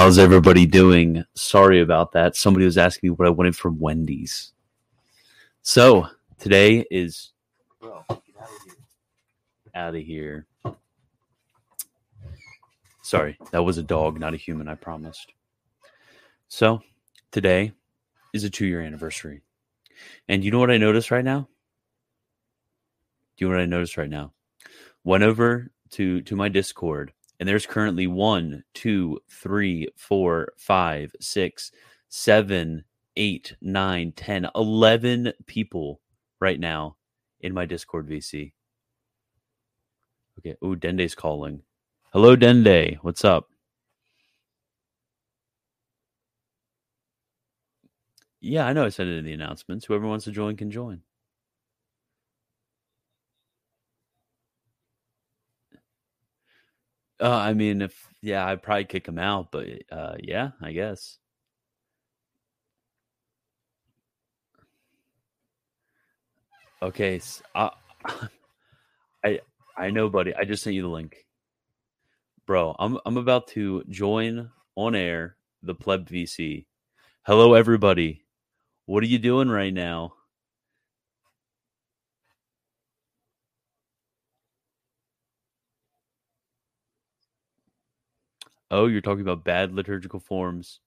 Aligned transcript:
How's 0.00 0.16
everybody 0.16 0.64
doing? 0.64 1.26
Sorry 1.34 1.82
about 1.82 2.12
that. 2.12 2.34
Somebody 2.34 2.64
was 2.64 2.78
asking 2.78 3.10
me 3.10 3.14
what 3.14 3.28
I 3.28 3.30
wanted 3.30 3.54
from 3.54 3.78
Wendy's. 3.78 4.54
So 5.60 6.08
today 6.38 6.86
is 6.90 7.32
bro, 7.78 8.02
out 8.08 8.10
of 8.10 8.22
here. 8.24 8.76
Out 9.74 9.94
of 9.94 10.02
here. 10.02 10.46
Sorry, 13.02 13.36
that 13.50 13.62
was 13.62 13.76
a 13.76 13.82
dog, 13.82 14.18
not 14.18 14.32
a 14.32 14.38
human, 14.38 14.68
I 14.68 14.74
promised. 14.74 15.34
So 16.48 16.80
today 17.30 17.72
is 18.32 18.42
a 18.44 18.48
two 18.48 18.64
year 18.64 18.80
anniversary. 18.80 19.42
And 20.30 20.42
you 20.42 20.50
know 20.50 20.60
what 20.60 20.70
I 20.70 20.78
noticed 20.78 21.10
right 21.10 21.22
now? 21.22 21.46
Do 23.36 23.44
you 23.44 23.48
know 23.50 23.56
what 23.56 23.62
I 23.62 23.66
noticed 23.66 23.98
right 23.98 24.08
now? 24.08 24.32
Went 25.04 25.24
over 25.24 25.70
to 25.90 26.22
to 26.22 26.36
my 26.36 26.48
Discord 26.48 27.12
and 27.40 27.48
there's 27.48 27.66
currently 27.66 28.06
one, 28.06 28.62
two, 28.74 29.18
three, 29.30 29.88
four, 29.96 30.52
five, 30.58 31.12
six, 31.20 31.72
seven, 32.10 32.84
eight, 33.16 33.56
nine, 33.62 34.12
ten, 34.12 34.46
eleven 34.54 35.32
people 35.46 36.00
right 36.38 36.60
now 36.60 36.96
in 37.40 37.54
my 37.54 37.64
Discord 37.64 38.06
VC. 38.06 38.52
Okay. 40.38 40.54
Oh, 40.60 40.74
Dende's 40.74 41.14
calling. 41.14 41.62
Hello, 42.12 42.36
Dende. 42.36 42.98
What's 43.02 43.24
up? 43.24 43.48
Yeah, 48.42 48.66
I 48.66 48.72
know 48.74 48.84
I 48.84 48.88
said 48.90 49.06
it 49.06 49.18
in 49.18 49.24
the 49.24 49.32
announcements. 49.32 49.86
Whoever 49.86 50.06
wants 50.06 50.24
to 50.26 50.30
join 50.30 50.56
can 50.56 50.70
join. 50.70 51.02
Uh, 57.20 57.30
I 57.30 57.52
mean, 57.52 57.82
if 57.82 58.08
yeah, 58.22 58.46
I'd 58.46 58.62
probably 58.62 58.84
kick 58.84 59.06
him 59.06 59.18
out, 59.18 59.52
but 59.52 59.66
uh, 59.92 60.14
yeah, 60.20 60.50
I 60.62 60.72
guess. 60.72 61.18
Okay, 66.82 67.20
I, 67.54 67.70
I 69.24 69.40
I 69.76 69.90
know, 69.90 70.08
buddy. 70.08 70.34
I 70.34 70.44
just 70.44 70.62
sent 70.62 70.76
you 70.76 70.82
the 70.82 70.88
link, 70.88 71.26
bro. 72.46 72.74
I'm 72.78 72.98
I'm 73.04 73.18
about 73.18 73.48
to 73.48 73.84
join 73.88 74.50
on 74.76 74.94
air 74.94 75.36
the 75.62 75.74
pleb 75.74 76.08
VC. 76.08 76.64
Hello, 77.26 77.52
everybody. 77.54 78.24
What 78.86 79.02
are 79.02 79.06
you 79.06 79.18
doing 79.18 79.48
right 79.48 79.74
now? 79.74 80.14
Oh, 88.70 88.86
you're 88.86 89.00
talking 89.00 89.22
about 89.22 89.44
bad 89.44 89.72
liturgical 89.72 90.18
forms. 90.20 90.80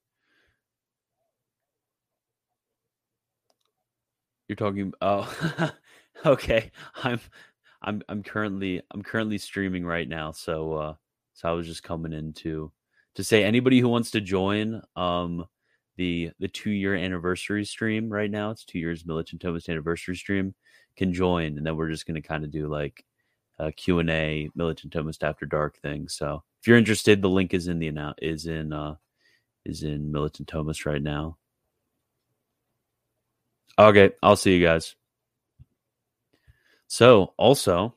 You're 4.47 4.55
talking 4.55 4.93
oh 5.01 5.71
okay. 6.25 6.71
I'm 7.03 7.19
I'm 7.81 8.01
I'm 8.09 8.23
currently 8.23 8.81
I'm 8.91 9.03
currently 9.03 9.37
streaming 9.37 9.85
right 9.85 10.07
now, 10.07 10.31
so 10.31 10.73
uh 10.73 10.93
so 11.33 11.49
I 11.49 11.53
was 11.53 11.67
just 11.67 11.83
coming 11.83 12.13
in 12.13 12.33
to 12.33 12.71
to 13.15 13.23
say 13.23 13.43
anybody 13.43 13.79
who 13.79 13.89
wants 13.89 14.11
to 14.11 14.21
join 14.21 14.81
um 14.95 15.45
the 15.97 16.31
the 16.39 16.47
two 16.47 16.71
year 16.71 16.95
anniversary 16.95 17.65
stream 17.65 18.09
right 18.09 18.31
now, 18.31 18.51
it's 18.51 18.65
two 18.65 18.79
years 18.79 19.05
Militant 19.05 19.41
Thomist 19.41 19.69
anniversary 19.69 20.15
stream, 20.15 20.55
can 20.97 21.13
join 21.13 21.57
and 21.57 21.65
then 21.65 21.75
we're 21.77 21.89
just 21.89 22.05
gonna 22.07 22.21
kind 22.21 22.43
of 22.43 22.51
do 22.51 22.67
like 22.67 23.03
a 23.59 23.71
Q 23.71 23.99
and 23.99 24.09
A 24.09 24.49
Militant 24.55 24.93
Thomist 24.93 25.23
after 25.23 25.45
dark 25.45 25.77
thing. 25.79 26.07
So 26.09 26.43
if 26.63 26.67
you're 26.69 26.77
interested, 26.77 27.21
the 27.21 27.29
link 27.29 27.53
is 27.53 27.67
in 27.67 27.79
the 27.79 27.91
annou- 27.91 28.13
is 28.21 28.45
in 28.45 28.71
uh, 28.71 28.95
is 29.65 29.83
in 29.83 30.13
Militant 30.13 30.47
Thomist 30.47 30.85
right 30.85 31.03
now. 31.03 31.35
Okay, 33.77 34.11
I'll 34.23 34.37
see 34.37 34.55
you 34.55 34.65
guys. 34.65 34.95
So, 36.87 37.33
also, 37.35 37.95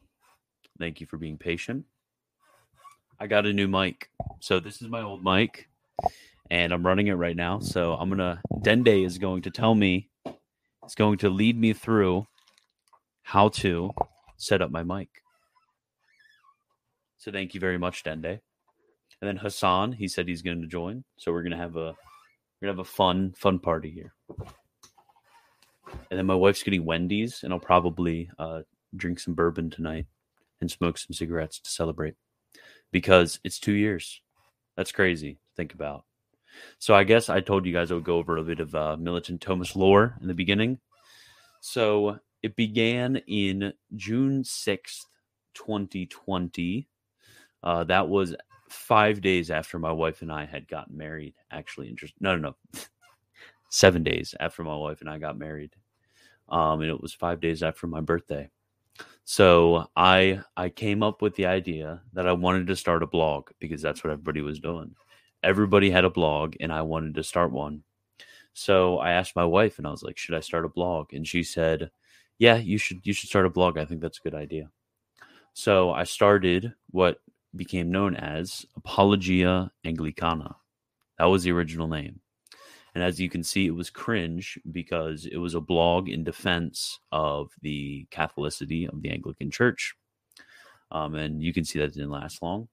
thank 0.80 1.00
you 1.00 1.06
for 1.06 1.16
being 1.16 1.38
patient. 1.38 1.84
I 3.20 3.28
got 3.28 3.46
a 3.46 3.52
new 3.52 3.68
mic. 3.68 4.10
So 4.40 4.58
this 4.58 4.82
is 4.82 4.88
my 4.88 5.02
old 5.02 5.22
mic, 5.22 5.68
and 6.50 6.72
I'm 6.72 6.84
running 6.84 7.06
it 7.06 7.12
right 7.14 7.36
now. 7.36 7.60
So 7.60 7.94
I'm 7.94 8.08
gonna 8.08 8.40
Dende 8.62 9.06
is 9.06 9.18
going 9.18 9.42
to 9.42 9.52
tell 9.52 9.76
me, 9.76 10.08
it's 10.82 10.96
going 10.96 11.18
to 11.18 11.30
lead 11.30 11.56
me 11.56 11.72
through 11.72 12.26
how 13.22 13.48
to 13.48 13.92
set 14.38 14.60
up 14.60 14.72
my 14.72 14.82
mic. 14.82 15.22
So 17.18 17.30
thank 17.30 17.54
you 17.54 17.60
very 17.60 17.78
much, 17.78 18.02
Dende. 18.02 18.40
And 19.20 19.28
then 19.28 19.36
Hassan, 19.36 19.92
he 19.92 20.08
said 20.08 20.28
he's 20.28 20.42
going 20.42 20.60
to 20.60 20.66
join. 20.66 21.04
So 21.16 21.32
we're 21.32 21.42
gonna 21.42 21.56
have 21.56 21.76
a 21.76 21.94
we're 22.60 22.66
gonna 22.68 22.72
have 22.72 22.78
a 22.78 22.84
fun 22.84 23.32
fun 23.36 23.58
party 23.58 23.90
here. 23.90 24.14
And 26.10 26.18
then 26.18 26.26
my 26.26 26.34
wife's 26.34 26.62
getting 26.62 26.84
Wendy's, 26.84 27.42
and 27.42 27.52
I'll 27.52 27.60
probably 27.60 28.28
uh, 28.38 28.62
drink 28.96 29.20
some 29.20 29.34
bourbon 29.34 29.70
tonight 29.70 30.06
and 30.60 30.70
smoke 30.70 30.98
some 30.98 31.14
cigarettes 31.14 31.60
to 31.60 31.70
celebrate 31.70 32.14
because 32.92 33.40
it's 33.44 33.58
two 33.58 33.72
years. 33.72 34.20
That's 34.76 34.92
crazy 34.92 35.34
to 35.34 35.38
think 35.56 35.74
about. 35.74 36.04
So 36.78 36.94
I 36.94 37.04
guess 37.04 37.28
I 37.28 37.40
told 37.40 37.66
you 37.66 37.72
guys 37.72 37.90
I 37.90 37.94
would 37.94 38.04
go 38.04 38.16
over 38.16 38.36
a 38.36 38.42
bit 38.42 38.60
of 38.60 38.74
uh, 38.74 38.96
militant 38.96 39.40
Thomist 39.40 39.76
lore 39.76 40.16
in 40.20 40.28
the 40.28 40.34
beginning. 40.34 40.78
So 41.60 42.18
it 42.42 42.56
began 42.56 43.16
in 43.26 43.72
June 43.94 44.44
sixth, 44.44 45.06
twenty 45.54 46.06
twenty. 46.06 46.88
Uh, 47.62 47.84
that 47.84 48.08
was 48.08 48.34
five 48.76 49.20
days 49.20 49.50
after 49.50 49.78
my 49.78 49.92
wife 49.92 50.22
and 50.22 50.32
I 50.32 50.46
had 50.46 50.68
gotten 50.68 50.96
married. 50.96 51.34
Actually, 51.50 51.88
interest 51.88 52.14
no, 52.20 52.36
no, 52.36 52.54
no, 52.74 52.80
seven 53.70 54.02
days 54.02 54.34
after 54.40 54.62
my 54.62 54.76
wife 54.76 55.00
and 55.00 55.10
I 55.10 55.18
got 55.18 55.38
married, 55.38 55.74
um, 56.48 56.80
and 56.80 56.90
it 56.90 57.00
was 57.00 57.12
five 57.12 57.40
days 57.40 57.62
after 57.62 57.86
my 57.86 58.00
birthday. 58.00 58.50
So 59.24 59.88
I 59.96 60.40
I 60.56 60.68
came 60.68 61.02
up 61.02 61.22
with 61.22 61.34
the 61.36 61.46
idea 61.46 62.02
that 62.12 62.28
I 62.28 62.32
wanted 62.32 62.66
to 62.68 62.76
start 62.76 63.02
a 63.02 63.06
blog 63.06 63.50
because 63.58 63.82
that's 63.82 64.04
what 64.04 64.12
everybody 64.12 64.40
was 64.42 64.60
doing. 64.60 64.94
Everybody 65.42 65.90
had 65.90 66.04
a 66.04 66.10
blog, 66.10 66.56
and 66.60 66.72
I 66.72 66.82
wanted 66.82 67.14
to 67.16 67.24
start 67.24 67.52
one. 67.52 67.82
So 68.54 68.98
I 68.98 69.12
asked 69.12 69.36
my 69.36 69.44
wife, 69.44 69.78
and 69.78 69.86
I 69.86 69.90
was 69.90 70.02
like, 70.02 70.18
"Should 70.18 70.34
I 70.36 70.40
start 70.40 70.64
a 70.64 70.68
blog?" 70.68 71.12
And 71.14 71.26
she 71.26 71.42
said, 71.42 71.90
"Yeah, 72.38 72.56
you 72.56 72.78
should. 72.78 73.06
You 73.06 73.12
should 73.12 73.28
start 73.30 73.46
a 73.46 73.50
blog. 73.50 73.78
I 73.78 73.84
think 73.84 74.00
that's 74.00 74.18
a 74.18 74.22
good 74.22 74.34
idea." 74.34 74.70
So 75.54 75.90
I 75.90 76.04
started 76.04 76.74
what 76.90 77.18
became 77.56 77.90
known 77.90 78.14
as 78.16 78.64
Apologia 78.76 79.70
Anglicana. 79.84 80.54
That 81.18 81.26
was 81.26 81.42
the 81.42 81.52
original 81.52 81.88
name. 81.88 82.20
And 82.94 83.04
as 83.04 83.20
you 83.20 83.28
can 83.28 83.42
see, 83.42 83.66
it 83.66 83.74
was 83.74 83.90
cringe 83.90 84.58
because 84.72 85.26
it 85.26 85.36
was 85.36 85.54
a 85.54 85.60
blog 85.60 86.08
in 86.08 86.24
defense 86.24 86.98
of 87.12 87.50
the 87.60 88.06
Catholicity 88.10 88.88
of 88.88 89.02
the 89.02 89.10
Anglican 89.10 89.50
Church. 89.50 89.94
Um, 90.90 91.14
and 91.14 91.42
you 91.42 91.52
can 91.52 91.64
see 91.64 91.78
that 91.78 91.92
didn't 91.92 92.10
last 92.10 92.42
long. 92.42 92.68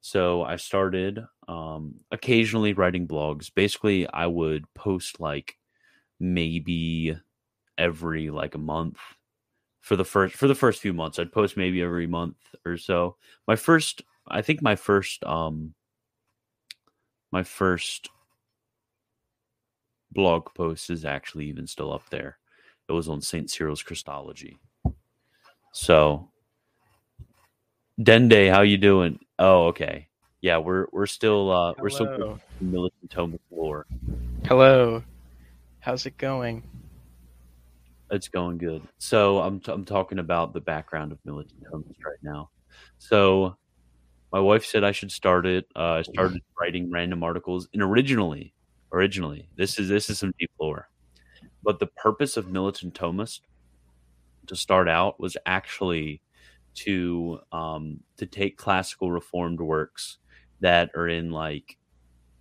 So 0.00 0.42
I 0.44 0.56
started 0.56 1.24
um, 1.46 1.96
occasionally 2.10 2.72
writing 2.72 3.06
blogs. 3.06 3.52
Basically, 3.54 4.08
I 4.08 4.26
would 4.26 4.64
post 4.74 5.20
like 5.20 5.56
maybe 6.20 7.16
every 7.76 8.30
like 8.30 8.54
a 8.54 8.58
month 8.58 8.98
for 9.80 9.96
the 9.96 10.04
first 10.04 10.34
for 10.34 10.48
the 10.48 10.54
first 10.54 10.80
few 10.80 10.92
months. 10.92 11.18
I'd 11.18 11.32
post 11.32 11.56
maybe 11.56 11.82
every 11.82 12.06
month 12.06 12.36
or 12.64 12.76
so. 12.76 13.16
My 13.46 13.56
first, 13.56 14.02
I 14.26 14.42
think 14.42 14.62
my 14.62 14.76
first, 14.76 15.24
um, 15.24 15.74
my 17.30 17.42
first 17.42 18.10
blog 20.12 20.46
post 20.54 20.90
is 20.90 21.04
actually 21.04 21.46
even 21.46 21.66
still 21.66 21.92
up 21.92 22.08
there. 22.10 22.38
It 22.88 22.92
was 22.92 23.08
on 23.08 23.20
Saint 23.20 23.50
Cyril's 23.50 23.82
Christology. 23.82 24.58
So, 25.72 26.30
Dende, 28.00 28.50
how 28.50 28.62
you 28.62 28.78
doing? 28.78 29.18
Oh, 29.38 29.66
okay. 29.66 30.08
Yeah, 30.40 30.58
we're 30.58 30.86
we're 30.92 31.06
still 31.06 31.50
uh, 31.50 31.74
we're 31.78 31.90
still 31.90 32.40
militant 32.60 33.10
Thomist 33.10 33.40
lore. 33.50 33.86
Hello. 34.46 35.02
How's 35.80 36.06
it 36.06 36.16
going? 36.16 36.62
It's 38.10 38.28
going 38.28 38.58
good. 38.58 38.82
So 38.98 39.38
I'm 39.40 39.60
t- 39.60 39.72
I'm 39.72 39.84
talking 39.84 40.18
about 40.18 40.54
the 40.54 40.60
background 40.60 41.12
of 41.12 41.18
militant 41.24 41.62
Thomist 41.64 42.04
right 42.04 42.18
now. 42.22 42.50
So 42.98 43.56
my 44.32 44.40
wife 44.40 44.64
said 44.64 44.84
I 44.84 44.92
should 44.92 45.12
start 45.12 45.46
it. 45.46 45.66
Uh, 45.76 45.94
I 45.94 46.02
started 46.02 46.42
writing 46.58 46.90
random 46.90 47.22
articles, 47.22 47.68
and 47.72 47.82
originally, 47.82 48.54
originally, 48.92 49.48
this 49.56 49.78
is 49.78 49.88
this 49.88 50.08
is 50.08 50.18
some 50.18 50.32
deep 50.38 50.50
lore. 50.60 50.88
But 51.62 51.78
the 51.80 51.86
purpose 51.86 52.36
of 52.36 52.48
militant 52.48 52.94
Thomist 52.94 53.40
to 54.46 54.56
start 54.56 54.88
out 54.88 55.20
was 55.20 55.36
actually 55.46 56.22
to 56.74 57.40
um, 57.52 58.00
to 58.16 58.26
take 58.26 58.56
classical 58.56 59.10
reformed 59.10 59.60
works 59.60 60.18
that 60.60 60.90
are 60.94 61.08
in 61.08 61.30
like 61.30 61.76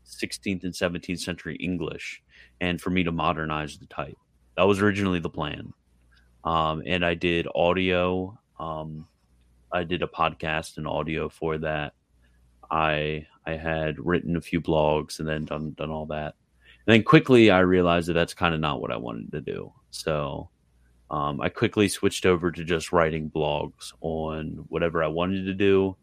16th 0.06 0.64
and 0.64 0.74
17th 0.74 1.20
century 1.20 1.56
English 1.58 2.22
and 2.62 2.80
for 2.80 2.90
me 2.90 3.04
to 3.04 3.12
modernize 3.12 3.78
the 3.78 3.86
type. 3.88 4.18
That 4.58 4.68
was 4.68 4.82
originally 4.82 5.20
the 5.20 5.30
plan. 5.30 5.74
Um, 6.44 6.82
and 6.86 7.06
I 7.06 7.14
did 7.14 7.48
audio. 7.56 8.38
Um, 8.60 9.08
I 9.72 9.84
did 9.84 10.02
a 10.02 10.08
podcast 10.08 10.78
and 10.78 10.88
audio 10.88 11.30
for 11.30 11.58
that. 11.60 11.94
I 12.70 13.28
I 13.46 13.52
had 13.56 13.98
written 14.00 14.36
a 14.36 14.42
few 14.42 14.60
blogs 14.60 15.20
and 15.20 15.28
then 15.28 15.46
done 15.46 15.74
done 15.78 15.92
all 15.92 16.08
that. 16.08 16.36
And 16.86 16.94
then 16.94 17.04
quickly 17.04 17.52
I 17.52 17.60
realized 17.60 18.10
that 18.10 18.14
that's 18.14 18.34
kind 18.34 18.54
of 18.54 18.60
not 18.60 18.82
what 18.82 18.92
I 18.92 18.98
wanted 18.98 19.32
to 19.32 19.42
do. 19.42 19.72
So 19.92 20.50
um, 21.12 21.40
I 21.40 21.50
quickly 21.50 21.88
switched 21.88 22.26
over 22.26 22.52
to 22.52 22.64
just 22.64 22.92
writing 22.92 23.30
blogs 23.30 23.94
on 24.02 24.66
whatever 24.70 25.04
I 25.04 25.08
wanted 25.08 25.46
to 25.46 25.54
do. 25.54 25.96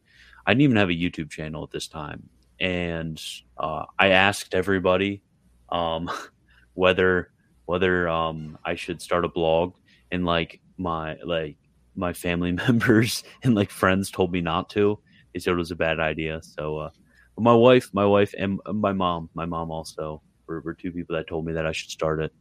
I 0.47 0.53
didn't 0.53 0.63
even 0.63 0.77
have 0.77 0.91
a 0.91 0.93
YouTube 0.93 1.31
channel 1.31 1.65
at 1.65 1.71
this 1.71 1.89
time, 1.89 2.29
and 2.61 3.21
uh, 3.59 3.87
I 3.99 4.09
asked 4.09 4.55
everybody 4.55 5.23
um, 5.71 6.11
whether 6.75 7.31
whether 7.67 8.09
um, 8.09 8.59
I 8.65 8.75
should 8.75 9.01
start 9.01 9.25
a 9.25 9.29
blog, 9.29 9.75
and 10.11 10.25
like 10.25 10.61
my 10.77 11.17
like 11.25 11.57
my 11.95 12.13
family 12.13 12.53
members 12.69 13.25
and 13.43 13.55
like 13.55 13.71
friends 13.71 14.11
told 14.11 14.33
me 14.33 14.41
not 14.41 14.71
to. 14.71 14.99
They 15.33 15.41
said 15.41 15.53
it 15.53 15.57
was 15.57 15.71
a 15.71 15.77
bad 15.77 15.99
idea. 15.99 16.41
So, 16.43 16.79
uh, 16.79 16.91
my 17.39 17.55
wife, 17.55 17.91
my 17.93 18.07
wife, 18.07 18.35
and 18.39 18.61
my 18.73 18.93
mom, 18.93 19.29
my 19.35 19.45
mom 19.45 19.71
also 19.73 20.23
were, 20.47 20.61
were 20.61 20.75
two 20.75 20.93
people 20.93 21.17
that 21.17 21.27
told 21.27 21.45
me 21.45 21.53
that 21.53 21.67
I 21.67 21.73
should 21.73 21.91
start 21.91 22.21
it. 22.21 22.33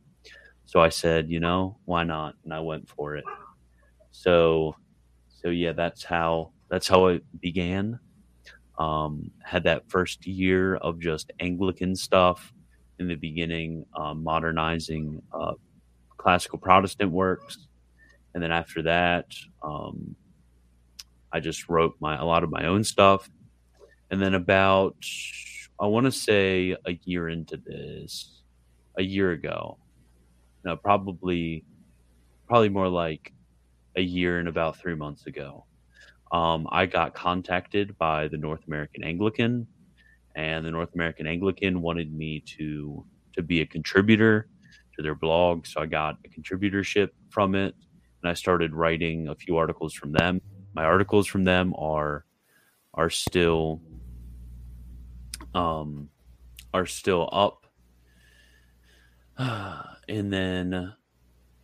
So 0.65 0.79
I 0.79 0.89
said, 0.89 1.29
you 1.29 1.39
know, 1.39 1.77
why 1.85 2.03
not? 2.03 2.35
And 2.43 2.53
I 2.53 2.59
went 2.59 2.87
for 2.87 3.15
it. 3.15 3.25
So, 4.11 4.75
so 5.27 5.49
yeah, 5.49 5.73
that's 5.73 6.03
how 6.03 6.51
that's 6.69 6.87
how 6.87 7.07
it 7.07 7.23
began. 7.41 7.99
Um, 8.77 9.31
had 9.43 9.63
that 9.63 9.89
first 9.89 10.25
year 10.25 10.75
of 10.75 10.99
just 10.99 11.31
Anglican 11.39 11.95
stuff 11.95 12.52
in 12.99 13.07
the 13.07 13.15
beginning, 13.15 13.85
um, 13.95 14.23
modernizing 14.23 15.21
uh, 15.33 15.53
classical 16.17 16.59
Protestant 16.59 17.11
works, 17.11 17.67
and 18.33 18.41
then 18.41 18.51
after 18.51 18.81
that, 18.83 19.25
um, 19.61 20.15
I 21.31 21.39
just 21.39 21.69
wrote 21.69 21.95
my 21.99 22.17
a 22.17 22.25
lot 22.25 22.43
of 22.43 22.51
my 22.51 22.65
own 22.65 22.83
stuff, 22.83 23.29
and 24.11 24.21
then 24.21 24.33
about 24.35 24.95
I 25.79 25.87
want 25.87 26.05
to 26.05 26.11
say 26.11 26.77
a 26.85 26.99
year 27.03 27.29
into 27.29 27.57
this, 27.57 28.41
a 28.97 29.03
year 29.03 29.31
ago, 29.31 29.77
no, 30.63 30.77
probably, 30.77 31.65
probably 32.47 32.69
more 32.69 32.87
like 32.87 33.33
a 33.95 34.01
year 34.01 34.39
and 34.39 34.47
about 34.47 34.77
three 34.77 34.95
months 34.95 35.25
ago. 35.25 35.65
Um, 36.31 36.67
I 36.71 36.85
got 36.85 37.13
contacted 37.13 37.97
by 37.97 38.27
the 38.27 38.37
North 38.37 38.61
American 38.67 39.03
Anglican, 39.03 39.67
and 40.35 40.65
the 40.65 40.71
North 40.71 40.94
American 40.95 41.27
Anglican 41.27 41.81
wanted 41.81 42.13
me 42.13 42.41
to 42.57 43.06
to 43.33 43.41
be 43.41 43.62
a 43.62 43.65
contributor 43.65 44.47
to 44.95 45.01
their 45.01 45.15
blog. 45.15 45.65
So 45.65 45.81
I 45.81 45.85
got 45.85 46.18
a 46.25 46.30
contributorship 46.30 47.09
from 47.30 47.56
it, 47.56 47.75
and 48.21 48.30
I 48.30 48.33
started 48.33 48.74
writing 48.74 49.27
a 49.27 49.35
few 49.35 49.57
articles 49.57 49.94
from 49.94 50.12
them. 50.12 50.41
My 50.74 50.83
articles 50.85 51.27
from 51.27 51.44
them 51.44 51.74
are 51.77 52.25
are 52.94 53.09
still 53.09 53.81
um, 55.53 56.09
are 56.74 56.86
still 56.86 57.29
up. 57.31 57.65
and 60.07 60.31
then 60.31 60.94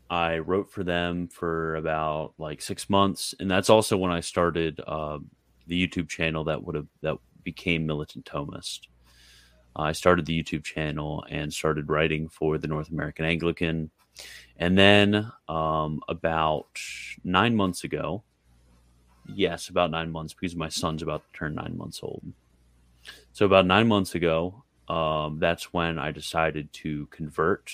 I 0.09 0.39
wrote 0.39 0.71
for 0.71 0.83
them 0.83 1.27
for 1.27 1.75
about 1.75 2.33
like 2.37 2.61
six 2.61 2.89
months, 2.89 3.35
and 3.39 3.49
that's 3.49 3.69
also 3.69 3.97
when 3.97 4.11
I 4.11 4.21
started 4.21 4.79
uh, 4.87 5.19
the 5.67 5.87
YouTube 5.87 6.09
channel 6.09 6.43
that 6.45 6.63
would 6.63 6.75
have 6.75 6.87
that 7.01 7.17
became 7.51 7.85
Militant 7.85 8.25
Thomist. 8.25 8.81
I 9.75 9.91
started 9.93 10.25
the 10.25 10.37
YouTube 10.41 10.63
channel 10.63 11.23
and 11.29 11.53
started 11.53 11.89
writing 11.89 12.27
for 12.29 12.57
the 12.57 12.67
North 12.67 12.89
American 12.89 13.25
Anglican, 13.25 13.91
and 14.57 14.77
then 14.77 15.31
um, 15.47 16.01
about 16.07 16.69
nine 17.23 17.55
months 17.55 17.83
ago, 17.83 18.23
yes, 19.33 19.69
about 19.69 19.91
nine 19.91 20.11
months 20.11 20.33
because 20.33 20.55
my 20.55 20.69
son's 20.69 21.01
about 21.01 21.23
to 21.23 21.39
turn 21.39 21.55
nine 21.55 21.75
months 21.77 21.99
old. 22.03 22.23
So 23.31 23.45
about 23.45 23.65
nine 23.65 23.87
months 23.87 24.15
ago, 24.15 24.63
um, 24.87 25.39
that's 25.39 25.71
when 25.73 25.97
I 25.97 26.11
decided 26.11 26.71
to 26.83 27.05
convert 27.07 27.71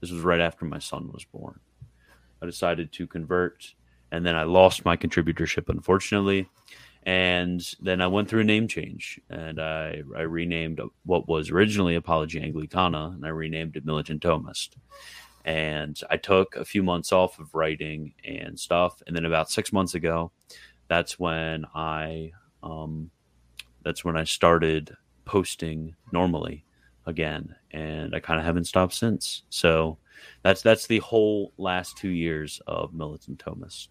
this 0.00 0.10
was 0.10 0.22
right 0.22 0.40
after 0.40 0.64
my 0.64 0.78
son 0.78 1.10
was 1.12 1.24
born. 1.24 1.60
I 2.42 2.46
decided 2.46 2.90
to 2.92 3.06
convert, 3.06 3.74
and 4.10 4.24
then 4.24 4.34
I 4.34 4.44
lost 4.44 4.84
my 4.84 4.96
contributorship, 4.96 5.68
unfortunately. 5.68 6.48
And 7.04 7.66
then 7.80 8.02
I 8.02 8.06
went 8.06 8.28
through 8.28 8.40
a 8.40 8.44
name 8.44 8.68
change, 8.68 9.18
and 9.30 9.60
I, 9.60 10.02
I 10.14 10.22
renamed 10.22 10.80
what 11.04 11.28
was 11.28 11.50
originally 11.50 11.94
Apologia 11.94 12.42
Anglicana, 12.42 13.14
and 13.14 13.24
I 13.24 13.30
renamed 13.30 13.76
it 13.76 13.86
Militant 13.86 14.22
Thomist. 14.22 14.70
And 15.46 15.98
I 16.10 16.18
took 16.18 16.56
a 16.56 16.64
few 16.64 16.82
months 16.82 17.12
off 17.12 17.38
of 17.38 17.54
writing 17.54 18.12
and 18.24 18.60
stuff, 18.60 19.02
and 19.06 19.16
then 19.16 19.24
about 19.24 19.50
six 19.50 19.72
months 19.72 19.94
ago, 19.94 20.30
that's 20.88 21.18
when 21.18 21.64
I 21.74 22.32
um, 22.62 23.10
that's 23.82 24.04
when 24.04 24.16
I 24.16 24.24
started 24.24 24.94
posting 25.24 25.94
normally 26.12 26.66
again, 27.06 27.54
and 27.70 28.14
I 28.14 28.20
kind 28.20 28.38
of 28.38 28.44
haven't 28.44 28.64
stopped 28.64 28.92
since. 28.92 29.44
So 29.48 29.96
that's 30.42 30.60
that's 30.60 30.86
the 30.86 30.98
whole 30.98 31.54
last 31.56 31.96
two 31.96 32.10
years 32.10 32.60
of 32.66 32.92
Militant 32.92 33.42
Thomist. 33.42 33.88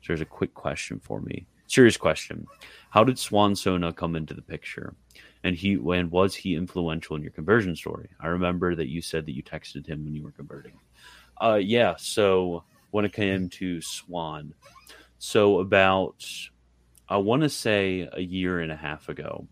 So 0.00 0.08
there's 0.08 0.20
a 0.22 0.26
quick 0.26 0.54
question 0.54 1.00
for 1.00 1.20
me. 1.20 1.46
Serious 1.66 1.96
question. 1.96 2.46
How 2.90 3.04
did 3.04 3.18
Suan 3.18 3.54
Sonna 3.54 3.94
come 3.94 4.16
into 4.16 4.34
the 4.34 4.42
picture? 4.42 4.94
And 5.42 5.56
he 5.56 5.76
when 5.76 6.10
was 6.10 6.34
he 6.34 6.54
influential 6.54 7.16
in 7.16 7.22
your 7.22 7.32
conversion 7.32 7.76
story? 7.76 8.08
I 8.20 8.28
remember 8.28 8.74
that 8.74 8.88
you 8.88 9.02
said 9.02 9.26
that 9.26 9.34
you 9.34 9.42
texted 9.42 9.86
him 9.86 10.04
when 10.04 10.14
you 10.14 10.22
were 10.22 10.30
converting. 10.30 10.78
Uh 11.40 11.60
yeah, 11.62 11.94
so 11.98 12.64
when 12.92 13.04
it 13.04 13.12
came 13.12 13.48
to 13.50 13.80
Suan. 13.80 14.54
So 15.18 15.58
about 15.60 16.24
I 17.08 17.16
want 17.18 17.42
to 17.42 17.48
say 17.48 18.08
a 18.12 18.20
year 18.20 18.60
and 18.60 18.72
a 18.72 18.76
half 18.76 19.08
ago, 19.08 19.46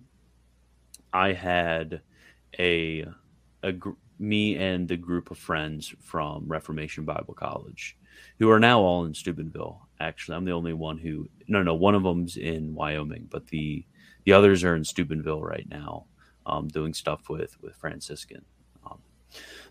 I 1.13 1.33
had 1.33 2.01
a 2.59 3.07
a 3.63 3.73
gr- 3.73 3.91
me 4.19 4.57
and 4.57 4.89
the 4.89 4.97
group 4.97 5.31
of 5.31 5.39
friends 5.39 5.95
from 6.01 6.45
Reformation 6.47 7.05
Bible 7.05 7.35
College, 7.35 7.97
who 8.39 8.51
are 8.51 8.61
now 8.61 8.81
all 8.81 9.05
in 9.05 9.15
Steubenville. 9.15 9.87
Actually, 10.01 10.37
I'm 10.37 10.45
the 10.45 10.53
only 10.53 10.73
one 10.73 10.99
who 10.99 11.29
no 11.49 11.63
no 11.63 11.75
one 11.75 11.95
of 11.95 12.03
them's 12.03 12.37
in 12.37 12.75
Wyoming, 12.75 13.29
but 13.31 13.47
the 13.49 13.85
the 14.25 14.33
others 14.33 14.65
are 14.65 14.77
in 14.77 14.85
Steubenville 14.85 15.43
right 15.43 15.67
now, 15.69 16.07
um, 16.47 16.69
doing 16.69 16.95
stuff 16.95 17.29
with 17.29 17.61
with 17.63 17.77
Franciscan. 17.77 18.45
Um, 18.85 18.99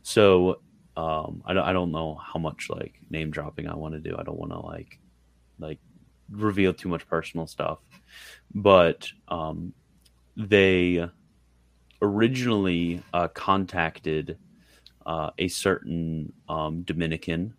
so 0.03 0.61
um, 0.95 1.41
I 1.45 1.53
don't 1.53 1.63
I 1.63 1.73
don't 1.73 1.91
know 1.91 2.15
how 2.15 2.39
much 2.39 2.69
like 2.69 2.99
name 3.09 3.31
dropping 3.31 3.67
I 3.67 3.75
want 3.75 3.93
to 3.93 3.99
do. 3.99 4.15
I 4.17 4.23
don't 4.23 4.39
want 4.39 4.51
to 4.51 4.59
like 4.59 4.99
like 5.59 5.79
reveal 6.29 6.73
too 6.73 6.89
much 6.89 7.07
personal 7.07 7.47
stuff, 7.47 7.79
but 8.53 9.09
um, 9.27 9.73
they 10.37 11.05
originally 12.01 13.01
uh, 13.13 13.27
contacted 13.29 14.37
uh, 15.05 15.31
a 15.37 15.47
certain 15.47 16.31
um, 16.49 16.81
Dominican, 16.83 17.53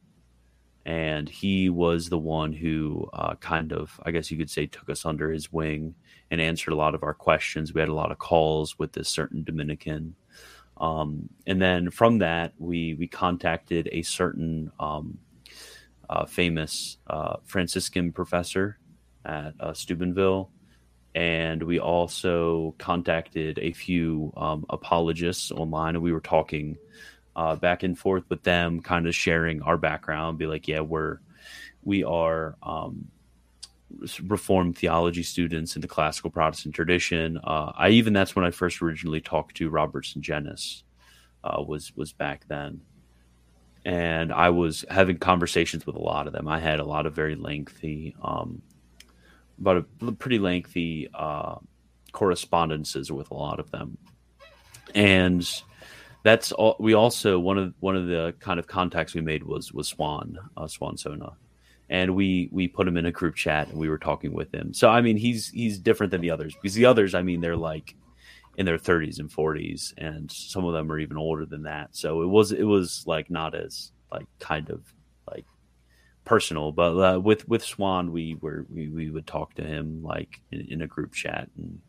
and 0.85 1.29
he 1.29 1.69
was 1.69 2.09
the 2.09 2.19
one 2.19 2.53
who 2.53 3.09
uh, 3.13 3.35
kind 3.37 3.73
of, 3.73 4.01
I 4.05 4.11
guess 4.11 4.31
you 4.31 4.37
could 4.37 4.51
say, 4.51 4.67
took 4.67 4.91
us 4.91 5.05
under 5.05 5.31
his 5.31 5.53
wing 5.53 5.95
and 6.31 6.41
answered 6.41 6.73
a 6.73 6.77
lot 6.77 6.95
of 6.95 7.03
our 7.03 7.15
questions. 7.15 7.73
We 7.73 7.81
had 7.81 7.89
a 7.89 7.95
lot 7.95 8.11
of 8.11 8.19
calls 8.19 8.79
with 8.79 8.93
this 8.93 9.09
certain 9.09 9.45
Dominican. 9.45 10.17
Um, 10.79 11.29
and 11.47 11.63
then 11.63 11.91
from 11.91 12.19
that, 12.19 12.55
we 12.59 12.95
we 12.95 13.07
contacted 13.07 13.89
a 13.93 14.03
certain 14.03 14.73
um, 14.81 15.19
uh, 16.11 16.27
famous 16.27 16.99
uh, 17.07 17.37
Franciscan 17.45 18.11
professor 18.11 18.79
at 19.25 19.55
uh, 19.61 19.73
Steubenville, 19.75 20.51
and 21.15 21.63
we 21.63 21.79
also 21.79 22.75
contacted 22.79 23.59
a 23.61 23.73
few 23.73 24.33
um, 24.37 24.65
apologists 24.71 25.53
online, 25.53 25.95
and 25.95 26.03
we 26.03 26.13
were 26.13 26.21
talking 26.21 26.77
uh, 27.35 27.57
back 27.57 27.83
and 27.83 27.99
forth 27.99 28.25
with 28.29 28.43
them, 28.43 28.81
kind 28.81 29.07
of 29.07 29.15
sharing 29.15 29.63
our 29.63 29.77
background, 29.77 30.39
be 30.39 30.47
like, 30.47 30.69
yeah, 30.69 30.81
we're 30.81 31.19
we 31.85 32.05
are 32.05 32.57
um, 32.63 33.09
Reformed 34.23 34.77
theology 34.79 35.23
students 35.23 35.77
in 35.77 35.83
the 35.83 35.89
classical 35.89 36.31
Protestant 36.31 36.75
tradition. 36.75 37.39
Uh, 37.43 37.73
I 37.77 37.91
even 37.91 38.13
that's 38.13 38.35
when 38.35 38.45
I 38.45 38.51
first 38.51 38.81
originally 38.81 39.21
talked 39.21 39.57
to 39.57 39.69
Robert 39.69 40.05
Sungenis, 40.05 40.83
uh, 41.45 41.63
was 41.63 41.95
was 41.95 42.13
back 42.13 42.47
then, 42.49 42.81
and 43.85 44.33
I 44.33 44.51
was 44.51 44.85
having 44.91 45.19
conversations 45.19 45.85
with 45.85 45.97
a 45.97 46.03
lot 46.03 46.27
of 46.27 46.33
them. 46.33 46.49
I 46.49 46.59
had 46.59 46.81
a 46.81 46.85
lot 46.85 47.07
of 47.07 47.15
very 47.15 47.35
lengthy, 47.35 48.17
um, 48.23 48.63
about 49.61 49.85
a 50.01 50.13
pretty 50.13 50.39
lengthy 50.39 51.11
uh, 51.13 51.57
correspondences 52.13 53.13
with 53.13 53.31
a 53.31 53.35
lot 53.35 53.61
of 53.61 53.71
them, 53.71 53.99
and 54.95 55.63
that's 56.23 56.53
all. 56.53 56.77
We 56.79 56.95
also 56.95 57.39
one 57.39 57.59
of 57.59 57.75
one 57.81 57.97
of 57.97 58.07
the 58.07 58.35
kind 58.39 58.59
of 58.61 58.67
contacts 58.67 59.15
we 59.15 59.21
made 59.21 59.43
was 59.43 59.73
was 59.73 59.89
Suan 59.89 60.39
uh, 60.57 60.69
Suan 60.69 60.97
Sonna, 60.97 61.35
and 61.91 62.15
we 62.15 62.49
we 62.53 62.69
put 62.69 62.87
him 62.87 62.97
in 62.97 63.07
a 63.07 63.13
group 63.13 63.35
chat 63.35 63.69
and 63.69 63.79
we 63.79 63.89
were 63.89 63.99
talking 63.99 64.33
with 64.33 64.55
him. 64.55 64.73
So 64.73 64.89
I 64.89 65.01
mean, 65.01 65.17
he's 65.17 65.49
he's 65.49 65.79
different 65.79 66.13
than 66.13 66.21
the 66.21 66.31
others 66.31 66.55
because 66.55 66.75
the 66.75 66.87
others, 66.87 67.15
I 67.15 67.23
mean, 67.23 67.41
they're 67.41 67.57
like 67.57 67.97
in 68.57 68.67
their 68.67 68.79
30s 68.79 69.19
and 69.19 69.31
40s, 69.31 69.95
and 69.97 70.31
some 70.31 70.65
of 70.65 70.75
them 70.75 70.93
are 70.93 70.99
even 70.99 71.17
older 71.17 71.47
than 71.47 71.63
that. 71.63 71.97
So 71.97 72.23
it 72.23 72.27
was 72.27 72.53
it 72.53 72.65
was 72.65 73.05
like 73.07 73.31
not 73.31 73.55
as 73.55 73.91
like 74.13 74.27
kind 74.39 74.71
of 74.71 74.81
like 75.29 75.47
personal, 76.25 76.71
but 76.71 77.17
uh, 77.17 77.21
with 77.21 77.49
with 77.49 77.65
Suan, 77.65 78.13
we 78.13 78.37
were 78.41 78.65
we, 78.73 78.89
we 78.89 79.11
would 79.11 79.27
talk 79.27 79.55
to 79.55 79.65
him 79.65 80.03
like 80.03 80.41
in, 80.53 80.61
in 80.71 80.83
a 80.83 80.87
group 80.87 81.15
chat 81.15 81.51
and 81.57 81.81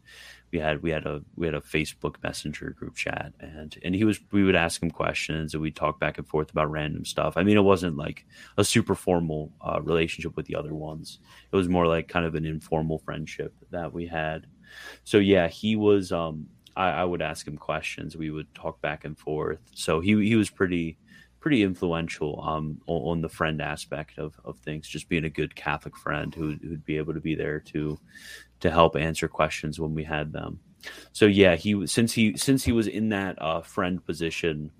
we 0.54 0.60
had 0.60 0.84
we 0.84 0.92
had 0.92 1.06
a 1.06 1.22
we 1.36 1.48
had 1.48 1.56
a 1.56 1.62
Facebook 1.62 2.16
Messenger 2.24 2.76
group 2.78 2.96
chat, 2.96 3.34
and 3.40 3.76
and 3.84 3.96
he 3.96 4.04
was 4.06 4.20
we 4.32 4.44
would 4.44 4.56
ask 4.56 4.82
him 4.82 4.92
questions 4.92 5.54
and 5.54 5.62
we'd 5.62 5.76
talk 5.76 6.00
back 6.00 6.20
and 6.20 6.28
forth 6.28 6.52
about 6.52 6.70
random 6.70 7.04
stuff. 7.04 7.34
I 7.36 7.44
mean, 7.44 7.58
it 7.58 7.62
wasn't 7.62 7.98
like 7.98 8.26
a 8.58 8.64
super 8.64 8.94
formal 8.94 9.52
uh, 9.62 9.82
relationship 9.82 10.38
with 10.38 10.46
the 10.46 10.56
other 10.56 10.76
ones. 10.76 11.20
It 11.52 11.56
was 11.56 11.68
more 11.68 11.88
like 11.88 12.08
kind 12.08 12.26
of 12.26 12.36
an 12.36 12.46
informal 12.46 13.00
friendship 13.00 13.54
that 13.72 13.92
we 13.92 14.06
had. 14.06 14.46
So 15.04 15.18
yeah, 15.18 15.48
he 15.48 15.76
was. 15.76 16.12
Um, 16.12 16.48
I, 16.76 16.90
I 16.90 17.04
would 17.04 17.22
ask 17.22 17.48
him 17.48 17.58
questions. 17.58 18.16
We 18.16 18.30
would 18.30 18.54
talk 18.54 18.80
back 18.80 19.06
and 19.06 19.18
forth. 19.18 19.60
So 19.74 20.00
he 20.00 20.12
he 20.24 20.36
was 20.36 20.52
pretty 20.52 20.98
pretty 21.44 21.62
influential 21.62 22.42
um, 22.42 22.80
on, 22.88 23.20
the 23.20 23.28
friend 23.28 23.62
aspect 23.62 24.18
of, 24.18 24.40
of 24.46 24.58
things, 24.60 24.88
just 24.88 25.10
being 25.10 25.26
a 25.26 25.30
good 25.30 25.54
Catholic 25.54 25.98
friend 25.98 26.34
who 26.34 26.58
would 26.64 26.86
be 26.86 26.96
able 26.96 27.14
to 27.14 27.20
be 27.20 27.36
there 27.36 27.60
to 27.60 28.00
to 28.64 28.72
help 28.72 28.96
answer 28.96 29.28
questions 29.28 29.78
when 29.78 29.94
we 29.94 30.06
had 30.06 30.32
them. 30.32 30.58
So 31.12 31.26
yeah, 31.26 31.56
he 31.58 31.86
since 31.86 32.14
he 32.14 32.38
since 32.38 32.64
he 32.64 32.72
was 32.72 32.88
in 32.88 33.10
that 33.10 33.42
uh, 33.42 33.62
friend 33.62 34.04
position, 34.06 34.72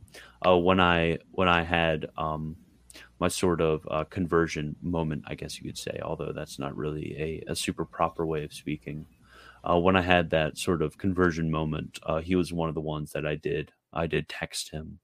uh, 0.46 0.58
when 0.58 0.80
I 0.80 1.18
when 1.32 1.50
I 1.50 1.64
had 1.64 2.08
um, 2.18 2.56
my 3.20 3.28
sort 3.28 3.60
of 3.60 3.86
uh, 3.92 4.06
conversion 4.06 4.78
moment, 4.82 5.24
I 5.28 5.36
guess 5.36 5.60
you 5.60 5.66
could 5.66 5.78
say, 5.78 6.00
although 6.02 6.32
that's 6.32 6.60
not 6.60 6.78
really 6.78 7.44
a, 7.48 7.52
a 7.52 7.56
super 7.58 7.84
proper 7.84 8.26
way 8.26 8.46
of 8.46 8.54
speaking. 8.54 9.06
Uh, 9.70 9.80
when 9.80 9.98
I 9.98 10.02
had 10.02 10.30
that 10.30 10.58
sort 10.58 10.82
of 10.82 10.98
conversion 10.98 11.52
moment, 11.52 12.00
uh, 12.04 12.20
he 12.20 12.36
was 12.36 12.54
one 12.54 12.70
of 12.70 12.76
the 12.76 12.82
ones 12.82 13.12
that 13.12 13.26
I 13.26 13.36
did 13.36 13.74
I 13.92 14.08
did 14.08 14.30
text 14.30 14.72
him 14.72 15.00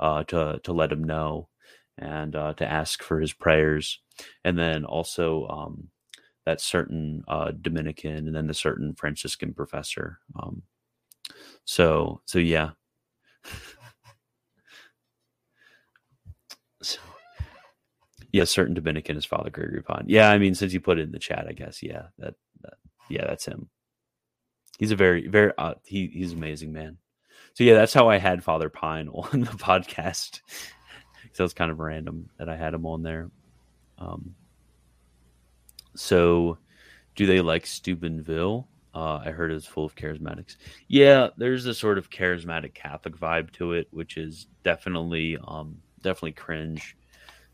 uh, 0.00 0.24
to 0.24 0.58
to 0.64 0.72
let 0.72 0.92
him 0.92 1.04
know 1.04 1.48
and 1.98 2.32
to 2.32 2.66
ask 2.66 3.02
for 3.02 3.20
his 3.20 3.34
prayers, 3.34 4.00
and 4.42 4.58
then 4.58 4.86
also 4.86 5.46
um, 5.48 5.88
that 6.44 6.60
certain 6.60 7.24
uh, 7.28 7.52
Dominican 7.60 8.26
and 8.26 8.34
then 8.34 8.46
the 8.46 8.54
certain 8.54 8.94
Franciscan 8.94 9.54
professor. 9.54 10.18
Um, 10.40 10.62
so 11.64 12.20
so 12.24 12.38
yeah. 12.38 12.70
so, 16.82 16.98
yeah, 18.32 18.44
certain 18.44 18.74
Dominican 18.74 19.16
is 19.16 19.24
Father 19.24 19.50
Gregory 19.50 19.82
Pine. 19.82 20.04
Yeah, 20.06 20.30
I 20.30 20.38
mean, 20.38 20.54
since 20.54 20.72
you 20.72 20.80
put 20.80 20.98
it 20.98 21.02
in 21.02 21.12
the 21.12 21.18
chat, 21.18 21.46
I 21.48 21.52
guess 21.52 21.82
yeah, 21.82 22.04
that, 22.18 22.34
that 22.62 22.74
yeah, 23.08 23.26
that's 23.26 23.44
him. 23.44 23.68
He's 24.78 24.90
a 24.90 24.96
very 24.96 25.28
very 25.28 25.52
uh, 25.58 25.74
he 25.84 26.08
he's 26.08 26.32
amazing 26.32 26.72
man. 26.72 26.98
So 27.54 27.64
yeah, 27.64 27.74
that's 27.74 27.92
how 27.92 28.08
I 28.08 28.16
had 28.16 28.42
Father 28.42 28.70
Pine 28.70 29.08
on 29.12 29.40
the 29.40 29.46
podcast. 29.46 30.40
so 31.32 31.44
it's 31.44 31.52
kind 31.52 31.70
of 31.70 31.78
random 31.78 32.30
that 32.38 32.48
I 32.48 32.56
had 32.56 32.74
him 32.74 32.86
on 32.86 33.02
there. 33.02 33.30
Um, 33.98 34.34
so, 35.94 36.58
do 37.14 37.26
they 37.26 37.40
like 37.40 37.66
Steubenville? 37.66 38.68
Uh, 38.94 39.22
I 39.24 39.30
heard 39.30 39.50
it's 39.52 39.66
full 39.66 39.84
of 39.84 39.94
charismatics. 39.94 40.56
Yeah, 40.88 41.28
there's 41.36 41.64
a 41.66 41.74
sort 41.74 41.98
of 41.98 42.10
charismatic 42.10 42.74
Catholic 42.74 43.16
vibe 43.16 43.50
to 43.52 43.72
it, 43.72 43.88
which 43.90 44.16
is 44.16 44.46
definitely 44.64 45.38
um, 45.46 45.78
definitely 46.02 46.32
cringe, 46.32 46.96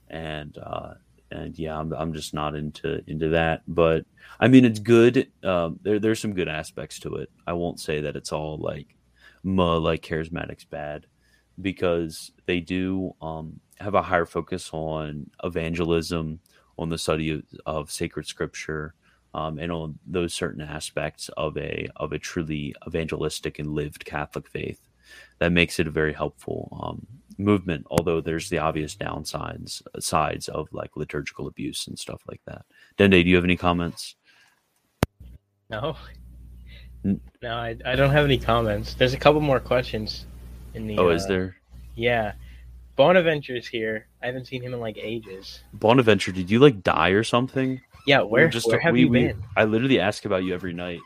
and 0.09 0.57
uh, 0.59 0.95
and 1.31 1.57
yeah, 1.59 1.79
I'm, 1.79 1.93
I'm 1.93 2.13
just 2.13 2.35
not 2.35 2.57
into 2.57 3.03
into 3.07 3.29
that. 3.31 3.63
But 3.69 4.05
I 4.41 4.49
mean, 4.49 4.65
it's 4.65 4.81
good. 4.81 5.29
Um, 5.45 5.79
there 5.83 6.01
there's 6.01 6.21
some 6.21 6.35
good 6.35 6.49
aspects 6.49 6.99
to 7.01 7.17
it. 7.17 7.31
I 7.47 7.53
won't 7.53 7.79
say 7.79 8.01
that 8.01 8.17
it's 8.17 8.33
all 8.33 8.59
like, 8.59 8.97
muh, 9.45 9.79
like 9.79 10.03
charismatics 10.03 10.69
bad, 10.69 11.07
because 11.61 12.33
they 12.47 12.59
do 12.59 13.15
um, 13.23 13.61
have 13.79 13.95
a 13.95 14.03
higher 14.03 14.27
focus 14.27 14.71
on 14.73 15.31
evangelism 15.45 16.41
on 16.79 16.89
the 16.89 16.99
study 16.99 17.31
of, 17.31 17.43
of 17.67 17.91
sacred 17.91 18.27
scripture 18.27 18.95
um, 19.35 19.59
and 19.59 19.71
on 19.71 19.99
those 20.07 20.33
certain 20.33 20.63
aspects 20.63 21.29
of 21.37 21.57
a 21.57 21.89
of 21.97 22.13
a 22.13 22.19
truly 22.19 22.75
evangelistic 22.87 23.59
and 23.59 23.75
lived 23.75 24.05
Catholic 24.05 24.49
faith. 24.49 24.81
That 25.39 25.53
makes 25.53 25.79
it 25.79 25.87
a 25.87 25.91
very 25.91 26.13
helpful 26.13 26.79
um, 26.83 27.07
movement. 27.39 27.87
Although 27.91 28.21
there's 28.21 28.49
the 28.49 28.59
obvious 28.59 28.97
downsides 28.97 29.83
sides 30.01 30.49
of 30.49 30.69
like 30.73 30.97
liturgical 30.97 31.47
abuse 31.47 31.87
and 31.87 31.99
stuff 31.99 32.23
like 32.29 32.41
that. 32.47 32.65
Dende, 32.99 33.23
do 33.23 33.29
you 33.29 33.37
have 33.37 33.45
any 33.45 33.57
comments? 33.57 34.17
No, 35.71 35.97
no, 37.05 37.21
I, 37.45 37.77
I 37.85 37.95
don't 37.95 38.11
have 38.11 38.25
any 38.25 38.39
comments. 38.39 38.95
There's 38.95 39.15
a 39.15 39.19
couple 39.19 39.41
more 39.41 39.61
questions 39.61 40.27
in 40.75 40.87
the. 40.87 40.99
Oh, 40.99 41.09
uh, 41.09 41.13
is 41.13 41.27
there? 41.27 41.57
Yeah, 41.95 42.33
Bonaventure's 42.99 43.69
here. 43.69 44.09
I 44.21 44.27
haven't 44.27 44.47
seen 44.49 44.61
him 44.61 44.75
in 44.75 44.81
like 44.81 44.99
ages. 45.01 45.63
Bonaventure, 45.73 46.33
did 46.33 46.51
you 46.51 46.59
like 46.59 46.83
die 46.83 47.11
or 47.11 47.23
something? 47.23 47.81
Yeah, 48.09 48.23
where 48.23 48.49
just 48.49 48.67
where 48.67 48.81
have 48.81 48.95
we, 48.95 49.03
you 49.03 49.09
we, 49.09 49.27
been? 49.29 49.45
I 49.57 49.65
literally 49.65 50.01
ask 50.01 50.25
about 50.25 50.43
you 50.43 50.53
every 50.53 50.73
night. 50.73 50.99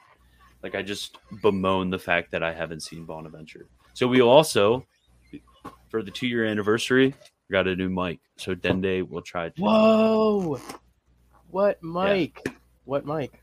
Like 0.63 0.75
I 0.75 0.81
just 0.81 1.19
bemoan 1.43 1.91
the 1.91 1.99
fact 1.99 2.31
that 2.31 2.43
I 2.43 2.55
haven't 2.55 2.81
seen 2.81 3.05
Bonaventure. 3.05 3.67
So 3.93 4.09
we 4.09 4.23
also, 4.23 4.87
for 5.91 6.03
the 6.03 6.11
two 6.11 6.27
year 6.27 6.47
anniversary, 6.47 7.15
got 7.51 7.69
a 7.69 7.77
new 7.77 7.91
mic. 7.91 8.21
So 8.39 8.55
Dende 8.55 9.07
will 9.07 9.21
try. 9.21 9.51
To... 9.51 9.63
Whoa! 9.63 10.61
What 11.51 11.83
mic? 11.83 12.41
Yeah. 12.47 12.53
What 12.87 13.05
mic? 13.05 13.43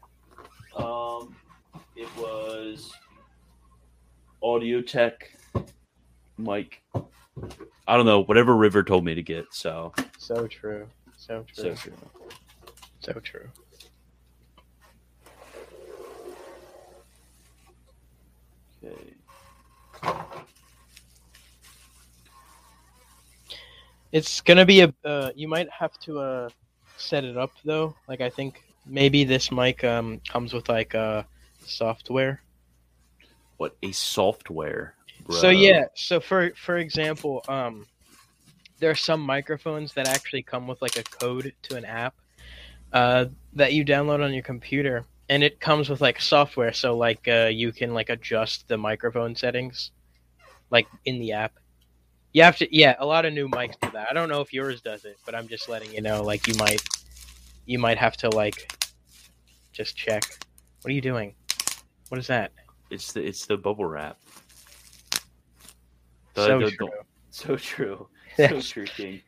Um, 0.75 1.36
it 1.96 2.10
was 2.18 2.91
Audio 4.41 4.82
Tech 4.82 5.29
mic. 6.39 6.82
I 7.88 7.98
don't 7.98 8.05
know, 8.05 8.22
whatever 8.24 8.55
River 8.55 8.84
told 8.84 9.03
me 9.03 9.15
to 9.15 9.24
get. 9.24 9.46
So 9.51 9.93
so 10.17 10.48
true, 10.48 10.88
so 11.17 11.46
true, 11.48 11.63
so 11.63 11.74
true, 11.75 11.93
so 13.00 13.13
true. 13.13 13.50
Okay. 18.84 19.13
It's 24.12 24.41
gonna 24.41 24.65
be 24.65 24.81
a. 24.81 24.93
Uh, 25.03 25.31
you 25.36 25.48
might 25.48 25.69
have 25.69 25.98
to 26.01 26.19
uh, 26.19 26.50
set 26.98 27.24
it 27.24 27.38
up 27.38 27.51
though. 27.63 27.96
Like 28.08 28.22
I 28.22 28.29
think 28.29 28.63
maybe 28.86 29.24
this 29.24 29.51
mic 29.51 29.84
um 29.84 30.22
comes 30.27 30.53
with 30.53 30.69
like 30.69 30.96
uh 30.96 31.24
software. 31.65 32.41
What 33.58 33.75
a 33.84 33.91
software? 33.91 34.96
So 35.31 35.50
yeah, 35.50 35.86
so 35.95 36.19
for 36.19 36.51
for 36.55 36.77
example, 36.77 37.43
um, 37.48 37.86
there 38.79 38.89
are 38.89 38.95
some 38.95 39.21
microphones 39.21 39.93
that 39.93 40.07
actually 40.07 40.41
come 40.41 40.67
with 40.67 40.81
like 40.81 40.98
a 40.98 41.03
code 41.03 41.53
to 41.63 41.75
an 41.75 41.86
app 41.86 42.15
uh, 42.93 43.25
that 43.53 43.74
you 43.74 43.86
download 43.86 44.24
on 44.24 44.33
your 44.33 44.43
computer, 44.43 45.05
and 45.29 45.43
it 45.43 45.59
comes 45.59 45.89
with 45.89 46.01
like 46.01 46.19
software. 46.19 46.74
So 46.74 46.98
like 46.98 47.27
uh, 47.27 47.50
you 47.51 47.71
can 47.71 47.93
like 47.93 48.09
adjust 48.09 48.67
the 48.67 48.77
microphone 48.77 49.36
settings, 49.36 49.91
like 50.71 50.88
in 51.05 51.19
the 51.19 51.33
app. 51.33 51.53
You 52.33 52.43
have 52.43 52.57
to, 52.57 52.75
yeah. 52.75 52.95
A 53.00 53.05
lot 53.05 53.25
of 53.25 53.33
new 53.33 53.48
mics 53.50 53.79
do 53.81 53.89
that. 53.91 54.07
I 54.09 54.13
don't 54.13 54.29
know 54.29 54.41
if 54.41 54.53
yours 54.53 54.81
does 54.81 55.03
it, 55.03 55.17
but 55.25 55.33
I'm 55.33 55.48
just 55.48 55.67
letting 55.67 55.91
you 55.91 56.01
know. 56.01 56.24
Like 56.24 56.48
you 56.48 56.53
might, 56.55 56.81
you 57.65 57.79
might 57.79 57.98
have 57.98 58.17
to 58.17 58.29
like, 58.29 58.71
just 59.74 59.95
check. 59.95 60.24
What 60.81 60.91
are 60.91 60.93
you 60.93 61.01
doing? 61.01 61.33
What 62.09 62.19
is 62.19 62.27
that? 62.27 62.51
It's 62.89 63.13
the 63.13 63.24
it's 63.24 63.45
the 63.45 63.57
bubble 63.57 63.86
wrap 63.86 64.17
so 66.46 66.60
the- 66.60 66.72
true. 66.72 66.89
So 67.31 67.55
true. 67.55 68.08
Yeah. 68.38 68.50
So 68.50 68.62
true, 68.62 68.86
King. 68.86 69.22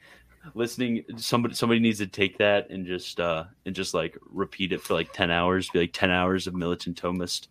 Listening, 0.54 1.04
somebody 1.18 1.54
somebody 1.56 1.80
needs 1.82 1.98
to 1.98 2.08
take 2.08 2.38
that 2.38 2.70
and 2.70 2.86
just 2.86 3.20
uh 3.20 3.44
and 3.66 3.76
just 3.76 3.94
like 3.94 4.18
repeat 4.30 4.72
it 4.72 4.82
for 4.82 4.94
like 4.94 5.12
ten 5.12 5.30
hours. 5.32 5.70
Be 5.70 5.80
like 5.80 5.92
ten 5.94 6.12
hours 6.12 6.48
of 6.48 6.54
militant 6.56 7.02
Thomist, 7.02 7.48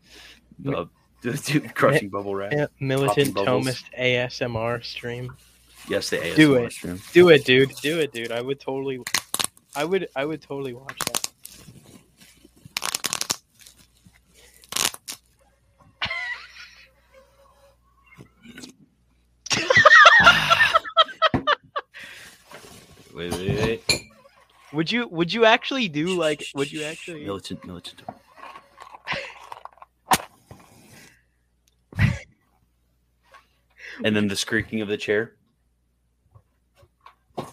uh, 0.66 0.86
crushing 1.74 2.08
bubble 2.08 2.34
wrap. 2.34 2.52
Yeah, 2.52 2.66
militant 2.80 3.34
Thomist 3.34 3.84
ASMR 3.98 4.82
stream. 4.82 5.34
Yes, 5.88 6.08
the 6.10 6.16
ASMR 6.18 6.36
Do 6.36 6.54
it. 6.54 6.72
stream. 6.72 7.00
Do 7.12 7.28
it, 7.28 7.44
dude. 7.44 7.70
Do 7.82 7.98
it, 8.00 8.12
dude. 8.12 8.32
I 8.32 8.40
would 8.40 8.60
totally, 8.60 9.00
I 9.76 9.84
would, 9.84 10.08
I 10.16 10.24
would 10.24 10.40
totally 10.40 10.72
watch 10.72 10.98
that. 11.06 11.29
Wait, 23.20 23.32
wait, 23.34 23.58
wait. 23.58 23.84
Would 24.72 24.90
you, 24.90 25.06
would 25.08 25.30
you 25.30 25.44
actually 25.44 25.88
do 25.88 26.06
like, 26.06 26.42
would 26.54 26.72
you 26.72 26.84
actually? 26.84 27.22
militant 27.22 27.62
militant? 27.66 28.00
and 34.02 34.16
then 34.16 34.26
the 34.26 34.36
squeaking 34.36 34.80
of 34.80 34.88
the 34.88 34.96
chair. 34.96 35.34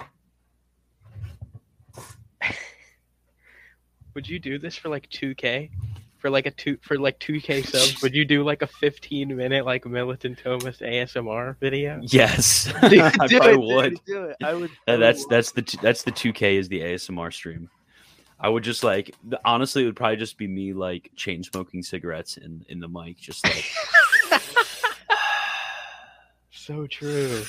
Would 4.16 4.30
you 4.30 4.40
do 4.40 4.58
this 4.58 4.78
for 4.78 4.88
like 4.88 5.10
2K? 5.10 5.70
For 6.20 6.30
like 6.30 6.46
a 6.46 6.52
two 6.52 6.78
for 6.82 6.98
like 6.98 7.20
2K 7.20 7.66
subs, 7.68 8.02
would 8.02 8.14
you 8.16 8.26
do 8.26 8.44
like 8.44 8.62
a 8.62 8.68
15 8.68 9.36
minute 9.36 9.66
like 9.66 9.86
militant 9.86 10.40
Thomist 10.44 10.82
ASMR 10.82 11.58
video? 11.60 12.00
Yes, 12.02 12.74
Dude, 12.90 13.00
I 13.02 13.10
probably 13.12 13.52
it, 13.52 13.60
would. 13.60 13.90
dude, 13.92 14.06
do 14.06 14.24
it. 14.26 14.38
I 14.44 14.54
would. 14.56 14.72
Uh, 14.88 14.98
that's 14.98 15.20
watch 15.22 15.30
that's 15.30 15.52
the 15.52 15.62
t- 15.62 15.80
that's 15.82 16.04
the 16.04 16.12
two 16.12 16.34
K 16.34 16.58
is 16.58 16.68
the 16.70 16.82
ASMR 16.82 17.32
stream. 17.32 17.70
I 18.40 18.50
would 18.50 18.64
just 18.64 18.84
like 18.84 19.16
honestly, 19.46 19.84
it 19.84 19.86
would 19.86 19.96
probably 19.96 20.18
just 20.18 20.38
be 20.38 20.48
me 20.48 20.74
like 20.74 21.12
chain 21.16 21.44
smoking 21.44 21.82
cigarettes 21.84 22.38
in 22.38 22.66
in 22.70 22.80
the 22.80 22.88
mic, 22.88 23.18
just 23.18 23.46
like 23.46 23.66
So 26.52 26.86
true. 26.88 27.44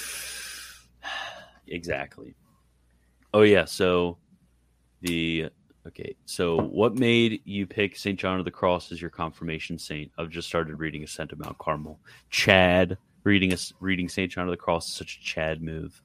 exactly. 1.67 2.35
Oh 3.35 3.43
yeah, 3.43 3.65
so 3.65 4.17
the 5.01 5.49
okay, 5.89 6.15
so 6.27 6.61
what 6.61 6.95
made 6.95 7.41
you 7.45 7.67
pick 7.67 7.97
Saint 7.97 8.19
John 8.19 8.39
of 8.39 8.45
the 8.45 8.51
Cross 8.51 8.93
as 8.93 9.01
your 9.01 9.11
confirmation 9.11 9.79
saint? 9.79 10.13
I've 10.19 10.31
just 10.31 10.49
started 10.49 10.79
reading 10.79 11.03
Ascent 11.03 11.33
of 11.33 11.39
Mount 11.39 11.59
Carmel. 11.59 11.99
Chad 12.31 12.99
reading 13.25 13.53
us 13.53 13.73
reading 13.81 14.09
Saint 14.09 14.33
John 14.33 14.45
of 14.45 14.51
the 14.51 14.57
Cross 14.57 14.89
is 14.89 14.95
such 14.95 15.19
a 15.21 15.25
Chad 15.25 15.63
move. 15.63 16.01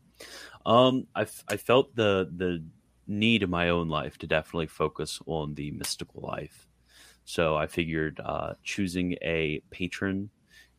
Um, 0.65 1.07
I 1.15 1.25
I 1.47 1.57
felt 1.57 1.95
the 1.95 2.29
the 2.35 2.63
need 3.07 3.43
in 3.43 3.49
my 3.49 3.69
own 3.69 3.89
life 3.89 4.17
to 4.19 4.27
definitely 4.27 4.67
focus 4.67 5.19
on 5.25 5.53
the 5.53 5.71
mystical 5.71 6.21
life. 6.21 6.67
So 7.25 7.55
I 7.55 7.67
figured 7.67 8.19
uh, 8.23 8.53
choosing 8.63 9.17
a 9.21 9.61
patron 9.71 10.29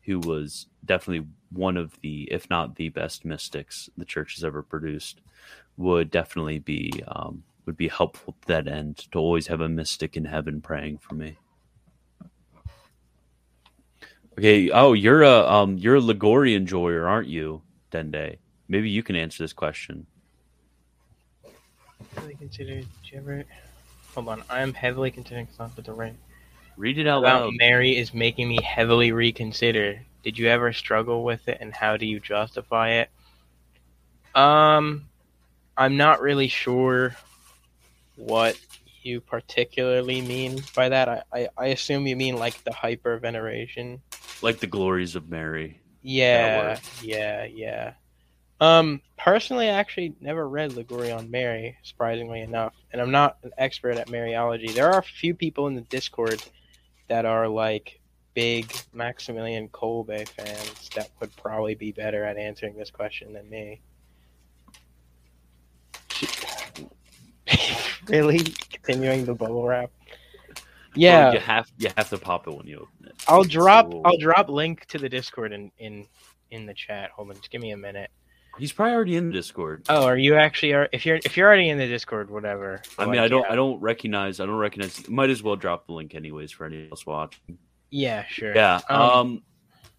who 0.01 0.19
was 0.19 0.67
definitely 0.85 1.27
one 1.51 1.77
of 1.77 1.99
the, 2.01 2.27
if 2.31 2.49
not 2.49 2.75
the 2.75 2.89
best 2.89 3.25
mystics 3.25 3.89
the 3.97 4.05
church 4.05 4.35
has 4.35 4.43
ever 4.43 4.61
produced, 4.61 5.21
would 5.77 6.11
definitely 6.11 6.59
be 6.59 6.91
um, 7.07 7.43
would 7.65 7.77
be 7.77 7.87
helpful 7.87 8.35
to 8.41 8.47
that 8.47 8.67
end. 8.67 8.97
To 9.11 9.19
always 9.19 9.47
have 9.47 9.61
a 9.61 9.69
mystic 9.69 10.15
in 10.17 10.25
heaven 10.25 10.61
praying 10.61 10.99
for 10.99 11.15
me. 11.15 11.37
Okay. 14.37 14.69
Oh, 14.69 14.93
you're 14.93 15.23
a 15.23 15.47
um, 15.47 15.77
you're 15.77 15.95
a 15.95 16.01
Liguori 16.01 16.55
enjoyer, 16.55 17.07
aren't 17.07 17.27
you, 17.27 17.61
Dende? 17.91 18.37
Maybe 18.67 18.89
you 18.89 19.03
can 19.03 19.15
answer 19.15 19.43
this 19.43 19.53
question. 19.53 20.05
Heavily 22.13 22.35
considered. 22.35 22.85
You 23.05 23.17
ever? 23.19 23.43
Hold 24.13 24.27
on. 24.29 24.43
I 24.49 24.61
am 24.61 24.73
heavily 24.73 25.11
considering 25.11 25.47
not 25.59 25.75
the 25.75 25.93
right. 25.93 26.15
Read 26.77 26.97
it 26.97 27.07
out 27.07 27.19
About 27.19 27.43
loud. 27.43 27.53
Mary 27.57 27.97
is 27.97 28.13
making 28.13 28.49
me 28.49 28.61
heavily 28.61 29.11
reconsider. 29.11 30.01
Did 30.23 30.37
you 30.37 30.47
ever 30.47 30.73
struggle 30.73 31.23
with 31.23 31.47
it, 31.47 31.59
and 31.61 31.73
how 31.73 31.95
do 31.95 32.05
you 32.05 32.19
justify 32.19 32.89
it? 32.89 33.09
Um, 34.33 35.05
I'm 35.77 35.95
not 35.95 36.21
really 36.21 36.47
sure 36.47 37.15
what 38.15 38.59
you 39.03 39.21
particularly 39.21 40.21
mean 40.21 40.61
by 40.75 40.89
that. 40.89 41.07
I, 41.07 41.23
I, 41.33 41.47
I 41.57 41.65
assume 41.67 42.07
you 42.07 42.15
mean 42.15 42.37
like 42.37 42.63
the 42.63 42.73
hyper 42.73 43.17
veneration. 43.19 44.01
Like 44.41 44.59
the 44.59 44.67
glories 44.67 45.15
of 45.15 45.29
Mary. 45.29 45.79
Yeah, 46.01 46.79
yeah, 47.01 47.45
yeah. 47.45 47.93
Um, 48.61 49.01
personally, 49.17 49.69
I 49.69 49.73
actually 49.73 50.15
never 50.21 50.47
read 50.47 50.73
Liguori 50.73 51.11
on 51.11 51.29
Mary, 51.29 51.77
surprisingly 51.83 52.41
enough, 52.41 52.73
and 52.91 53.01
I'm 53.01 53.11
not 53.11 53.37
an 53.43 53.51
expert 53.57 53.97
at 53.97 54.07
Mariology. 54.07 54.73
There 54.73 54.91
are 54.91 54.99
a 54.99 55.03
few 55.03 55.35
people 55.35 55.67
in 55.67 55.75
the 55.75 55.81
Discord 55.81 56.41
that 57.07 57.25
are 57.25 57.47
like 57.47 57.99
big 58.33 58.71
Maximilian 58.93 59.67
Kolbe 59.69 60.27
fans 60.27 60.89
that 60.95 61.09
would 61.19 61.35
probably 61.35 61.75
be 61.75 61.91
better 61.91 62.23
at 62.23 62.37
answering 62.37 62.75
this 62.75 62.91
question 62.91 63.33
than 63.33 63.49
me. 63.49 63.81
really? 68.07 68.39
Continuing 68.71 69.25
the 69.25 69.33
bubble 69.33 69.65
wrap? 69.65 69.91
Yeah, 70.95 71.25
Well, 71.25 71.33
you 71.33 71.39
have 71.41 71.71
you 71.77 71.89
have 71.97 72.09
to 72.09 72.17
pop 72.17 72.47
it 72.47 72.55
when 72.55 72.67
you 72.67 72.77
open 72.77 73.07
it. 73.07 73.15
I'll 73.27 73.43
drop 73.43 73.91
rule. 73.91 74.01
I'll 74.05 74.17
drop 74.17 74.49
link 74.49 74.85
to 74.87 74.97
the 74.97 75.09
Discord 75.09 75.51
in 75.51 75.71
in 75.77 76.07
in 76.51 76.65
the 76.65 76.73
chat. 76.73 77.11
Hold 77.11 77.29
on, 77.29 77.35
just 77.35 77.51
give 77.51 77.61
me 77.61 77.71
a 77.71 77.77
minute. 77.77 78.09
He's 78.57 78.71
probably 78.71 78.93
already 78.93 79.17
in 79.17 79.27
the 79.27 79.33
Discord. 79.33 79.83
Oh, 79.89 80.05
are 80.05 80.17
you 80.17 80.35
actually 80.35 80.73
are 80.73 80.87
if 80.93 81.05
you're 81.05 81.17
if 81.25 81.35
you're 81.35 81.47
already 81.47 81.67
in 81.69 81.77
the 81.77 81.87
Discord, 81.87 82.29
whatever. 82.29 82.81
I 82.97 83.03
mean, 83.05 83.15
Like, 83.15 83.19
I 83.19 83.27
don't, 83.27 83.41
yeah. 83.41 83.51
I 83.51 83.55
don't 83.55 83.81
recognize, 83.81 84.39
I 84.39 84.45
don't 84.45 84.55
recognize. 84.55 85.09
Might 85.09 85.29
as 85.29 85.43
well 85.43 85.57
drop 85.57 85.87
the 85.87 85.93
link 85.93 86.15
anyways 86.15 86.51
for 86.51 86.65
anyone 86.65 86.87
else 86.89 87.05
watching. 87.05 87.57
Yeah, 87.89 88.23
sure. 88.29 88.55
Yeah, 88.55 88.79
Um, 88.89 89.01
um, 89.01 89.43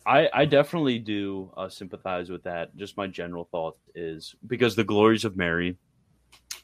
I, 0.07 0.31
I 0.33 0.45
definitely 0.47 0.99
do 0.99 1.53
uh, 1.57 1.69
sympathize 1.69 2.31
with 2.31 2.45
that. 2.45 2.75
Just 2.77 2.97
my 2.97 3.07
general 3.09 3.49
thought 3.51 3.77
is 3.95 4.35
because 4.47 4.77
the 4.77 4.85
glories 4.85 5.25
of 5.25 5.37
Mary, 5.37 5.77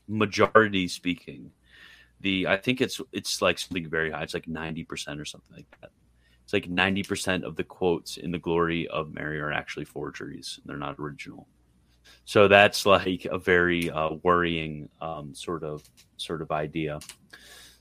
majority 0.09 0.89
speaking, 0.89 1.51
the 2.21 2.47
I 2.47 2.57
think 2.57 2.81
it's 2.81 3.01
it's 3.13 3.43
like 3.43 3.59
something 3.59 3.89
very 3.89 4.11
high. 4.11 4.23
It's 4.23 4.35
like 4.35 4.49
ninety 4.49 4.85
percent 4.85 5.21
or 5.21 5.25
something 5.25 5.57
like 5.57 5.67
that. 5.81 5.91
It's 6.45 6.53
like 6.53 6.69
ninety 6.69 7.03
percent 7.03 7.45
of 7.45 7.57
the 7.57 7.65
quotes 7.65 8.17
in 8.17 8.31
the 8.31 8.39
glory 8.39 8.89
of 8.89 9.13
Mary 9.13 9.41
are 9.41 9.53
actually 9.53 9.85
forgeries. 9.85 10.61
They're 10.65 10.77
not 10.77 10.97
original. 10.99 11.47
So 12.25 12.49
that's 12.49 12.87
like 12.87 13.25
a 13.25 13.39
very 13.39 13.91
uh, 13.91 14.11
worrying 14.23 14.89
um, 15.01 15.35
sort 15.35 15.65
of 15.65 15.83
sort 16.17 16.43
of 16.43 16.51
idea. 16.51 17.01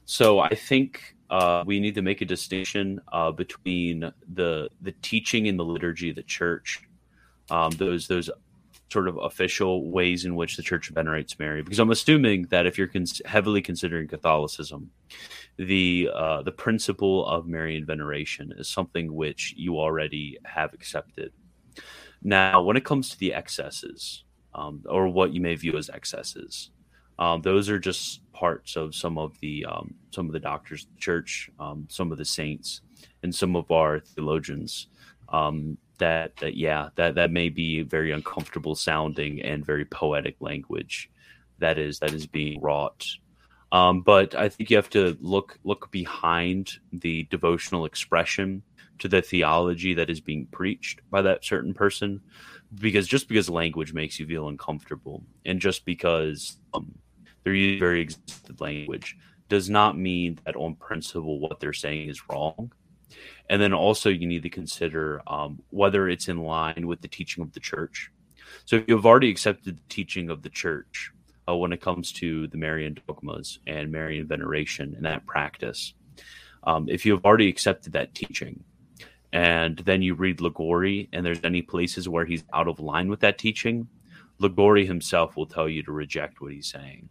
So 0.05 0.39
I 0.39 0.55
think 0.55 1.15
uh, 1.29 1.63
we 1.65 1.79
need 1.79 1.95
to 1.95 2.01
make 2.01 2.21
a 2.21 2.25
distinction 2.25 3.01
uh, 3.11 3.31
between 3.31 4.11
the 4.33 4.69
the 4.81 4.91
teaching 5.01 5.45
in 5.45 5.57
the 5.57 5.65
liturgy 5.65 6.09
of 6.09 6.15
the 6.15 6.23
church, 6.23 6.81
um, 7.49 7.71
those 7.71 8.07
those 8.07 8.29
sort 8.91 9.07
of 9.07 9.17
official 9.17 9.89
ways 9.89 10.25
in 10.25 10.35
which 10.35 10.57
the 10.57 10.63
church 10.63 10.89
venerates 10.89 11.39
Mary. 11.39 11.63
Because 11.63 11.79
I'm 11.79 11.91
assuming 11.91 12.47
that 12.49 12.65
if 12.65 12.77
you're 12.77 12.87
cons- 12.87 13.21
heavily 13.25 13.61
considering 13.61 14.07
Catholicism, 14.07 14.91
the 15.57 16.09
uh, 16.13 16.41
the 16.41 16.51
principle 16.51 17.25
of 17.25 17.47
Marian 17.47 17.85
veneration 17.85 18.53
is 18.57 18.67
something 18.67 19.13
which 19.13 19.53
you 19.57 19.79
already 19.79 20.37
have 20.43 20.73
accepted. 20.73 21.31
Now, 22.21 22.61
when 22.61 22.77
it 22.77 22.85
comes 22.85 23.09
to 23.09 23.17
the 23.17 23.33
excesses, 23.33 24.23
um, 24.53 24.83
or 24.87 25.07
what 25.07 25.33
you 25.33 25.41
may 25.41 25.55
view 25.55 25.77
as 25.77 25.89
excesses, 25.89 26.71
um, 27.17 27.41
those 27.41 27.69
are 27.69 27.79
just 27.79 28.21
parts 28.33 28.75
of 28.75 28.93
some 28.93 29.17
of 29.17 29.39
the 29.39 29.65
um, 29.65 29.93
some 30.11 30.27
of 30.27 30.33
the 30.33 30.39
doctors 30.39 30.83
of 30.83 30.93
the 30.93 30.99
church, 30.99 31.49
um, 31.59 31.87
some 31.89 32.11
of 32.11 32.17
the 32.17 32.25
saints, 32.25 32.81
and 33.23 33.33
some 33.33 33.55
of 33.55 33.71
our 33.71 33.99
theologians. 33.99 34.87
That, 36.01 36.35
that 36.37 36.55
yeah, 36.57 36.89
that 36.95 37.13
that 37.15 37.31
may 37.31 37.49
be 37.49 37.83
very 37.83 38.11
uncomfortable 38.11 38.75
sounding 38.75 39.41
and 39.49 39.63
very 39.63 39.85
poetic 39.85 40.35
language 40.39 41.11
that 41.59 41.77
is 41.77 41.99
that 41.99 42.13
is 42.13 42.25
being 42.25 42.59
wrought. 42.59 43.05
Um, 43.71 44.01
but 44.01 44.33
I 44.33 44.49
think 44.49 44.69
you 44.69 44.77
have 44.77 44.89
to 44.89 45.15
look 45.21 45.59
look 45.63 45.91
behind 45.91 46.79
the 46.91 47.27
devotional 47.29 47.85
expression 47.85 48.63
to 48.97 49.07
the 49.07 49.21
theology 49.21 49.93
that 49.93 50.09
is 50.09 50.21
being 50.21 50.47
preached 50.47 51.01
by 51.11 51.21
that 51.21 51.45
certain 51.45 51.73
person, 51.73 52.19
because 52.73 53.07
just 53.07 53.27
because 53.27 53.47
language 53.49 53.93
makes 53.93 54.19
you 54.19 54.25
feel 54.25 54.47
uncomfortable, 54.47 55.23
and 55.45 55.61
just 55.61 55.85
because 55.85 56.57
um, 56.73 56.91
they're 57.43 57.53
using 57.53 57.79
very 57.79 58.01
existed 58.01 58.59
language 58.59 59.17
does 59.49 59.69
not 59.69 59.97
mean 59.97 60.39
that 60.45 60.55
on 60.55 60.75
principle 60.75 61.39
what 61.39 61.59
they're 61.59 61.73
saying 61.85 62.09
is 62.09 62.27
wrong. 62.27 62.71
And 63.51 63.61
then 63.61 63.73
also 63.73 64.09
you 64.09 64.27
need 64.27 64.43
to 64.43 64.49
consider 64.49 65.21
um, 65.27 65.61
whether 65.71 66.07
it's 66.07 66.29
in 66.29 66.37
line 66.37 66.87
with 66.87 67.01
the 67.01 67.09
teaching 67.09 67.43
of 67.43 67.51
the 67.51 67.59
church. 67.59 68.09
So 68.63 68.77
if 68.77 68.85
you've 68.87 69.05
already 69.05 69.29
accepted 69.29 69.75
the 69.75 69.89
teaching 69.89 70.29
of 70.29 70.41
the 70.41 70.49
church 70.49 71.11
uh, 71.49 71.57
when 71.57 71.73
it 71.73 71.81
comes 71.81 72.13
to 72.13 72.47
the 72.47 72.57
Marian 72.57 72.97
dogmas 73.05 73.59
and 73.67 73.91
Marian 73.91 74.25
veneration 74.25 74.93
and 74.95 75.05
that 75.05 75.25
practice, 75.25 75.93
um, 76.63 76.87
if 76.87 77.05
you 77.05 77.11
have 77.11 77.25
already 77.25 77.49
accepted 77.49 77.91
that 77.91 78.15
teaching, 78.15 78.63
and 79.33 79.79
then 79.79 80.01
you 80.01 80.13
read 80.13 80.39
Liguori, 80.39 81.09
and 81.11 81.25
there's 81.25 81.43
any 81.43 81.61
places 81.61 82.07
where 82.07 82.25
he's 82.25 82.45
out 82.53 82.69
of 82.69 82.79
line 82.79 83.09
with 83.09 83.19
that 83.19 83.37
teaching, 83.37 83.89
Liguori 84.39 84.85
himself 84.85 85.35
will 85.35 85.45
tell 85.45 85.67
you 85.67 85.83
to 85.83 85.91
reject 85.91 86.39
what 86.39 86.53
he's 86.53 86.71
saying. 86.71 87.09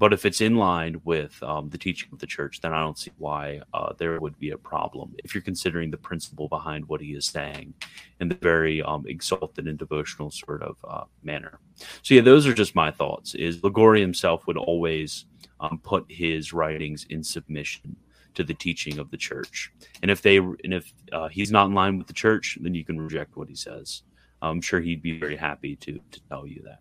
But 0.00 0.14
if 0.14 0.24
it's 0.24 0.40
in 0.40 0.56
line 0.56 0.98
with 1.04 1.42
um, 1.42 1.68
the 1.68 1.76
teaching 1.76 2.08
of 2.10 2.20
the 2.20 2.26
church, 2.26 2.62
then 2.62 2.72
I 2.72 2.80
don't 2.80 2.96
see 2.96 3.12
why 3.18 3.60
uh, 3.74 3.92
there 3.98 4.18
would 4.18 4.38
be 4.38 4.48
a 4.48 4.56
problem 4.56 5.14
if 5.22 5.34
you're 5.34 5.42
considering 5.42 5.90
the 5.90 5.98
principle 5.98 6.48
behind 6.48 6.88
what 6.88 7.02
he 7.02 7.08
is 7.08 7.26
saying 7.26 7.74
in 8.18 8.30
the 8.30 8.34
very 8.36 8.80
um, 8.80 9.04
exalted 9.06 9.68
and 9.68 9.78
devotional 9.78 10.30
sort 10.30 10.62
of 10.62 10.78
uh, 10.88 11.04
manner. 11.22 11.58
So 12.00 12.14
yeah, 12.14 12.22
those 12.22 12.46
are 12.46 12.54
just 12.54 12.74
my 12.74 12.90
thoughts. 12.90 13.34
Is 13.34 13.62
Liguori 13.62 14.00
himself 14.00 14.46
would 14.46 14.56
always 14.56 15.26
um, 15.60 15.78
put 15.82 16.06
his 16.08 16.54
writings 16.54 17.04
in 17.10 17.22
submission 17.22 17.94
to 18.32 18.42
the 18.42 18.54
teaching 18.54 18.98
of 18.98 19.10
the 19.10 19.18
church, 19.18 19.70
and 20.00 20.10
if 20.10 20.22
they 20.22 20.38
and 20.38 20.72
if 20.72 20.94
uh, 21.12 21.28
he's 21.28 21.52
not 21.52 21.66
in 21.66 21.74
line 21.74 21.98
with 21.98 22.06
the 22.06 22.14
church, 22.14 22.56
then 22.62 22.72
you 22.72 22.86
can 22.86 22.98
reject 22.98 23.36
what 23.36 23.50
he 23.50 23.54
says. 23.54 24.02
I'm 24.40 24.62
sure 24.62 24.80
he'd 24.80 25.02
be 25.02 25.18
very 25.18 25.36
happy 25.36 25.76
to 25.76 26.00
to 26.10 26.20
tell 26.30 26.46
you 26.46 26.62
that. 26.64 26.80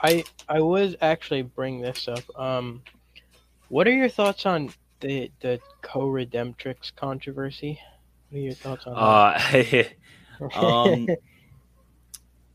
I 0.00 0.24
I 0.48 0.60
would 0.60 0.96
actually 1.00 1.42
bring 1.42 1.80
this 1.80 2.08
up. 2.08 2.24
Um, 2.38 2.82
what 3.68 3.86
are 3.86 3.92
your 3.92 4.08
thoughts 4.08 4.46
on 4.46 4.70
the 5.00 5.30
the 5.40 5.60
co-redemptrix 5.82 6.94
controversy? 6.94 7.80
What 8.30 8.38
are 8.38 8.42
your 8.42 8.54
thoughts 8.54 8.86
on 8.86 8.94
that? 8.94 9.92
Uh, 10.40 10.48
um, 10.58 11.08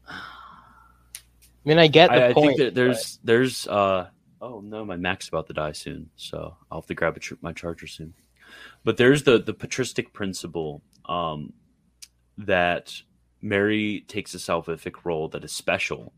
I 0.07 1.69
mean, 1.69 1.79
I 1.79 1.87
get 1.87 2.09
the 2.09 2.15
I, 2.15 2.29
I 2.29 2.33
point. 2.33 2.47
think 2.47 2.59
that 2.59 2.75
there's 2.75 3.17
but... 3.17 3.27
there's 3.27 3.67
uh 3.67 4.07
oh 4.41 4.61
no, 4.61 4.85
my 4.85 4.95
Mac's 4.95 5.27
about 5.27 5.47
to 5.47 5.53
die 5.53 5.71
soon, 5.73 6.09
so 6.15 6.55
I'll 6.71 6.81
have 6.81 6.87
to 6.87 6.95
grab 6.95 7.19
tr- 7.19 7.35
my 7.41 7.53
charger 7.53 7.87
soon. 7.87 8.13
But 8.83 8.97
there's 8.97 9.23
the 9.23 9.39
the 9.39 9.53
patristic 9.53 10.13
principle 10.13 10.81
um, 11.05 11.53
that 12.37 12.93
Mary 13.41 14.05
takes 14.07 14.33
a 14.33 14.37
salvific 14.37 15.03
role 15.03 15.27
that 15.29 15.43
is 15.43 15.51
special 15.51 16.13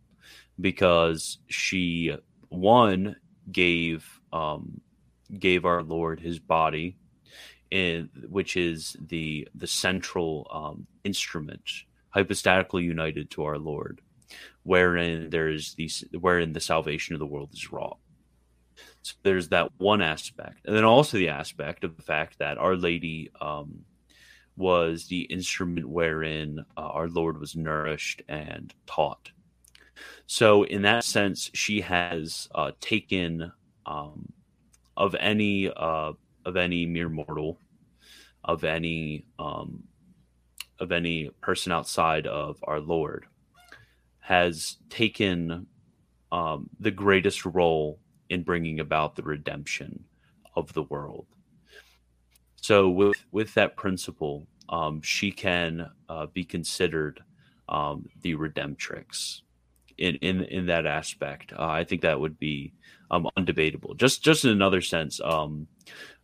because 0.60 1.40
she 1.48 2.16
one 2.50 3.16
gave 3.52 4.08
um, 4.32 4.82
gave 5.40 5.66
our 5.66 5.84
Lord 5.84 6.20
His 6.20 6.40
body, 6.40 6.98
in, 7.72 8.10
which 8.30 8.58
is 8.58 8.96
the 9.00 9.48
the 9.56 9.68
central 9.68 10.48
um, 10.52 10.88
instrument, 11.04 11.70
hypostatically 12.16 12.84
united 12.84 13.30
to 13.32 13.44
our 13.44 13.58
Lord, 13.58 14.02
wherein 14.64 15.30
there's 15.30 15.74
these 15.76 16.04
wherein 16.20 16.54
the 16.54 16.60
salvation 16.60 17.14
of 17.16 17.20
the 17.20 17.26
world 17.26 17.52
is 17.54 17.72
wrought. 17.72 17.98
So 19.02 19.16
there's 19.24 19.50
that 19.50 19.72
one 19.78 20.02
aspect, 20.02 20.66
and 20.66 20.76
then 20.76 20.84
also 20.84 21.18
the 21.18 21.30
aspect 21.30 21.84
of 21.84 21.96
the 21.96 22.04
fact 22.04 22.40
that 22.40 22.58
Our 22.58 22.76
Lady 22.76 23.30
um, 23.40 23.86
was 24.58 25.08
the 25.08 25.22
instrument 25.22 25.88
wherein 25.88 26.60
uh, 26.78 26.82
our 26.82 27.08
Lord 27.08 27.40
was 27.40 27.56
nourished 27.56 28.22
and 28.28 28.74
taught. 28.88 29.32
So, 30.28 30.64
in 30.64 30.82
that 30.84 31.04
sense, 31.04 31.52
she 31.54 31.82
has 31.82 32.48
uh, 32.56 32.72
taken 32.82 33.52
um, 33.86 34.32
of 34.98 35.16
any 35.16 35.70
uh, 35.70 36.14
of 36.46 36.58
any 36.58 36.86
mere 36.86 37.10
mortal, 37.10 37.60
of 38.44 38.64
any 38.64 39.26
um, 39.40 39.84
of 40.80 40.92
any 40.92 41.30
person 41.42 41.72
outside 41.72 42.28
of 42.28 42.58
our 42.64 42.80
Lord, 42.80 43.26
has 44.20 44.78
taken 44.90 45.68
um, 46.32 46.70
the 46.80 46.92
greatest 46.92 47.46
role 47.46 48.00
in 48.30 48.44
bringing 48.44 48.80
about 48.80 49.16
the 49.16 49.24
redemption 49.24 50.04
of 50.56 50.74
the 50.74 50.84
world. 50.84 51.28
So, 52.56 52.90
with 52.90 53.24
with 53.32 53.54
that 53.54 53.78
principle, 53.78 54.48
um, 54.70 55.02
she 55.02 55.32
can 55.32 55.90
uh, 56.10 56.26
be 56.28 56.44
considered 56.44 57.24
um, 57.70 58.10
the 58.22 58.36
redemptrix 58.36 59.42
in 59.98 60.16
in 60.16 60.44
in 60.44 60.66
that 60.68 60.86
aspect. 60.86 61.54
Uh, 61.54 61.68
I 61.68 61.84
think 61.84 62.02
that 62.02 62.20
would 62.20 62.40
be 62.40 62.74
um, 63.12 63.30
undebatable. 63.38 63.98
Just 63.98 64.24
just 64.24 64.46
in 64.46 64.52
another 64.52 64.82
sense, 64.82 65.22
um, 65.24 65.68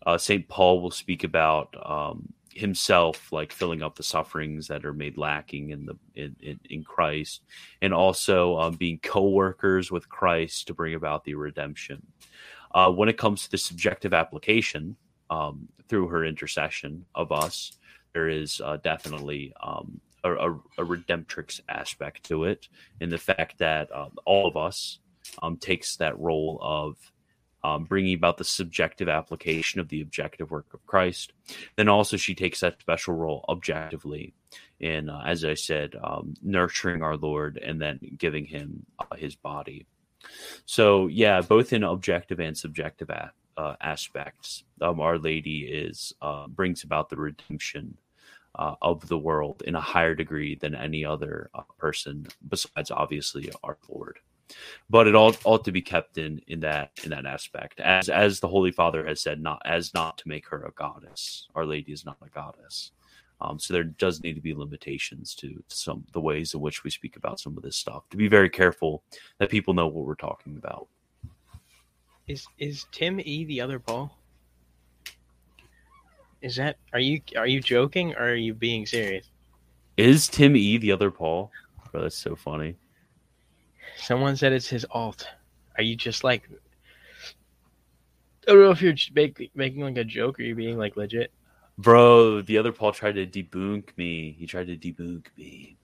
uh, 0.05 0.17
Saint 0.17 0.47
Paul 0.47 0.81
will 0.81 0.91
speak 0.91 1.23
about 1.23 1.75
um, 1.83 2.33
himself 2.53 3.31
like 3.31 3.51
filling 3.51 3.81
up 3.81 3.95
the 3.95 4.03
sufferings 4.03 4.67
that 4.67 4.85
are 4.85 4.93
made 4.93 5.17
lacking 5.17 5.69
in 5.69 5.85
the 5.85 5.97
in, 6.15 6.35
in, 6.41 6.59
in 6.69 6.83
Christ, 6.83 7.41
and 7.81 7.93
also 7.93 8.57
um, 8.57 8.75
being 8.75 8.99
co-workers 9.01 9.91
with 9.91 10.09
Christ 10.09 10.67
to 10.67 10.73
bring 10.73 10.95
about 10.95 11.23
the 11.23 11.35
redemption. 11.35 12.05
Uh, 12.73 12.91
when 12.91 13.09
it 13.09 13.17
comes 13.17 13.43
to 13.43 13.51
the 13.51 13.57
subjective 13.57 14.13
application 14.13 14.95
um, 15.29 15.67
through 15.89 16.07
her 16.07 16.23
intercession 16.23 17.05
of 17.15 17.31
us, 17.31 17.73
there 18.13 18.29
is 18.29 18.61
uh, 18.61 18.77
definitely 18.77 19.53
um, 19.61 19.99
a, 20.23 20.31
a, 20.31 20.51
a, 20.77 20.85
redemptrix 20.85 21.61
aspect 21.69 22.23
to 22.25 22.43
it 22.43 22.67
in 22.99 23.09
the 23.09 23.17
fact 23.17 23.57
that 23.59 23.93
um, 23.95 24.11
all 24.25 24.47
of 24.47 24.55
us 24.55 24.99
um, 25.41 25.57
takes 25.57 25.95
that 25.97 26.19
role 26.19 26.59
of 26.61 26.97
um, 27.63 27.85
bringing 27.85 28.15
about 28.15 28.37
the 28.37 28.43
subjective 28.43 29.07
application 29.07 29.79
of 29.79 29.89
the 29.89 30.01
objective 30.01 30.51
work 30.51 30.73
of 30.73 30.85
Christ. 30.85 31.33
Then 31.75 31.89
also 31.89 32.17
she 32.17 32.33
takes 32.33 32.59
that 32.61 32.79
special 32.79 33.13
role 33.13 33.45
objectively 33.47 34.33
in, 34.79 35.09
uh, 35.09 35.21
as 35.25 35.45
I 35.45 35.53
said, 35.53 35.95
um, 36.03 36.33
nurturing 36.41 37.03
our 37.03 37.17
Lord 37.17 37.57
and 37.57 37.79
then 37.79 37.99
giving 38.17 38.45
him 38.45 38.85
uh, 38.99 39.15
his 39.15 39.35
body. 39.35 39.85
So 40.65 41.07
yeah, 41.07 41.41
both 41.41 41.73
in 41.73 41.83
objective 41.83 42.39
and 42.39 42.57
subjective 42.57 43.09
a- 43.09 43.33
uh, 43.57 43.75
aspects, 43.81 44.63
um, 44.81 44.99
Our 44.99 45.17
Lady 45.17 45.65
is 45.65 46.13
uh, 46.21 46.47
brings 46.47 46.83
about 46.83 47.09
the 47.09 47.17
redemption 47.17 47.97
uh, 48.55 48.75
of 48.81 49.07
the 49.07 49.17
world 49.17 49.63
in 49.65 49.75
a 49.75 49.81
higher 49.81 50.15
degree 50.15 50.55
than 50.55 50.75
any 50.75 51.05
other 51.05 51.49
uh, 51.53 51.61
person 51.77 52.27
besides 52.47 52.91
obviously 52.91 53.51
our 53.63 53.77
lord. 53.89 54.19
But 54.89 55.07
it 55.07 55.15
all 55.15 55.33
ought 55.45 55.63
to 55.65 55.71
be 55.71 55.81
kept 55.81 56.17
in 56.17 56.41
in 56.47 56.59
that 56.61 56.91
in 57.03 57.11
that 57.11 57.25
aspect. 57.25 57.79
As 57.79 58.09
as 58.09 58.39
the 58.39 58.49
holy 58.49 58.71
father 58.71 59.05
has 59.05 59.21
said 59.21 59.41
not 59.41 59.61
as 59.65 59.93
not 59.93 60.17
to 60.19 60.27
make 60.27 60.47
her 60.49 60.63
a 60.63 60.71
goddess. 60.71 61.47
Our 61.55 61.65
lady 61.65 61.93
is 61.93 62.05
not 62.05 62.17
a 62.21 62.29
goddess. 62.29 62.91
Um, 63.39 63.57
so 63.57 63.73
there 63.73 63.83
does 63.83 64.21
need 64.21 64.35
to 64.35 64.41
be 64.41 64.53
limitations 64.53 65.33
to, 65.35 65.47
to 65.47 65.75
some 65.75 66.03
the 66.11 66.21
ways 66.21 66.53
in 66.53 66.59
which 66.59 66.83
we 66.83 66.89
speak 66.91 67.15
about 67.15 67.39
some 67.39 67.57
of 67.57 67.63
this 67.63 67.77
stuff. 67.77 68.07
To 68.09 68.17
be 68.17 68.27
very 68.27 68.49
careful 68.49 69.03
that 69.39 69.49
people 69.49 69.73
know 69.73 69.87
what 69.87 70.05
we're 70.05 70.15
talking 70.15 70.57
about. 70.57 70.87
Is 72.27 72.45
is 72.59 72.85
tim 72.91 73.19
e 73.21 73.45
the 73.45 73.61
other 73.61 73.79
paul 73.79 74.20
is 76.41 76.55
that 76.55 76.77
are 76.93 76.99
you 76.99 77.21
are 77.37 77.47
you 77.47 77.61
joking 77.61 78.13
or 78.15 78.29
are 78.29 78.35
you 78.35 78.53
being 78.53 78.85
serious? 78.85 79.29
Is 79.97 80.27
Tim 80.27 80.55
E 80.55 80.77
the 80.77 80.91
other 80.91 81.11
Paul? 81.11 81.51
Bro, 81.91 82.03
that's 82.03 82.17
so 82.17 82.35
funny. 82.35 82.75
Someone 83.97 84.35
said 84.35 84.53
it's 84.53 84.67
his 84.67 84.85
alt. 84.91 85.27
Are 85.77 85.83
you 85.83 85.95
just 85.95 86.23
like 86.23 86.49
I 88.47 88.53
don't 88.53 88.61
know 88.61 88.71
if 88.71 88.81
you're 88.81 88.95
make, 89.13 89.51
making 89.53 89.81
like 89.81 89.97
a 89.97 90.03
joke 90.03 90.39
or 90.39 90.43
you're 90.43 90.55
being 90.55 90.77
like 90.77 90.97
legit. 90.97 91.31
Bro, 91.77 92.41
the 92.41 92.57
other 92.57 92.71
Paul 92.71 92.91
tried 92.91 93.13
to 93.13 93.25
debunk 93.25 93.89
me. 93.97 94.35
He 94.37 94.47
tried 94.47 94.67
to 94.67 94.77
debunk 94.77 95.25
me. 95.37 95.77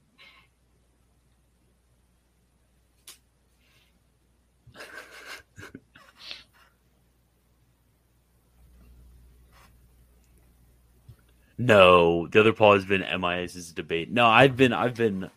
No, 11.58 12.28
the 12.28 12.40
other 12.40 12.52
Paul 12.52 12.74
has 12.74 12.84
been 12.84 13.04
MIS's 13.20 13.72
debate. 13.72 14.12
No, 14.12 14.26
I've 14.26 14.56
been, 14.56 14.72
I've 14.72 14.94
been, 14.94 15.28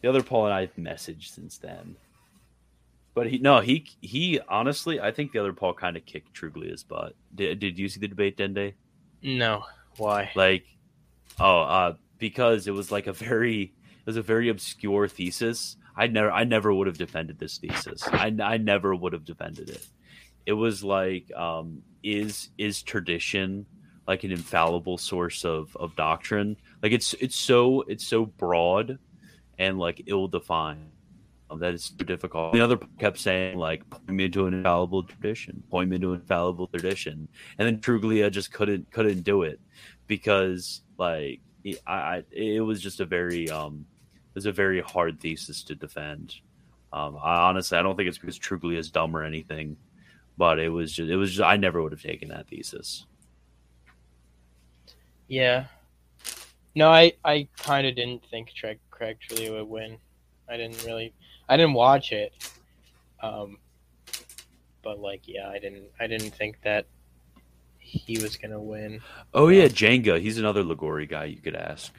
the 0.00 0.08
other 0.08 0.22
Paul 0.22 0.46
and 0.46 0.54
I've 0.54 0.74
messaged 0.76 1.34
since 1.34 1.58
then. 1.58 1.96
But 3.14 3.26
he, 3.26 3.38
no, 3.38 3.60
he, 3.60 3.86
he, 4.00 4.38
honestly, 4.48 5.00
I 5.00 5.10
think 5.10 5.32
the 5.32 5.40
other 5.40 5.52
Paul 5.52 5.74
kind 5.74 5.96
of 5.96 6.06
kicked 6.06 6.32
Truglia's 6.32 6.84
butt. 6.84 7.16
Did, 7.34 7.58
did 7.58 7.78
you 7.78 7.88
see 7.88 7.98
the 7.98 8.06
debate, 8.06 8.36
Dende? 8.36 8.74
No. 9.22 9.64
Why? 9.96 10.30
Like, 10.36 10.64
oh, 11.40 11.62
uh, 11.62 11.94
because 12.18 12.68
it 12.68 12.70
was 12.70 12.92
like 12.92 13.08
a 13.08 13.12
very, 13.12 13.62
it 13.62 14.06
was 14.06 14.16
a 14.16 14.22
very 14.22 14.48
obscure 14.48 15.08
thesis. 15.08 15.76
I 15.96 16.06
never, 16.06 16.30
I 16.30 16.44
never 16.44 16.72
would 16.72 16.86
have 16.86 16.96
defended 16.96 17.40
this 17.40 17.58
thesis. 17.58 18.06
I, 18.06 18.32
I 18.40 18.56
never 18.56 18.94
would 18.94 19.12
have 19.12 19.24
defended 19.24 19.68
it. 19.68 19.84
It 20.46 20.52
was 20.52 20.84
like, 20.84 21.30
um, 21.34 21.82
is, 22.04 22.50
is 22.56 22.82
tradition 22.82 23.66
like 24.10 24.24
an 24.24 24.32
infallible 24.32 24.98
source 24.98 25.44
of 25.44 25.76
of 25.76 25.94
doctrine. 25.94 26.56
Like 26.82 26.90
it's 26.90 27.14
it's 27.20 27.36
so 27.36 27.82
it's 27.82 28.04
so 28.04 28.26
broad 28.26 28.98
and 29.56 29.78
like 29.78 30.02
ill 30.06 30.26
defined 30.26 30.90
that 31.58 31.74
it's 31.74 31.90
difficult. 31.90 32.52
The 32.52 32.60
other 32.60 32.76
kept 32.98 33.18
saying 33.18 33.56
like 33.56 33.88
point 33.88 34.08
me 34.08 34.28
to 34.28 34.46
an 34.46 34.54
infallible 34.54 35.04
tradition, 35.04 35.62
point 35.70 35.90
me 35.90 35.98
to 36.00 36.14
an 36.14 36.20
infallible 36.22 36.66
tradition, 36.66 37.28
and 37.56 37.68
then 37.68 37.78
Truglia 37.78 38.32
just 38.32 38.52
couldn't 38.52 38.90
couldn't 38.90 39.20
do 39.20 39.42
it 39.42 39.60
because 40.08 40.82
like 40.98 41.40
I, 41.86 41.94
I 41.94 42.24
it 42.32 42.64
was 42.64 42.80
just 42.80 42.98
a 42.98 43.04
very 43.04 43.48
um 43.48 43.86
it 44.10 44.34
was 44.34 44.46
a 44.46 44.52
very 44.52 44.80
hard 44.80 45.20
thesis 45.20 45.62
to 45.64 45.76
defend. 45.76 46.34
Um, 46.92 47.16
I 47.22 47.42
honestly 47.42 47.78
I 47.78 47.82
don't 47.82 47.96
think 47.96 48.08
it's 48.08 48.18
because 48.18 48.40
Truglia 48.40 48.78
is 48.78 48.90
dumb 48.90 49.16
or 49.16 49.22
anything, 49.22 49.76
but 50.36 50.58
it 50.58 50.70
was 50.70 50.92
just 50.92 51.08
it 51.08 51.16
was 51.16 51.30
just 51.30 51.48
I 51.48 51.56
never 51.58 51.80
would 51.80 51.92
have 51.92 52.02
taken 52.02 52.30
that 52.30 52.48
thesis. 52.48 53.06
Yeah. 55.30 55.66
No, 56.74 56.90
I, 56.90 57.12
I 57.24 57.46
kind 57.56 57.86
of 57.86 57.94
didn't 57.94 58.24
think 58.30 58.50
Craig 58.60 58.78
Craig 58.90 59.16
Truglia 59.26 59.52
would 59.52 59.68
win. 59.68 59.96
I 60.48 60.56
didn't 60.56 60.84
really, 60.84 61.12
I 61.48 61.56
didn't 61.56 61.74
watch 61.74 62.10
it. 62.12 62.32
Um, 63.22 63.58
but 64.82 64.98
like, 64.98 65.22
yeah, 65.26 65.48
I 65.48 65.58
didn't, 65.60 65.84
I 66.00 66.06
didn't 66.08 66.30
think 66.30 66.60
that 66.62 66.86
he 67.78 68.18
was 68.20 68.36
gonna 68.36 68.60
win. 68.60 69.00
Oh 69.32 69.48
yeah, 69.48 69.66
Jenga. 69.66 70.20
He's 70.20 70.38
another 70.38 70.62
Liguori 70.64 71.06
guy 71.06 71.26
you 71.26 71.36
could 71.38 71.54
ask. 71.56 71.92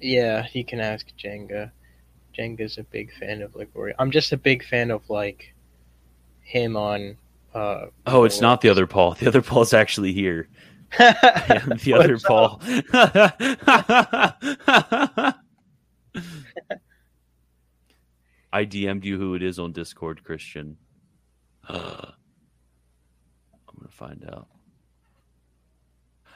Yeah, 0.00 0.46
you 0.52 0.64
can 0.64 0.80
ask 0.80 1.06
Jenga. 1.18 1.70
Jenga's 2.36 2.76
a 2.78 2.82
big 2.84 3.12
fan 3.18 3.40
of 3.42 3.54
Liguori. 3.56 3.94
I'm 3.98 4.10
just 4.10 4.32
a 4.32 4.36
big 4.36 4.64
fan 4.64 4.90
of 4.90 5.08
like 5.08 5.54
him 6.42 6.76
on. 6.76 7.16
Uh, 7.54 7.86
Oh, 8.06 8.24
it's 8.24 8.40
not 8.40 8.60
the 8.60 8.68
other 8.68 8.86
Paul. 8.86 9.14
The 9.14 9.28
other 9.28 9.42
Paul's 9.42 9.72
actually 9.72 10.12
here. 10.12 10.48
I 10.98 11.60
am 11.62 11.78
the 11.78 11.94
other 11.94 12.18
Paul. 12.18 12.60
I 18.52 18.64
DM'd 18.64 19.04
you 19.04 19.18
who 19.18 19.34
it 19.34 19.42
is 19.42 19.58
on 19.58 19.72
Discord, 19.72 20.22
Christian. 20.22 20.76
I'm 21.68 22.12
gonna 23.66 23.90
find 23.90 24.24
out. 24.30 24.46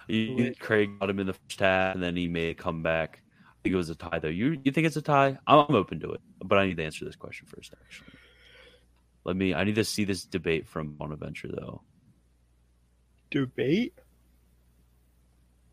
You, 0.09 0.55
Craig 0.59 0.99
got 0.99 1.11
him 1.11 1.21
in 1.21 1.27
the 1.27 1.35
first 1.35 1.61
half, 1.61 1.95
and 1.95 2.03
then 2.03 2.17
he 2.17 2.27
made 2.29 2.51
a 2.51 2.55
comeback. 2.55 3.21
I 3.45 3.51
think 3.63 3.75
it 3.75 3.77
was 3.77 3.91
a 3.91 3.95
tie, 3.95 4.19
though. 4.19 4.29
You 4.29 4.59
you 4.65 4.73
think 4.73 4.87
it's 4.87 4.97
a 4.97 5.03
tie? 5.03 5.39
I'm, 5.47 5.67
I'm 5.69 5.75
open 5.75 6.01
to 6.01 6.13
it, 6.13 6.21
but 6.43 6.59
I 6.59 6.67
need 6.67 6.79
to 6.79 6.85
answer 6.85 7.05
this 7.05 7.17
question 7.17 7.47
first. 7.47 7.75
Actually, 7.85 8.19
let 9.25 9.37
me. 9.37 9.55
I 9.55 9.65
need 9.65 9.77
to 9.77 9.85
see 9.85 10.05
this 10.05 10.25
debate 10.25 10.67
from 10.67 10.95
Bonaventure, 10.95 11.49
though. 11.49 11.83
debate. 13.31 13.95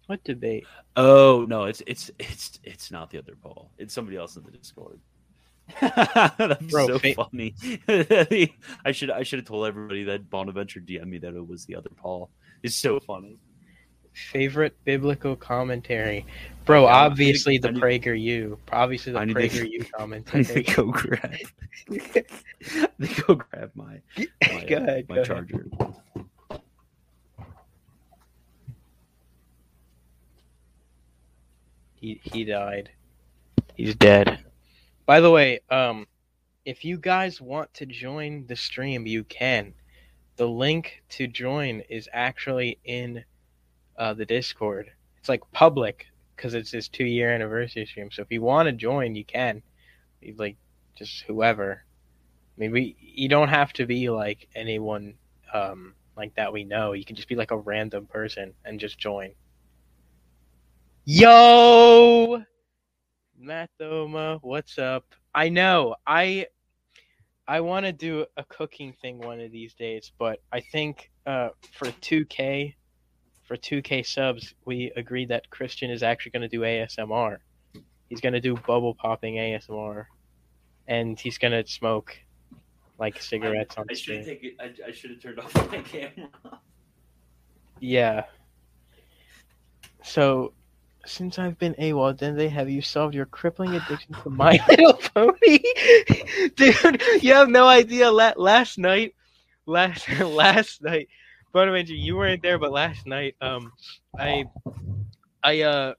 What 0.07 0.23
debate? 0.23 0.65
Oh 0.95 1.45
no, 1.49 1.63
it's 1.65 1.81
it's 1.87 2.11
it's 2.19 2.59
it's 2.63 2.91
not 2.91 3.09
the 3.09 3.17
other 3.17 3.35
Paul. 3.41 3.71
It's 3.77 3.93
somebody 3.93 4.17
else 4.17 4.35
in 4.35 4.43
the 4.43 4.51
Discord. 4.51 4.99
That'd 5.81 6.69
Bro, 6.69 6.87
so 6.87 6.99
fa- 6.99 7.13
funny. 7.15 7.55
I 8.85 8.91
should 8.91 9.09
I 9.09 9.23
should 9.23 9.39
have 9.39 9.47
told 9.47 9.65
everybody 9.65 10.03
that 10.03 10.29
Bonaventure 10.29 10.79
DM 10.79 11.07
me 11.07 11.17
that 11.19 11.33
it 11.35 11.47
was 11.47 11.65
the 11.65 11.75
other 11.75 11.89
Paul. 11.95 12.29
It's 12.61 12.75
so 12.75 12.99
funny. 12.99 13.37
Favorite 14.13 14.77
biblical 14.85 15.35
commentary, 15.35 16.25
bro. 16.65 16.83
Yeah, 16.83 16.87
I 16.87 16.91
need 17.07 17.11
obviously 17.11 17.57
the 17.57 17.67
I 17.67 17.71
need- 17.71 17.81
PragerU. 17.81 18.57
Obviously 18.71 19.11
the 19.11 19.19
I 19.19 19.25
need 19.25 19.33
to- 19.33 19.39
PragerU 19.39 19.89
I 20.33 20.37
need 20.37 20.65
to 20.65 20.75
go 20.75 20.85
grab. 20.91 21.19
I 21.33 22.87
need 22.99 23.09
to 23.15 23.21
go 23.23 23.35
grab 23.35 23.71
my 23.75 24.01
my, 24.53 24.65
Go 24.65 24.75
uh, 24.77 24.79
ahead, 24.81 25.09
my 25.09 25.15
go 25.15 25.21
ahead. 25.33 25.95
He 32.05 32.21
he 32.23 32.43
died. 32.45 32.91
He's 33.73 33.95
dead. 33.95 34.45
By 35.07 35.21
the 35.21 35.31
way, 35.31 35.61
um, 35.71 36.05
if 36.63 36.85
you 36.85 36.99
guys 36.99 37.41
want 37.41 37.73
to 37.73 37.87
join 37.87 38.45
the 38.45 38.55
stream, 38.55 39.07
you 39.07 39.23
can. 39.23 39.73
The 40.35 40.47
link 40.47 41.01
to 41.09 41.25
join 41.25 41.79
is 41.89 42.07
actually 42.13 42.77
in 42.83 43.25
uh, 43.97 44.13
the 44.13 44.25
Discord. 44.27 44.91
It's 45.17 45.29
like 45.29 45.41
public 45.51 46.05
because 46.35 46.53
it's 46.53 46.69
his 46.69 46.87
two 46.89 47.05
year 47.05 47.33
anniversary 47.33 47.87
stream. 47.87 48.11
So 48.11 48.21
if 48.21 48.31
you 48.31 48.43
want 48.43 48.67
to 48.67 48.73
join, 48.73 49.15
you 49.15 49.25
can. 49.25 49.63
You, 50.21 50.35
Like 50.37 50.57
just 50.95 51.23
whoever. 51.23 51.85
I 52.55 52.59
mean, 52.59 52.71
we 52.71 52.95
you 52.99 53.29
don't 53.29 53.49
have 53.49 53.73
to 53.73 53.87
be 53.87 54.11
like 54.11 54.47
anyone 54.53 55.15
um, 55.51 55.95
like 56.15 56.35
that 56.35 56.53
we 56.53 56.65
know. 56.65 56.93
You 56.93 57.03
can 57.03 57.15
just 57.15 57.29
be 57.29 57.35
like 57.35 57.49
a 57.49 57.57
random 57.57 58.05
person 58.05 58.53
and 58.63 58.79
just 58.79 58.99
join. 58.99 59.33
Yo, 61.07 62.41
Matt 63.37 63.69
Thoma, 63.79 64.39
what's 64.41 64.79
up? 64.79 65.05
I 65.35 65.49
know 65.49 65.95
I 66.07 66.47
I 67.47 67.61
want 67.61 67.85
to 67.85 67.93
do 67.93 68.25
a 68.37 68.43
cooking 68.45 68.91
thing 68.91 69.19
one 69.19 69.39
of 69.39 69.51
these 69.51 69.75
days, 69.75 70.11
but 70.17 70.39
I 70.51 70.61
think 70.61 71.11
uh, 71.27 71.49
for 71.77 71.89
2K 71.89 72.73
for 73.43 73.55
2K 73.55 74.03
subs, 74.03 74.55
we 74.65 74.91
agreed 74.95 75.29
that 75.29 75.47
Christian 75.51 75.91
is 75.91 76.01
actually 76.01 76.31
going 76.31 76.41
to 76.41 76.47
do 76.47 76.61
ASMR. 76.61 77.37
He's 78.09 78.19
going 78.19 78.33
to 78.33 78.41
do 78.41 78.55
bubble 78.55 78.95
popping 78.95 79.35
ASMR, 79.35 80.05
and 80.87 81.19
he's 81.19 81.37
going 81.37 81.51
to 81.51 81.69
smoke 81.69 82.17
like 82.97 83.21
cigarettes 83.21 83.75
on 83.77 83.85
I 83.91 83.93
should 83.93 83.99
stream. 83.99 84.25
take 84.25 84.43
it. 84.43 84.55
I, 84.59 84.87
I 84.87 84.91
should 84.91 85.11
have 85.11 85.21
turned 85.21 85.37
off 85.37 85.53
my 85.71 85.81
camera. 85.81 86.29
Yeah. 87.79 88.23
So, 90.01 90.53
since 91.05 91.37
I've 91.39 91.57
been 91.57 91.75
AWOL, 91.75 92.17
then 92.17 92.35
they 92.35 92.49
have 92.49 92.69
you 92.69 92.81
solved 92.81 93.15
your 93.15 93.25
crippling 93.25 93.75
addiction 93.75 94.13
to 94.23 94.29
My 94.29 94.59
Little 94.69 94.93
Pony, 94.93 95.59
dude. 96.55 97.01
You 97.21 97.33
have 97.33 97.49
no 97.49 97.67
idea. 97.67 98.11
La- 98.11 98.33
last 98.37 98.77
night, 98.77 99.15
last 99.65 100.07
last 100.19 100.81
night, 100.81 101.07
Bonaventure, 101.51 101.93
you 101.93 102.17
weren't 102.17 102.41
there, 102.41 102.57
but 102.59 102.71
last 102.71 103.05
night, 103.07 103.35
um, 103.41 103.71
I, 104.17 104.45
I 105.43 105.61
uh, 105.61 105.93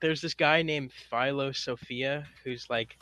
there's 0.00 0.20
this 0.20 0.34
guy 0.34 0.62
named 0.62 0.92
Philo 1.10 1.52
Sophia 1.52 2.26
who's 2.44 2.66
like 2.70 2.96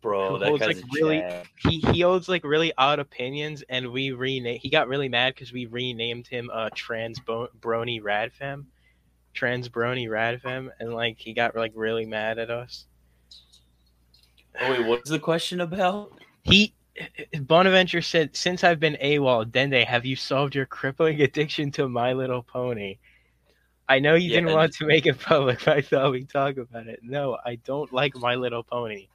Bro, 0.00 0.32
Who 0.32 0.38
that 0.38 0.48
holds, 0.48 0.60
like, 0.62 0.76
really- 0.92 1.24
he 1.66 1.78
he 1.92 2.00
holds 2.02 2.28
like 2.28 2.44
really 2.44 2.72
odd 2.76 2.98
opinions, 2.98 3.64
and 3.70 3.90
we 3.90 4.12
rename. 4.12 4.58
He 4.60 4.68
got 4.68 4.86
really 4.88 5.08
mad 5.08 5.34
because 5.34 5.50
we 5.52 5.64
renamed 5.66 6.26
him 6.26 6.50
uh 6.52 6.68
Trans 6.74 7.18
Bo- 7.20 7.48
Brony 7.58 8.02
Radfem, 8.02 8.66
Trans 9.34 9.68
Brony 9.68 10.08
Radfem, 10.08 10.70
and 10.80 10.94
like 10.94 11.18
he 11.18 11.32
got 11.34 11.56
like 11.56 11.72
really 11.74 12.06
mad 12.06 12.38
at 12.38 12.50
us. 12.50 12.86
Oh 14.60 14.70
wait, 14.70 14.86
what's 14.86 15.10
the 15.10 15.18
question 15.18 15.60
about? 15.60 16.12
He 16.42 16.74
Bonaventure 17.40 18.02
said, 18.02 18.36
"Since 18.36 18.62
I've 18.62 18.78
been 18.80 18.96
AWOL, 19.02 19.44
Dende, 19.50 19.84
have 19.84 20.06
you 20.06 20.14
solved 20.16 20.54
your 20.54 20.66
crippling 20.66 21.20
addiction 21.22 21.70
to 21.72 21.88
My 21.88 22.12
Little 22.12 22.42
Pony?" 22.42 22.98
I 23.88 23.98
know 23.98 24.14
you 24.14 24.30
Yeah, 24.30 24.40
didn't 24.40 24.54
want 24.54 24.72
to 24.74 24.86
make 24.86 25.04
it 25.06 25.18
public, 25.20 25.58
but 25.64 25.76
I 25.76 25.80
thought 25.82 26.12
we'd 26.12 26.30
talk 26.30 26.56
about 26.56 26.86
it. 26.86 27.00
No, 27.02 27.36
I 27.44 27.56
don't 27.56 27.92
like 27.92 28.16
My 28.16 28.34
Little 28.34 28.62
Pony. 28.62 29.08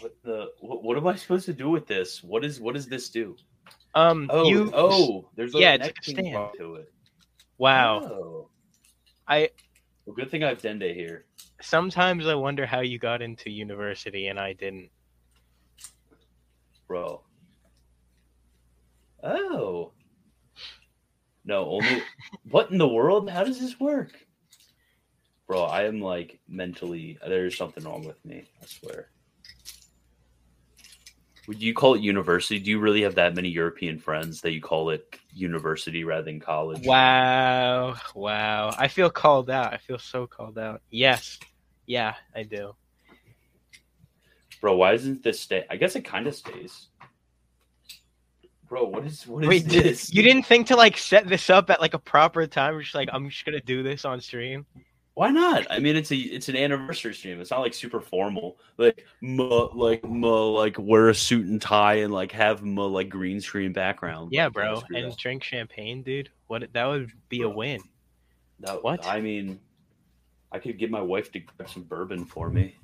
What 0.00 0.14
the? 0.24 0.50
What, 0.60 0.82
what 0.82 0.96
am 0.96 1.06
I 1.06 1.14
supposed 1.14 1.46
to 1.46 1.52
do 1.52 1.70
with 1.70 1.86
this? 1.86 2.22
What 2.24 2.44
is? 2.44 2.60
What 2.60 2.74
does 2.74 2.86
this 2.86 3.08
do? 3.08 3.36
Um, 3.94 4.28
Oh, 4.32 4.48
you 4.48 4.70
oh, 4.74 5.28
there's 5.36 5.54
a 5.54 5.58
yeah, 5.58 5.74
it's 5.74 5.84
neck 5.86 5.94
like 6.08 6.18
a 6.18 6.20
stand. 6.22 6.48
to 6.58 6.74
it. 6.76 6.92
wow. 7.58 8.00
Oh. 8.04 8.48
I 9.28 9.50
Well, 10.04 10.14
good 10.16 10.30
thing 10.30 10.44
I 10.44 10.48
have 10.48 10.60
Dende 10.62 10.94
here. 10.94 11.24
sometimes 11.60 12.26
I 12.26 12.34
wonder 12.34 12.66
how 12.66 12.80
you 12.80 12.98
got 12.98 13.22
into 13.22 13.50
university 13.50 14.28
and 14.28 14.38
I 14.38 14.52
didn't. 14.52 14.90
bro. 16.88 17.22
Oh. 19.22 19.92
No, 21.44 21.70
only. 21.70 22.02
what 22.50 22.70
in 22.70 22.78
the 22.78 22.88
world? 22.88 23.30
How 23.30 23.44
does 23.44 23.60
this 23.60 23.78
work? 23.80 24.12
Bro, 25.46 25.64
I 25.64 25.84
am 25.84 26.00
like 26.00 26.38
mentally. 26.48 27.18
There's 27.26 27.56
something 27.56 27.84
wrong 27.84 28.04
with 28.04 28.22
me. 28.24 28.44
I 28.62 28.66
swear. 28.66 29.10
Would 31.48 31.60
you 31.60 31.74
call 31.74 31.94
it 31.94 32.02
university? 32.02 32.58
Do 32.60 32.70
you 32.70 32.78
really 32.78 33.02
have 33.02 33.16
that 33.16 33.34
many 33.34 33.48
European 33.48 33.98
friends 33.98 34.40
that 34.42 34.52
you 34.52 34.60
call 34.60 34.90
it 34.90 35.18
university 35.32 36.04
rather 36.04 36.24
than 36.24 36.40
college? 36.40 36.86
Wow, 36.86 37.96
wow. 38.14 38.74
I 38.76 38.88
feel 38.88 39.10
called 39.10 39.50
out. 39.50 39.72
I 39.72 39.78
feel 39.78 39.98
so 39.98 40.26
called 40.26 40.58
out. 40.58 40.82
Yes. 40.90 41.38
Yeah, 41.86 42.14
I 42.34 42.42
do. 42.44 42.74
Bro, 44.60 44.76
why 44.76 44.92
isn't 44.92 45.22
this 45.22 45.40
stay? 45.40 45.64
I 45.68 45.76
guess 45.76 45.96
it 45.96 46.02
kind 46.04 46.26
of 46.26 46.34
stays. 46.34 46.86
Bro, 48.68 48.84
what 48.84 49.04
is 49.04 49.26
what 49.26 49.42
is 49.42 49.48
Wait, 49.48 49.68
did, 49.68 49.84
this? 49.84 50.14
you 50.14 50.22
didn't 50.22 50.44
think 50.44 50.68
to 50.68 50.76
like 50.76 50.96
set 50.96 51.28
this 51.28 51.50
up 51.50 51.68
at 51.68 51.80
like 51.80 51.94
a 51.94 51.98
proper 51.98 52.46
time? 52.46 52.74
You're 52.74 52.82
just 52.82 52.94
like, 52.94 53.08
I'm 53.12 53.28
just 53.28 53.44
gonna 53.44 53.60
do 53.60 53.82
this 53.82 54.04
on 54.04 54.20
stream. 54.20 54.64
Why 55.14 55.30
not? 55.30 55.66
I 55.70 55.78
mean, 55.78 55.94
it's 55.96 56.10
a 56.10 56.16
it's 56.16 56.48
an 56.48 56.56
anniversary 56.56 57.12
stream. 57.12 57.38
It's 57.40 57.50
not 57.50 57.60
like 57.60 57.74
super 57.74 58.00
formal. 58.00 58.56
Like, 58.78 59.04
ma, 59.20 59.68
like, 59.74 60.02
ma, 60.04 60.44
like 60.46 60.76
wear 60.78 61.10
a 61.10 61.14
suit 61.14 61.46
and 61.46 61.60
tie 61.60 61.96
and 61.96 62.12
like 62.12 62.32
have 62.32 62.62
ma, 62.62 62.86
like 62.86 63.10
green 63.10 63.40
screen 63.40 63.72
background. 63.74 64.30
Yeah, 64.32 64.44
Like, 64.46 64.52
bro. 64.54 64.82
And 64.94 65.10
that. 65.12 65.18
drink 65.18 65.44
champagne, 65.44 66.02
dude. 66.02 66.30
What 66.46 66.72
that 66.72 66.86
would 66.86 67.10
be 67.28 67.42
a 67.42 67.48
win. 67.48 67.80
That- 68.60 68.82
what? 68.82 69.06
I 69.06 69.20
mean, 69.20 69.60
I 70.50 70.58
could 70.58 70.78
get 70.78 70.90
my 70.90 71.02
wife 71.02 71.30
to 71.32 71.40
grab 71.40 71.68
some 71.68 71.82
bourbon 71.82 72.24
for 72.24 72.48
me. 72.48 72.76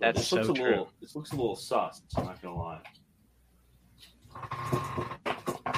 That's 0.00 0.18
this 0.18 0.28
so 0.28 0.36
looks 0.36 0.48
a 0.48 0.54
true. 0.54 0.64
little. 0.70 0.92
This 1.00 1.14
looks 1.14 1.30
a 1.30 1.36
little 1.36 1.54
sus. 1.54 2.02
I'm 2.16 2.24
not 2.24 2.42
gonna 2.42 2.56
lie. 2.58 2.80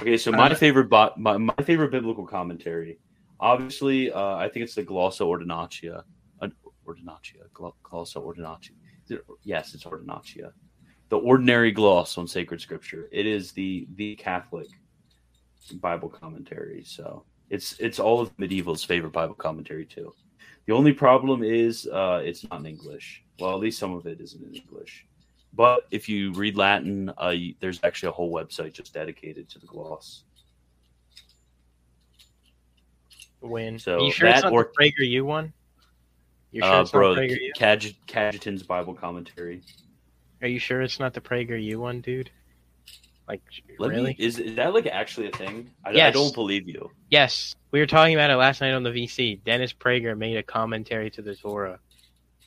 Okay, 0.00 0.16
so 0.16 0.30
my 0.32 0.48
Uh, 0.50 0.54
favorite 0.54 0.88
bot, 0.88 1.18
my, 1.20 1.36
my 1.36 1.54
favorite 1.64 1.90
biblical 1.90 2.26
commentary, 2.26 2.98
obviously, 3.40 4.12
uh, 4.12 4.36
I 4.36 4.48
think 4.48 4.64
it's 4.64 4.74
the 4.74 4.84
Glossa 4.84 5.22
Ordinaria, 5.22 6.02
uh, 6.40 6.48
Glossa 6.86 8.16
Ordinaria. 8.16 8.70
Yes, 9.42 9.74
it's 9.74 9.84
Ordinaria, 9.84 10.52
the 11.08 11.18
ordinary 11.18 11.70
gloss 11.70 12.18
on 12.18 12.26
sacred 12.26 12.60
scripture. 12.60 13.08
It 13.12 13.26
is 13.26 13.52
the 13.52 13.86
the 13.96 14.16
Catholic 14.16 14.68
Bible 15.80 16.08
commentary. 16.08 16.82
So 16.84 17.24
it's 17.50 17.78
it's 17.78 17.98
all 17.98 18.20
of 18.20 18.36
medieval's 18.38 18.84
favorite 18.84 19.12
Bible 19.12 19.34
commentary 19.34 19.86
too. 19.86 20.14
The 20.66 20.72
only 20.72 20.92
problem 20.92 21.42
is 21.42 21.86
uh, 21.86 22.22
it's 22.24 22.48
not 22.50 22.60
in 22.60 22.66
English. 22.66 23.22
Well, 23.38 23.52
at 23.52 23.60
least 23.60 23.78
some 23.78 23.92
of 23.92 24.06
it 24.06 24.20
isn't 24.20 24.42
in 24.42 24.54
English. 24.54 25.06
But 25.52 25.86
if 25.90 26.08
you 26.08 26.32
read 26.32 26.56
Latin, 26.56 27.12
uh, 27.16 27.34
there's 27.60 27.80
actually 27.84 28.08
a 28.08 28.12
whole 28.12 28.32
website 28.32 28.72
just 28.72 28.92
dedicated 28.92 29.48
to 29.50 29.58
the 29.58 29.66
gloss. 29.66 30.24
Win. 33.48 33.78
So 33.78 34.04
you 34.04 34.12
sure 34.12 34.28
that 34.28 34.36
it's 34.36 34.44
not 34.44 34.52
or- 34.52 34.70
the 34.78 34.84
Prager 34.84 35.08
U 35.08 35.24
one? 35.24 35.52
You 36.50 36.62
sure 36.62 36.72
uh, 36.72 36.82
it's 36.82 36.90
bro, 36.92 37.14
not 37.14 37.22
Prager 37.22 37.40
U? 37.40 37.52
Cag- 37.56 37.96
Cajetan's 38.06 38.62
Bible 38.62 38.94
commentary. 38.94 39.62
Are 40.40 40.48
you 40.48 40.58
sure 40.58 40.82
it's 40.82 41.00
not 41.00 41.12
the 41.14 41.20
Prager 41.20 41.60
U 41.62 41.80
one, 41.80 42.00
dude? 42.00 42.30
Like 43.26 43.42
Let 43.78 43.90
really? 43.90 44.10
me, 44.10 44.16
is, 44.18 44.38
is 44.38 44.56
that 44.56 44.74
like 44.74 44.86
actually 44.86 45.28
a 45.28 45.32
thing? 45.32 45.70
I, 45.84 45.90
I 45.90 46.10
don't 46.10 46.34
believe 46.34 46.68
you. 46.68 46.90
Yes, 47.08 47.54
we 47.70 47.80
were 47.80 47.86
talking 47.86 48.14
about 48.14 48.30
it 48.30 48.36
last 48.36 48.60
night 48.60 48.72
on 48.72 48.82
the 48.82 48.90
VC. 48.90 49.42
Dennis 49.44 49.72
Prager 49.72 50.16
made 50.16 50.36
a 50.36 50.42
commentary 50.42 51.10
to 51.12 51.22
the 51.22 51.34
Torah. 51.34 51.80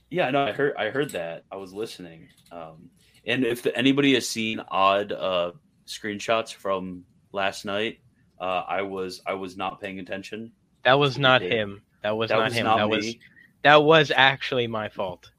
Yeah, 0.10 0.29
no, 0.29 0.45
I 0.45 0.51
heard 0.51 0.75
I 0.77 0.89
heard 0.89 1.12
that. 1.12 1.43
I 1.51 1.55
was 1.57 1.73
listening. 1.73 2.29
Um, 2.51 2.89
and 3.25 3.43
if 3.43 3.65
anybody 3.75 4.13
has 4.13 4.27
seen 4.29 4.62
odd 4.69 5.12
uh, 5.12 5.51
screenshots 5.86 6.53
from 6.53 7.03
last 7.33 7.65
night, 7.65 7.99
uh, 8.39 8.63
I 8.67 8.83
was 8.83 9.21
I 9.25 9.33
was 9.33 9.57
not 9.57 9.81
paying 9.81 9.99
attention. 9.99 10.51
That 10.88 11.00
was 11.00 11.17
not 11.19 11.41
did. 11.41 11.52
him. 11.52 11.82
That 12.02 12.15
was 12.15 12.30
that 12.30 12.38
not 12.38 12.45
was 12.45 12.54
him. 12.54 12.65
not 12.65 12.78
that 12.78 12.88
me. 12.88 12.95
was 12.95 13.15
that 13.63 13.84
was 13.84 14.10
actually 14.15 14.67
my 14.67 14.88
fault. 14.88 15.30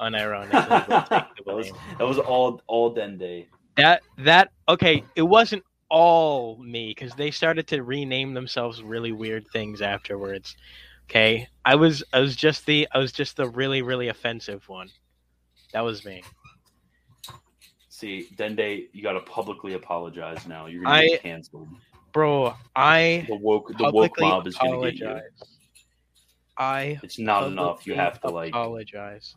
Unironically, 0.00 0.88
we'll 0.88 1.06
that 1.46 1.54
was 1.54 1.70
that 1.98 2.04
was 2.08 2.18
all 2.18 2.60
all 2.66 2.92
Dende. 2.92 3.46
that 3.76 4.02
that 4.18 4.50
okay. 4.68 5.04
It 5.14 5.22
wasn't 5.22 5.62
all 5.90 6.56
me 6.58 6.88
because 6.88 7.14
they 7.14 7.30
started 7.30 7.68
to 7.68 7.84
rename 7.84 8.34
themselves 8.34 8.82
really 8.82 9.12
weird 9.12 9.46
things 9.52 9.80
afterwards. 9.80 10.56
Okay, 11.08 11.46
I 11.64 11.76
was 11.76 12.02
I 12.12 12.18
was 12.18 12.34
just 12.34 12.66
the 12.66 12.88
I 12.90 12.98
was 12.98 13.12
just 13.12 13.36
the 13.36 13.48
really 13.48 13.82
really 13.82 14.08
offensive 14.08 14.68
one. 14.68 14.88
That 15.72 15.82
was 15.82 16.04
me. 16.04 16.24
See, 17.88 18.26
Dende, 18.36 18.88
you 18.92 19.04
got 19.04 19.12
to 19.12 19.20
publicly 19.20 19.74
apologize 19.74 20.48
now. 20.48 20.66
You're 20.66 20.82
gonna 20.82 20.96
I- 20.96 21.06
get 21.10 21.22
canceled. 21.22 21.68
Bro, 22.16 22.54
I 22.74 23.26
The 23.28 23.34
woke 23.34 23.76
the 23.76 23.90
woke 23.92 24.18
mob 24.18 24.46
is 24.46 24.56
gonna 24.56 24.80
get 24.90 24.98
you. 24.98 25.04
apologize. 25.06 25.30
I 26.56 26.98
It's 27.02 27.18
not 27.18 27.46
enough. 27.46 27.86
You 27.86 27.94
have 27.94 28.22
to 28.22 28.28
like. 28.30 28.48
apologize. 28.54 29.34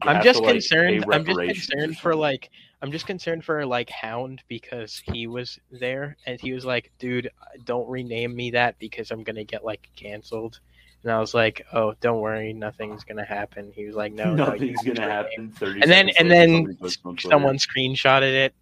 I'm 0.00 0.22
just 0.22 0.38
to, 0.38 0.44
like, 0.44 0.54
concerned. 0.54 1.04
pay 1.04 1.14
I'm 1.14 1.26
just 1.26 1.38
concerned 1.38 1.98
for 1.98 2.14
like. 2.14 2.48
I'm 2.80 2.90
just 2.90 3.06
concerned 3.06 3.44
for 3.44 3.66
like 3.66 3.90
Hound 3.90 4.42
because 4.48 5.02
he 5.12 5.26
was 5.26 5.58
there 5.70 6.16
and 6.24 6.40
he 6.40 6.54
was 6.54 6.64
like, 6.64 6.90
"Dude, 6.98 7.28
don't 7.66 7.86
rename 7.86 8.34
me 8.34 8.50
that 8.52 8.78
because 8.78 9.10
I'm 9.10 9.22
gonna 9.22 9.44
get 9.44 9.62
like 9.62 9.90
canceled." 9.94 10.60
And 11.02 11.12
I 11.12 11.20
was 11.20 11.34
like, 11.34 11.66
"Oh, 11.74 11.92
don't 12.00 12.20
worry, 12.22 12.54
nothing's 12.54 13.04
gonna 13.04 13.26
happen." 13.26 13.72
He 13.74 13.84
was 13.84 13.94
like, 13.94 14.14
"No, 14.14 14.34
no, 14.34 14.46
nothing's 14.52 14.80
can 14.80 14.94
gonna 14.94 15.10
happen. 15.10 15.52
And 15.60 15.90
then 15.90 16.08
and 16.18 16.30
then 16.30 16.48
somebody 16.50 16.76
posts 16.76 17.02
on 17.04 17.18
someone 17.18 17.58
screenshotted 17.58 18.32
it. 18.32 18.54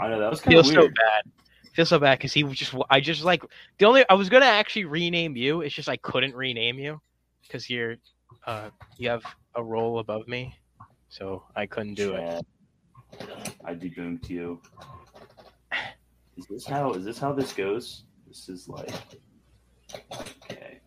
I 0.00 0.08
know 0.08 0.20
that 0.20 0.30
was 0.30 0.40
kind 0.40 0.56
of 0.56 0.66
Feels 0.66 0.74
so 0.74 0.88
bad. 0.88 1.22
Feels 1.72 1.88
so 1.88 1.98
bad 1.98 2.18
because 2.18 2.32
he 2.32 2.44
was 2.44 2.56
just. 2.56 2.74
I 2.90 3.00
just 3.00 3.24
like 3.24 3.42
the 3.78 3.86
only. 3.86 4.04
I 4.08 4.14
was 4.14 4.28
gonna 4.28 4.46
actually 4.46 4.84
rename 4.84 5.36
you. 5.36 5.60
It's 5.60 5.74
just 5.74 5.88
I 5.88 5.96
couldn't 5.96 6.34
rename 6.34 6.78
you 6.78 7.00
because 7.42 7.68
you're. 7.68 7.96
Uh, 8.46 8.70
you 8.98 9.08
have 9.08 9.22
a 9.54 9.62
role 9.62 9.98
above 9.98 10.26
me, 10.28 10.54
so 11.08 11.44
I 11.54 11.66
couldn't 11.66 11.94
do 11.94 12.14
it. 12.14 12.44
I 13.64 13.74
deboomed 13.74 14.28
you. 14.28 14.60
Is 16.36 16.46
this 16.46 16.66
how? 16.66 16.92
Is 16.92 17.04
this 17.04 17.18
how 17.18 17.32
this 17.32 17.52
goes? 17.52 18.04
This 18.26 18.48
is 18.48 18.68
like. 18.68 18.90
Okay. 20.44 20.80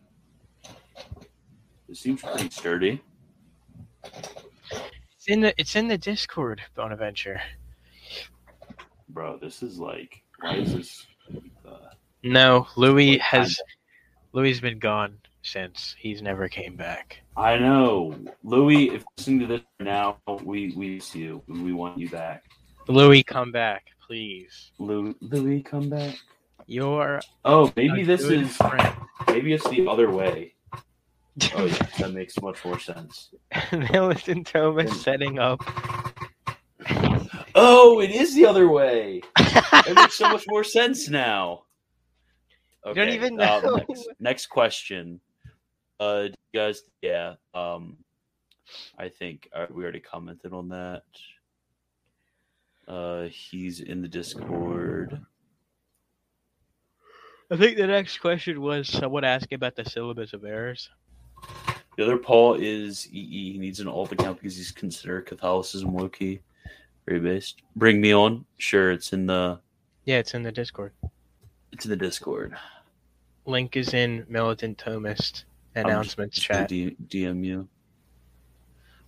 This 1.88 2.00
seems 2.00 2.22
pretty 2.22 2.50
sturdy. 2.50 3.02
It's 4.04 5.28
in 5.28 5.42
the. 5.42 5.54
It's 5.60 5.76
in 5.76 5.88
the 5.88 5.98
Discord, 5.98 6.62
Bonaventure. 6.76 7.42
Bro, 9.10 9.40
this 9.42 9.64
is 9.64 9.80
like. 9.80 10.22
Why 10.40 10.56
is 10.56 10.74
this? 10.74 11.08
Uh, 11.68 11.90
No, 12.24 12.68
Louis 12.76 13.14
Like, 13.14 13.22
has. 13.22 13.60
Louis's 14.34 14.62
been 14.62 14.80
gone 14.80 15.18
since. 15.42 15.96
He's 15.98 16.22
never 16.22 16.48
came 16.48 16.76
back. 16.76 17.22
I 17.36 17.58
know, 17.58 18.16
Louis. 18.44 18.88
If 18.88 18.92
you're 18.94 19.04
listening 19.18 19.40
to 19.42 19.48
this 19.48 19.62
now, 19.80 20.18
we 20.44 20.74
we 20.76 20.96
miss 20.96 21.16
you. 21.16 21.42
We 21.48 21.74
want 21.74 21.98
you 21.98 22.10
back. 22.10 22.44
Louis, 22.88 23.24
come 23.24 23.52
back, 23.52 23.86
please. 24.06 24.72
Louis, 24.80 25.16
Louis, 25.22 25.62
come 25.64 25.90
back. 25.90 26.16
You're 26.68 27.20
Oh, 27.46 27.72
maybe 27.76 28.04
this 28.04 28.22
is. 28.24 28.56
friend. 28.58 28.96
Maybe 29.28 29.54
it's 29.54 29.68
the 29.70 29.88
other 29.88 30.10
way. 30.12 30.54
Oh 31.56 31.64
yeah, 31.64 31.88
that 32.00 32.12
makes 32.12 32.42
much 32.42 32.66
more 32.66 32.78
sense. 32.80 33.30
Militant 33.72 34.52
Thomist 34.52 34.94
setting 34.96 35.40
up. 35.40 35.62
Oh, 37.56 38.00
it 38.00 38.12
is 38.12 38.36
the 38.36 38.46
other 38.46 38.68
way. 38.68 39.22
It 39.88 39.96
makes 39.96 40.16
so 40.16 40.30
much 40.30 40.46
more 40.48 40.64
sense 40.64 41.10
now. 41.10 41.64
You 42.86 42.94
don't 42.94 43.10
even 43.10 43.36
know. 43.36 43.62
uh, 43.64 43.78
next, 43.78 44.10
next 44.20 44.46
question. 44.48 45.20
Uh, 46.00 46.24
do 46.24 46.34
you 46.54 46.60
guys, 46.60 46.84
yeah. 47.02 47.36
Um, 47.54 47.98
I 48.98 49.10
think 49.10 49.50
uh, 49.54 49.66
we 49.72 49.84
already 49.84 50.00
commented 50.00 50.54
on 50.54 50.70
that. 50.70 51.04
Uh, 52.88 53.24
he's 53.30 53.80
in 53.80 54.02
the 54.02 54.08
Discord. 54.08 55.20
I 57.52 57.58
think 57.58 57.78
the 57.78 57.88
next 57.88 58.20
question 58.20 58.62
was 58.62 58.88
someone 58.88 59.24
asking 59.24 59.56
about 59.56 59.76
the 59.76 59.86
syllabus 59.86 60.34
of 60.34 60.46
errors. 60.46 60.90
The 61.98 62.04
other 62.04 62.18
Paul 62.18 62.56
is 62.56 63.08
EE. 63.12 63.54
He 63.54 63.58
needs 63.58 63.80
an 63.80 63.88
alt 63.88 64.12
account 64.12 64.40
because 64.40 64.56
he's 64.56 64.72
considered 64.72 65.26
Catholicism 65.26 65.94
low 65.96 66.10
key, 66.10 66.40
very 67.10 67.20
based. 67.20 67.62
Bring 67.76 68.00
me 68.00 68.14
on. 68.14 68.46
Sure, 68.58 68.92
it's 68.92 69.14
in 69.14 69.26
the 69.26 69.60
Yeah, 70.06 70.18
it's 70.18 70.34
in 70.34 70.44
the 70.44 70.52
Discord. 70.52 70.94
it's 71.72 71.86
in 71.86 71.90
the 71.92 71.98
Discord. 71.98 72.56
Link 73.46 73.76
is 73.76 73.94
in 73.94 74.26
Militant 74.30 74.78
Thomist 74.78 75.46
announcements 75.76 76.40
chat. 76.40 76.70
D- 76.70 76.96
DM 77.08 77.44
you. 77.44 77.68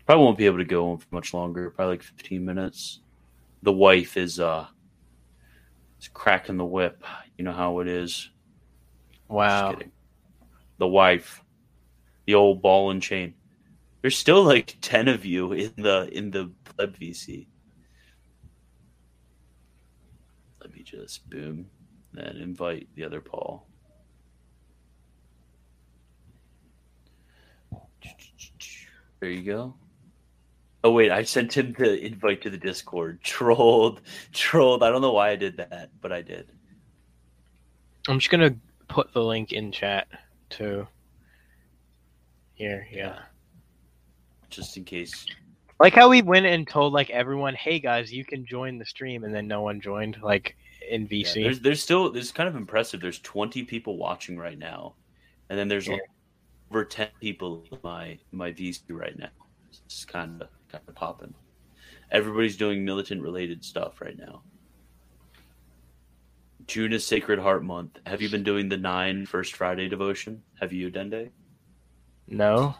Probably 0.05 0.23
won't 0.25 0.37
be 0.37 0.47
able 0.47 0.57
to 0.57 0.65
go 0.65 0.91
on 0.91 0.97
for 0.97 1.07
much 1.11 1.33
longer. 1.33 1.69
Probably 1.69 1.93
like 1.93 2.03
fifteen 2.03 2.43
minutes. 2.43 2.99
The 3.61 3.71
wife 3.71 4.17
is 4.17 4.39
uh, 4.39 4.65
is 5.99 6.07
cracking 6.07 6.57
the 6.57 6.65
whip. 6.65 7.03
You 7.37 7.45
know 7.45 7.53
how 7.53 7.79
it 7.79 7.87
is. 7.87 8.29
Wow. 9.27 9.77
The 10.79 10.87
wife, 10.87 11.43
the 12.25 12.33
old 12.33 12.63
ball 12.63 12.89
and 12.89 13.01
chain. 13.01 13.35
There's 14.01 14.17
still 14.17 14.41
like 14.43 14.77
ten 14.81 15.07
of 15.07 15.23
you 15.23 15.53
in 15.53 15.73
the 15.77 16.09
in 16.11 16.31
the 16.31 16.51
pleb 16.65 16.97
VC. 16.97 17.45
Let 20.61 20.73
me 20.73 20.83
just 20.83 21.27
boom 21.27 21.65
and 22.15 22.37
invite 22.37 22.87
the 22.95 23.03
other 23.03 23.19
Paul. 23.19 23.65
There 29.19 29.29
you 29.29 29.43
go. 29.43 29.73
Oh 30.83 30.91
wait, 30.91 31.11
I 31.11 31.23
sent 31.23 31.57
him 31.57 31.75
the 31.77 32.03
invite 32.03 32.41
to 32.43 32.51
the 32.51 32.57
Discord. 32.57 33.21
Trolled, 33.23 34.01
trolled. 34.33 34.83
I 34.83 34.89
don't 34.89 35.01
know 35.01 35.13
why 35.13 35.31
I 35.31 35.35
did 35.35 35.57
that, 35.57 35.89
but 35.99 36.11
I 36.11 36.21
did. 36.21 36.51
I'm 38.07 38.19
just 38.19 38.31
gonna 38.31 38.55
put 38.87 39.13
the 39.13 39.23
link 39.23 39.51
in 39.51 39.71
chat 39.71 40.07
too. 40.49 40.87
Here, 42.53 42.87
yeah. 42.91 43.19
Just 44.49 44.77
in 44.77 44.83
case. 44.83 45.25
Like 45.81 45.95
how 45.95 46.09
we 46.09 46.21
went 46.21 46.45
and 46.45 46.67
told 46.67 46.93
like 46.93 47.09
everyone, 47.09 47.55
"Hey 47.55 47.79
guys, 47.79 48.13
you 48.13 48.23
can 48.23 48.45
join 48.45 48.77
the 48.77 48.85
stream," 48.85 49.23
and 49.23 49.33
then 49.33 49.47
no 49.47 49.61
one 49.63 49.81
joined. 49.81 50.17
Like 50.21 50.55
in 50.87 51.01
Yeah, 51.03 51.07
VC. 51.07 51.43
there's 51.43 51.59
there's 51.59 51.81
still 51.81 52.11
there's 52.11 52.31
kind 52.31 52.47
of 52.47 52.55
impressive. 52.55 53.01
There's 53.01 53.19
20 53.19 53.63
people 53.63 53.97
watching 53.97 54.37
right 54.37 54.59
now, 54.59 54.93
and 55.49 55.57
then 55.57 55.67
there's 55.67 55.87
Yeah. 55.87 55.93
like 55.93 56.01
over 56.69 56.85
10 56.85 57.09
people 57.19 57.63
in 57.71 57.79
my 57.83 58.19
my 58.31 58.51
VC 58.51 58.83
right 58.89 59.17
now. 59.17 59.29
It's 59.85 60.05
kind 60.05 60.41
of 60.43 60.49
kind 60.71 60.83
of 60.87 60.93
popping. 60.93 61.33
Everybody's 62.11 62.57
doing 62.57 62.85
militant 62.85 63.21
related 63.23 63.65
stuff 63.65 64.01
right 64.01 64.17
now. 64.17 64.43
June 66.67 66.93
is 66.93 67.05
Sacred 67.05 67.39
Heart 67.39 67.63
Month. 67.63 67.99
Have 68.05 68.21
you 68.21 68.29
been 68.29 68.43
doing 68.43 68.69
the 68.69 68.77
nine 68.77 69.25
First 69.25 69.55
Friday 69.55 69.89
devotion? 69.89 70.43
Have 70.59 70.71
you, 70.71 70.91
Dende? 70.91 71.31
no. 72.27 72.75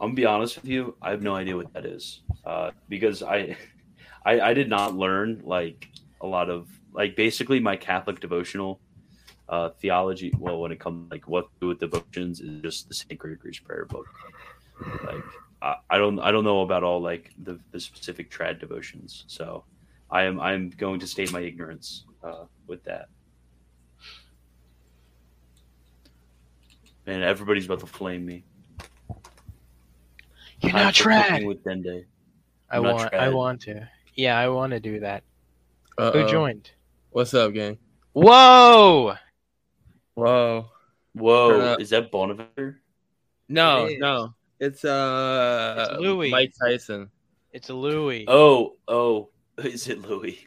I'm 0.00 0.08
gonna 0.08 0.14
be 0.14 0.24
honest 0.24 0.56
with 0.56 0.64
you. 0.64 0.96
I 1.02 1.10
have 1.10 1.22
no 1.22 1.34
idea 1.34 1.56
what 1.56 1.72
that 1.74 1.84
is 1.84 2.22
uh, 2.46 2.70
because 2.88 3.22
I, 3.22 3.56
I, 4.24 4.40
I 4.40 4.54
did 4.54 4.68
not 4.68 4.94
learn 4.94 5.42
like 5.44 5.88
a 6.22 6.26
lot 6.26 6.48
of 6.48 6.68
like 6.92 7.16
basically 7.16 7.60
my 7.60 7.76
Catholic 7.76 8.18
devotional 8.18 8.80
uh, 9.50 9.70
theology. 9.80 10.32
Well, 10.38 10.60
when 10.60 10.72
it 10.72 10.80
comes 10.80 11.10
like 11.10 11.28
what 11.28 11.44
to 11.44 11.60
do 11.60 11.66
with 11.68 11.80
devotions 11.80 12.40
is 12.40 12.62
just 12.62 12.88
the 12.88 12.94
Saint 12.94 13.18
Gregory's 13.18 13.58
Prayer 13.58 13.84
book. 13.84 14.06
Like 15.04 15.24
I, 15.60 15.74
I 15.90 15.98
don't 15.98 16.18
I 16.18 16.30
don't 16.32 16.44
know 16.44 16.62
about 16.62 16.82
all 16.82 17.02
like 17.02 17.32
the, 17.42 17.60
the 17.70 17.78
specific 17.78 18.30
trad 18.30 18.58
devotions. 18.58 19.24
So 19.26 19.64
I 20.10 20.22
am 20.22 20.40
I'm 20.40 20.70
going 20.70 21.00
to 21.00 21.06
state 21.06 21.30
my 21.30 21.40
ignorance 21.40 22.04
uh, 22.24 22.44
with 22.66 22.82
that. 22.84 23.08
Man, 27.06 27.22
everybody's 27.22 27.66
about 27.66 27.80
to 27.80 27.86
flame 27.86 28.24
me. 28.24 28.44
You're 30.62 30.72
not 30.72 30.96
for 30.96 31.04
Trad. 31.10 31.46
with 31.46 31.64
Dende. 31.64 32.04
I 32.70 32.76
I'm 32.76 32.82
not 32.82 32.94
want. 32.94 33.14
I 33.14 33.28
want 33.30 33.60
to. 33.62 33.88
Yeah, 34.14 34.38
I 34.38 34.48
want 34.48 34.72
to 34.72 34.80
do 34.80 35.00
that. 35.00 35.22
Uh-oh. 35.98 36.22
Who 36.22 36.30
joined? 36.30 36.70
What's 37.10 37.34
up, 37.34 37.52
gang? 37.52 37.78
Whoa! 38.12 39.14
Whoa. 40.14 40.66
Whoa, 41.14 41.50
Turn 41.58 41.80
is 41.80 41.90
that 41.90 42.10
Bonaventure? 42.12 42.80
No, 43.48 43.86
It 43.86 43.92
is. 43.94 43.98
no. 44.00 44.34
It's 44.60 44.84
uh 44.84 45.86
It's 45.90 46.00
Louis. 46.00 46.30
Mike 46.30 46.52
Tyson. 46.60 47.10
It's 47.52 47.68
a 47.70 47.74
Louis. 47.74 48.26
Oh, 48.28 48.76
oh, 48.86 49.30
is 49.58 49.88
it 49.88 50.02
Louis? 50.02 50.46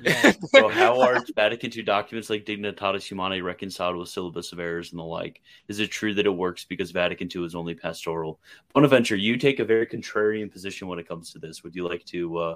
Yes. 0.00 0.36
So 0.54 0.68
how 0.68 1.00
are 1.00 1.22
Vatican 1.34 1.70
II 1.74 1.82
documents 1.82 2.30
like 2.30 2.44
Dignitatis 2.44 3.04
Humanae 3.04 3.40
reconciled 3.40 3.96
with 3.96 4.08
syllabus 4.08 4.52
of 4.52 4.60
errors 4.60 4.92
and 4.92 4.98
the 4.98 5.04
like? 5.04 5.40
Is 5.68 5.80
it 5.80 5.90
true 5.90 6.14
that 6.14 6.26
it 6.26 6.30
works 6.30 6.64
because 6.64 6.90
Vatican 6.90 7.28
II 7.34 7.44
is 7.44 7.54
only 7.54 7.74
pastoral? 7.74 8.40
Bonaventure, 8.72 9.16
you 9.16 9.36
take 9.36 9.58
a 9.58 9.64
very 9.64 9.86
contrarian 9.86 10.50
position 10.50 10.86
when 10.86 10.98
it 10.98 11.08
comes 11.08 11.32
to 11.32 11.38
this. 11.38 11.64
Would 11.64 11.74
you 11.74 11.88
like 11.88 12.04
to? 12.06 12.36
Uh, 12.38 12.54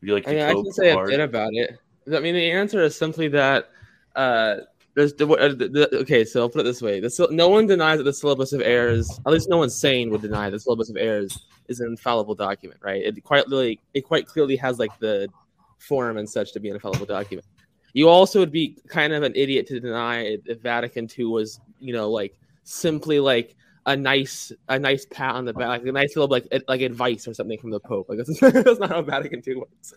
would 0.00 0.08
you 0.08 0.14
like 0.14 0.26
I, 0.28 0.32
to? 0.32 0.36
mean, 0.36 0.46
I 0.46 0.52
can 0.54 0.72
say 0.72 0.90
a 0.90 1.04
bit 1.04 1.20
about 1.20 1.50
it. 1.52 1.78
I 2.12 2.20
mean, 2.20 2.34
the 2.34 2.50
answer 2.50 2.82
is 2.82 2.96
simply 2.96 3.28
that 3.28 3.70
uh, 4.14 4.56
there's 4.94 5.12
the, 5.14 5.28
uh, 5.28 5.48
the, 5.48 5.68
the 5.68 5.98
okay. 5.98 6.24
So 6.24 6.40
I'll 6.40 6.48
put 6.48 6.60
it 6.60 6.64
this 6.64 6.80
way: 6.80 7.00
the, 7.00 7.28
no 7.30 7.48
one 7.48 7.66
denies 7.66 7.98
that 7.98 8.04
the 8.04 8.12
syllabus 8.12 8.52
of 8.52 8.62
errors, 8.62 9.20
at 9.26 9.32
least 9.32 9.48
no 9.50 9.58
one 9.58 9.70
sane 9.70 10.10
would 10.10 10.22
deny 10.22 10.46
that 10.46 10.52
the 10.52 10.60
syllabus 10.60 10.88
of 10.88 10.96
errors 10.96 11.38
is 11.68 11.80
an 11.80 11.88
infallible 11.88 12.34
document, 12.34 12.80
right? 12.82 13.02
It 13.02 13.22
quite 13.22 13.46
really, 13.48 13.78
it 13.92 14.02
quite 14.02 14.26
clearly 14.26 14.56
has 14.56 14.78
like 14.78 14.98
the 14.98 15.28
form 15.78 16.16
and 16.16 16.28
such 16.28 16.52
to 16.52 16.60
be 16.60 16.68
an 16.68 16.74
infallible 16.74 17.06
document. 17.06 17.46
You 17.92 18.08
also 18.08 18.40
would 18.40 18.52
be 18.52 18.76
kind 18.88 19.12
of 19.12 19.22
an 19.22 19.32
idiot 19.34 19.66
to 19.68 19.80
deny 19.80 20.38
if 20.44 20.60
Vatican 20.60 21.08
II 21.18 21.26
was, 21.26 21.60
you 21.80 21.92
know, 21.92 22.10
like 22.10 22.38
simply 22.64 23.20
like 23.20 23.56
a 23.86 23.96
nice 23.96 24.52
a 24.68 24.78
nice 24.78 25.06
pat 25.06 25.34
on 25.34 25.44
the 25.44 25.52
back, 25.52 25.80
like 25.80 25.86
a 25.86 25.92
nice 25.92 26.14
little 26.16 26.28
like 26.28 26.46
like 26.68 26.80
advice 26.82 27.26
or 27.26 27.32
something 27.32 27.58
from 27.58 27.70
the 27.70 27.80
Pope. 27.80 28.08
Like 28.08 28.18
that's, 28.26 28.38
that's 28.40 28.80
not 28.80 28.90
how 28.90 29.02
Vatican 29.02 29.42
II 29.46 29.56
works. 29.56 29.94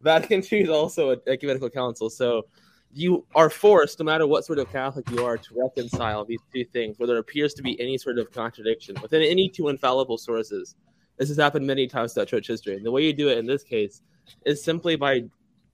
Vatican 0.00 0.42
II 0.50 0.62
is 0.62 0.68
also 0.70 1.10
an 1.10 1.20
ecumenical 1.26 1.68
council, 1.68 2.08
so 2.08 2.46
you 2.94 3.26
are 3.34 3.50
forced, 3.50 3.98
no 3.98 4.04
matter 4.04 4.26
what 4.26 4.44
sort 4.44 4.60
of 4.60 4.70
Catholic 4.70 5.10
you 5.10 5.24
are, 5.24 5.36
to 5.36 5.54
reconcile 5.54 6.24
these 6.24 6.40
two 6.54 6.64
things, 6.64 6.98
where 6.98 7.08
there 7.08 7.18
appears 7.18 7.52
to 7.54 7.62
be 7.62 7.78
any 7.80 7.98
sort 7.98 8.18
of 8.18 8.30
contradiction 8.30 8.96
within 9.02 9.22
any 9.22 9.48
two 9.48 9.68
infallible 9.68 10.16
sources. 10.16 10.76
This 11.18 11.28
has 11.28 11.36
happened 11.36 11.66
many 11.66 11.88
times 11.88 12.14
throughout 12.14 12.28
church 12.28 12.46
history. 12.46 12.76
And 12.76 12.86
the 12.86 12.90
way 12.90 13.04
you 13.04 13.12
do 13.12 13.28
it 13.28 13.38
in 13.38 13.46
this 13.46 13.64
case 13.64 14.02
is 14.44 14.62
simply 14.62 14.96
by 14.96 15.24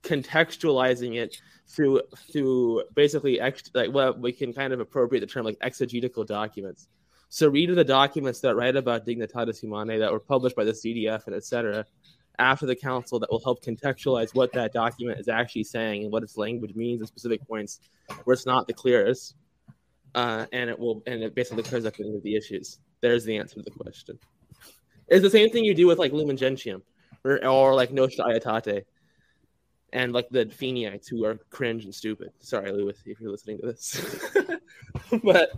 contextualizing 0.03 1.17
it 1.17 1.41
through 1.69 2.01
through 2.33 2.83
basically 2.95 3.41
ex- 3.41 3.71
like 3.75 3.93
well 3.93 4.15
we 4.15 4.33
can 4.33 4.53
kind 4.53 4.73
of 4.73 4.81
appropriate 4.81 5.21
the 5.21 5.27
term 5.27 5.45
like 5.45 5.59
exegetical 5.61 6.25
documents. 6.25 6.89
So 7.29 7.49
read 7.49 7.71
the 7.71 7.85
documents 7.85 8.41
that 8.41 8.57
write 8.57 8.75
about 8.75 9.07
Dignitatis 9.07 9.61
Humanae 9.61 9.99
that 9.99 10.11
were 10.11 10.19
published 10.19 10.57
by 10.57 10.65
the 10.65 10.73
CDF 10.73 11.27
and 11.27 11.37
etc. 11.37 11.87
after 12.41 12.67
the 12.67 12.75
council 12.75 13.21
that 13.21 13.31
will 13.31 13.41
help 13.41 13.63
contextualize 13.65 14.35
what 14.35 14.53
that 14.55 14.73
document 14.73 15.21
is 15.21 15.29
actually 15.29 15.63
saying 15.63 16.03
and 16.03 16.13
what 16.13 16.25
its 16.25 16.37
language 16.37 16.75
means 16.75 17.01
at 17.03 17.07
specific 17.07 17.47
points 17.47 17.79
where 18.25 18.35
it's 18.35 18.47
not 18.47 18.67
the 18.67 18.75
clearest. 18.75 19.37
Uh, 20.17 20.45
and 20.53 20.69
it 20.69 20.77
will 20.77 21.05
and 21.07 21.23
it 21.23 21.37
basically 21.37 21.63
clears 21.63 21.87
up 21.87 21.95
any 22.01 22.17
of 22.17 22.23
the 22.25 22.35
issues. 22.35 22.81
There's 23.01 23.25
the 23.25 23.37
answer 23.37 23.57
to 23.57 23.63
the 23.63 23.71
question. 23.71 24.19
It's 25.07 25.23
the 25.23 25.31
same 25.31 25.51
thing 25.51 25.65
you 25.65 25.75
do 25.75 25.87
with 25.87 25.99
like 25.99 26.13
Lumen 26.13 26.37
Gentium 26.37 26.83
or, 27.25 27.45
or 27.47 27.75
like 27.75 27.93
Nostra 27.93 28.25
Aetate 28.27 28.85
and 29.93 30.13
like 30.13 30.29
the 30.31 30.47
Feeneyites 30.47 31.09
who 31.09 31.25
are 31.25 31.39
cringe 31.51 31.85
and 31.85 31.95
stupid. 31.95 32.31
Sorry, 32.41 32.73
Lewis, 32.73 32.99
if 33.07 33.21
you're 33.21 33.31
listening 33.31 33.59
to 33.59 33.67
this. 33.67 34.31
but 35.25 35.51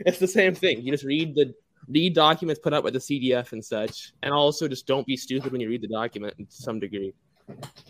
it's 0.00 0.18
the 0.18 0.28
same 0.28 0.54
thing. 0.54 0.82
You 0.82 0.92
just 0.92 1.04
read 1.04 1.34
the 1.34 1.54
read 1.88 2.14
documents 2.14 2.60
put 2.62 2.72
out 2.72 2.84
by 2.84 2.90
the 2.90 2.98
CDF 2.98 3.52
and 3.52 3.64
such, 3.64 4.12
and 4.22 4.32
also 4.32 4.68
just 4.68 4.86
don't 4.86 5.06
be 5.06 5.16
stupid 5.16 5.52
when 5.52 5.60
you 5.60 5.68
read 5.68 5.82
the 5.82 5.88
document 5.88 6.34
to 6.38 6.46
some 6.48 6.80
degree. 6.80 7.12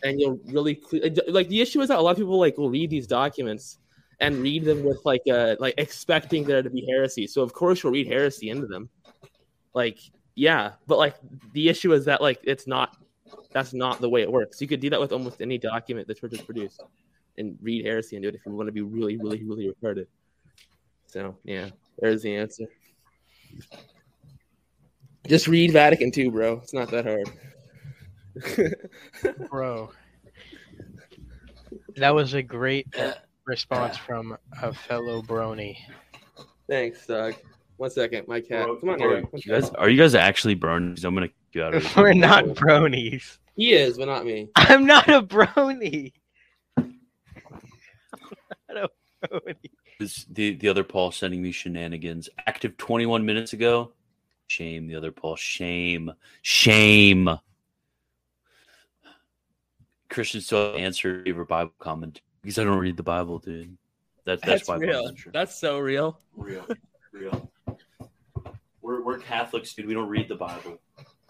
And 0.03 0.21
you'll 0.21 0.41
really 0.47 0.83
like 1.29 1.49
the 1.49 1.61
issue 1.61 1.81
is 1.81 1.89
that 1.89 1.99
a 1.99 2.03
lot 2.03 2.13
of 2.13 2.17
people 2.17 2.39
like 2.39 2.59
will 2.59 2.71
read 2.71 2.91
these 2.91 3.07
documents 3.07 3.79
and 4.21 4.39
read 4.39 4.65
them 4.65 4.85
with 4.85 5.01
like 5.05 5.23
uh 5.31 5.57
like 5.59 5.75
expecting 5.79 6.45
there 6.45 6.63
to 6.63 6.71
be 6.71 6.87
heresy. 6.89 7.27
So 7.27 7.43
of 7.43 7.53
course 7.53 7.83
you'll 7.83 7.93
read 7.93 8.07
heresy 8.07 8.51
into 8.51 8.67
them. 8.67 8.89
Like 9.75 9.99
yeah, 10.35 10.73
but 10.87 10.99
like 10.99 11.17
the 11.53 11.69
issue 11.69 11.93
is 11.93 12.05
that 12.07 12.21
like 12.23 12.41
it's 12.43 12.67
not 12.67 12.97
that's 13.53 13.75
not 13.75 14.01
the 14.01 14.09
way 14.09 14.23
it 14.23 14.31
works. 14.31 14.61
You 14.61 14.69
could 14.69 14.81
do 14.81 14.91
that 14.91 15.01
with 15.01 15.13
almost 15.13 15.41
any 15.41 15.59
document 15.59 16.09
the 16.09 16.15
church 16.15 16.33
has 16.33 16.41
produced 16.41 16.83
and 17.39 17.59
read 17.63 17.85
heresy 17.85 18.17
into 18.17 18.29
it 18.29 18.35
if 18.35 18.45
you 18.45 18.53
want 18.53 18.69
to 18.69 18.73
be 18.73 18.83
really, 18.83 19.17
really, 19.17 19.43
really 19.45 19.73
retarded. 19.73 20.07
So 21.07 21.37
yeah, 21.45 21.69
there's 21.99 22.23
the 22.23 22.37
answer. 22.37 22.67
Just 25.27 25.47
read 25.47 25.73
Vatican 25.73 26.11
II, 26.17 26.31
bro. 26.31 26.61
It's 26.63 26.75
not 26.75 26.91
that 26.91 27.07
hard. 27.07 27.31
Bro. 29.51 29.93
That 31.97 32.15
was 32.15 32.35
a 32.35 32.43
great 32.43 32.87
response 33.45 33.97
from 33.97 34.37
a 34.63 34.73
fellow 34.73 35.23
brony. 35.23 35.77
Thanks, 36.69 37.07
Doug. 37.07 37.35
One 37.77 37.91
second, 37.91 38.29
my 38.29 38.41
cat. 38.41 38.67
Bro, 38.67 38.77
Come 38.77 38.89
on, 38.91 38.99
bro, 38.99 39.17
here. 39.17 39.29
you 39.35 39.53
guys, 39.53 39.71
are 39.71 39.89
you 39.89 39.99
guys 40.01 40.15
actually 40.15 40.57
bronies? 40.57 41.05
I'm 41.05 41.15
gonna 41.15 41.31
get 41.53 41.63
out 41.65 41.75
of 41.75 41.85
here. 41.85 41.93
We're 42.03 42.13
not 42.15 42.45
bronies. 42.47 43.39
He 43.57 43.73
is, 43.73 43.99
but 43.99 44.07
not 44.09 44.25
me. 44.25 44.49
I'm 44.57 44.87
not 44.87 45.09
a 45.09 45.23
brony. 45.23 46.13
I'm 46.77 46.99
not 48.75 48.91
a 49.23 49.27
brony. 49.29 49.57
This- 49.99 50.25
the 50.31 50.55
the 50.55 50.69
other 50.69 50.85
Paul 50.85 51.11
sending 51.13 51.43
me 51.43 51.53
shenanigans. 51.53 52.29
Active 52.47 52.77
21 52.77 53.25
minutes 53.25 53.53
ago. 53.53 53.93
Shame. 54.49 54.87
The 54.87 54.97
other 54.97 55.13
Paul. 55.13 55.37
Shame. 55.37 56.13
Shame. 56.43 57.29
Christian 60.09 60.41
still 60.43 60.77
answer 60.77 61.23
your 61.25 61.45
Bible 61.47 61.73
comment 61.79 62.21
because 62.43 62.59
I 62.59 62.65
don't 62.65 62.79
read 62.79 62.97
the 62.99 63.03
Bible, 63.03 63.39
dude. 63.39 63.77
That, 64.25 64.41
that's, 64.43 64.67
That's 64.67 64.69
why 64.69 64.77
real. 64.77 65.11
That's 65.33 65.59
so 65.59 65.79
real. 65.79 66.21
real. 66.37 66.67
Real. 67.13 67.52
We're, 68.93 69.03
we're 69.03 69.19
Catholics, 69.19 69.73
dude. 69.73 69.87
We 69.87 69.95
don't 69.95 70.09
read 70.09 70.29
the 70.29 70.35
Bible. 70.35 70.79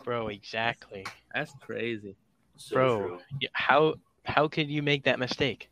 Bro, 0.04 0.28
exactly. 0.28 1.06
That's 1.32 1.52
crazy. 1.60 2.16
So 2.56 2.74
Bro. 2.74 3.06
true. 3.06 3.18
How 3.52 3.94
how 4.24 4.48
could 4.48 4.68
you 4.68 4.82
make 4.82 5.04
that 5.04 5.20
mistake? 5.20 5.70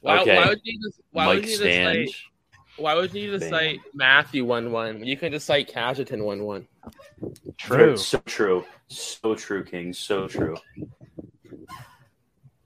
Why, 0.00 0.20
Okay. 0.20 0.36
why 0.36 0.48
would 0.48 0.60
you 0.62 0.80
just 0.82 1.00
why 1.10 1.26
Mike 1.26 1.34
would 1.34 1.48
you 1.48 1.58
just 1.58 1.76
cite 1.76 2.08
why 2.76 2.94
would 2.94 3.12
you 3.12 3.32
just 3.32 3.50
Bam. 3.50 3.50
cite 3.50 3.80
Matthew 3.92 4.46
one 4.46 4.72
one? 4.72 5.04
You 5.04 5.16
can 5.18 5.30
just 5.30 5.44
cite 5.44 5.70
Cajetan 5.70 6.24
one 6.24 6.42
one. 6.42 6.66
True. 7.58 7.96
So 7.98 8.18
true. 8.24 8.64
So 8.88 9.34
true, 9.34 9.62
King. 9.62 9.92
So 9.92 10.26
true. 10.26 10.56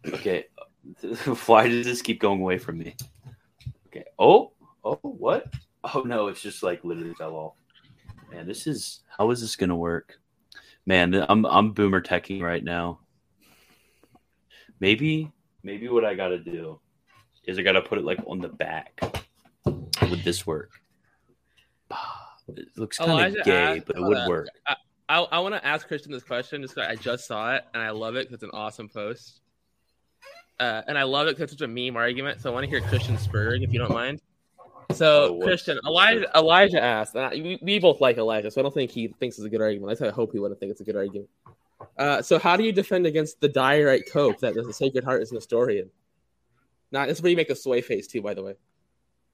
Okay. 0.07 0.45
Why 1.47 1.68
does 1.68 1.86
this 1.86 2.03
keep 2.03 2.20
going 2.20 2.40
away 2.40 2.59
from 2.59 2.78
me? 2.78 2.95
Okay. 3.88 4.05
Oh, 4.18 4.53
oh, 4.84 4.99
what? 5.03 5.53
Oh 5.85 6.03
no, 6.05 6.28
it's 6.28 6.41
just 6.41 6.62
like 6.62 6.85
literally 6.85 7.14
fell 7.14 7.35
off. 7.35 7.55
Man, 8.30 8.47
this 8.47 8.66
is 8.66 9.01
how 9.18 9.30
is 9.30 9.41
this 9.41 9.57
gonna 9.57 9.76
work? 9.76 10.18
Man, 10.87 11.14
I'm 11.28 11.45
I'm 11.47 11.72
boomer 11.72 12.01
teching 12.01 12.43
right 12.43 12.62
now. 12.62 13.01
Maybe 14.80 15.30
maybe 15.62 15.89
what 15.89 16.05
I 16.05 16.14
gotta 16.14 16.39
do 16.39 16.80
is 17.45 17.59
I 17.59 17.62
gotta 17.62 17.83
put 17.83 17.99
it 17.99 18.05
like 18.05 18.20
on 18.26 18.39
the 18.41 18.49
back. 18.49 19.01
Would 19.64 20.24
this 20.24 20.47
work? 20.47 20.70
It 22.57 22.66
looks 22.76 22.99
kind 22.99 23.11
Elijah 23.11 23.39
of 23.41 23.45
gay, 23.45 23.76
asked- 23.78 23.87
but 23.87 23.97
it 23.97 24.03
would 24.03 24.18
on. 24.18 24.28
work. 24.28 24.49
I, 25.09 25.20
I 25.20 25.39
want 25.41 25.55
to 25.55 25.64
ask 25.64 25.87
Christian 25.87 26.11
this 26.11 26.22
question 26.22 26.62
just 26.62 26.78
I 26.78 26.97
just 26.97 27.26
saw 27.26 27.55
it 27.55 27.64
and 27.74 27.83
I 27.83 27.91
love 27.91 28.16
it 28.16 28.28
because 28.28 28.35
it's 28.35 28.43
an 28.45 28.51
awesome 28.53 28.89
post. 28.89 29.41
Uh, 30.59 30.83
and 30.87 30.97
I 30.97 31.03
love 31.03 31.26
it 31.26 31.37
because 31.37 31.53
it's 31.53 31.61
such 31.61 31.68
a 31.68 31.68
meme 31.68 31.97
argument. 31.97 32.41
So 32.41 32.51
I 32.51 32.55
want 32.55 32.64
to 32.64 32.70
hear 32.70 32.80
Christian 32.80 33.16
Spurg 33.16 33.62
if 33.62 33.72
you 33.72 33.78
don't 33.78 33.93
mind. 33.93 34.20
So 34.95 35.36
Oh, 35.36 35.40
Christian, 35.45 35.78
Elijah. 35.86 36.30
Elijah 36.36 36.82
asked, 36.82 37.14
and 37.14 37.24
I, 37.24 37.30
we, 37.30 37.59
we 37.62 37.78
both 37.78 38.01
like 38.01 38.18
Elijah, 38.18 38.51
so 38.51 38.61
I 38.61 38.62
don't 38.62 38.74
think 38.74 38.90
he 38.90 39.09
thinks 39.09 39.38
it's 39.38 39.47
a 39.47 39.51
good 39.51 39.61
argument. 39.61 40.01
I 40.01 40.11
hope 40.11 40.32
he 40.32 40.38
wouldn't 40.38 40.61
think 40.61 40.70
it's 40.70 40.80
a 40.80 40.84
good 40.84 40.97
argument. 40.97 41.28
Uh, 41.99 42.22
so 42.22 42.38
how 42.38 42.57
do 42.57 42.64
you 42.64 42.72
defend 42.72 43.07
against 43.07 43.40
the 43.40 43.49
diorite 43.49 44.05
cope 44.11 44.38
that 44.40 44.55
the 44.55 44.72
Sacred 44.72 45.05
Heart 45.05 45.22
is 45.22 45.32
Nestorian? 45.32 45.90
Not 46.90 47.09
this 47.09 47.18
is 47.18 47.22
where 47.22 47.30
you 47.30 47.36
make 47.36 47.51
a 47.51 47.57
sway 47.57 47.80
face 47.80 48.07
too, 48.07 48.22
by 48.22 48.34
the 48.34 48.43
way. 48.43 48.55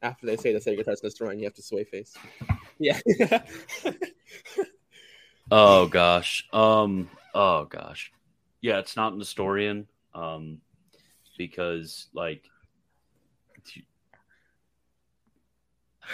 After 0.00 0.26
they 0.26 0.36
say 0.36 0.52
the 0.52 0.60
Sacred 0.60 0.86
Heart's 0.86 1.02
Nestorian, 1.02 1.38
you 1.40 1.44
have 1.44 1.54
to 1.54 1.62
sway 1.62 1.84
face. 1.84 2.14
Yeah. 2.78 2.98
Oh 5.50 5.86
gosh. 5.86 6.46
Um. 6.52 7.08
Oh 7.34 7.64
gosh. 7.64 8.12
Yeah, 8.60 8.78
it's 8.78 8.96
not 8.96 9.16
Nestorian. 9.16 9.86
Um, 10.14 10.60
because 11.36 12.08
like, 12.12 12.44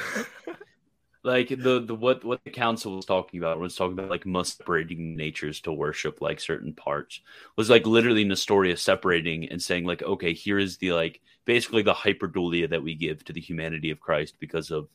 like 1.25 1.49
the 1.49 1.81
the 1.85 1.95
what 1.95 2.25
what 2.25 2.45
the 2.45 2.51
council 2.51 2.97
was 2.97 3.07
talking 3.07 3.41
about 3.41 3.59
was 3.59 3.75
talking 3.75 3.95
about 3.95 4.11
like 4.11 4.27
must 4.27 4.59
separating 4.59 5.17
natures 5.17 5.61
to 5.63 5.73
worship 5.73 6.21
like 6.21 6.39
certain 6.39 6.73
parts. 6.73 7.21
Was 7.57 7.71
like 7.71 7.87
literally 7.87 8.25
Nestoria 8.25 8.79
separating 8.79 9.49
and 9.49 9.61
saying 9.61 9.85
like 9.85 10.03
okay 10.03 10.33
here 10.33 10.59
is 10.59 10.77
the 10.77 10.93
like 10.93 11.21
basically 11.45 11.83
the 11.83 11.95
hyperdulia 11.95 12.69
that 12.71 12.83
we 12.83 12.95
give 12.95 13.25
to 13.25 13.33
the 13.33 13.41
humanity 13.41 13.91
of 13.91 14.01
Christ 14.01 14.35
because 14.39 14.71
of 14.71 14.89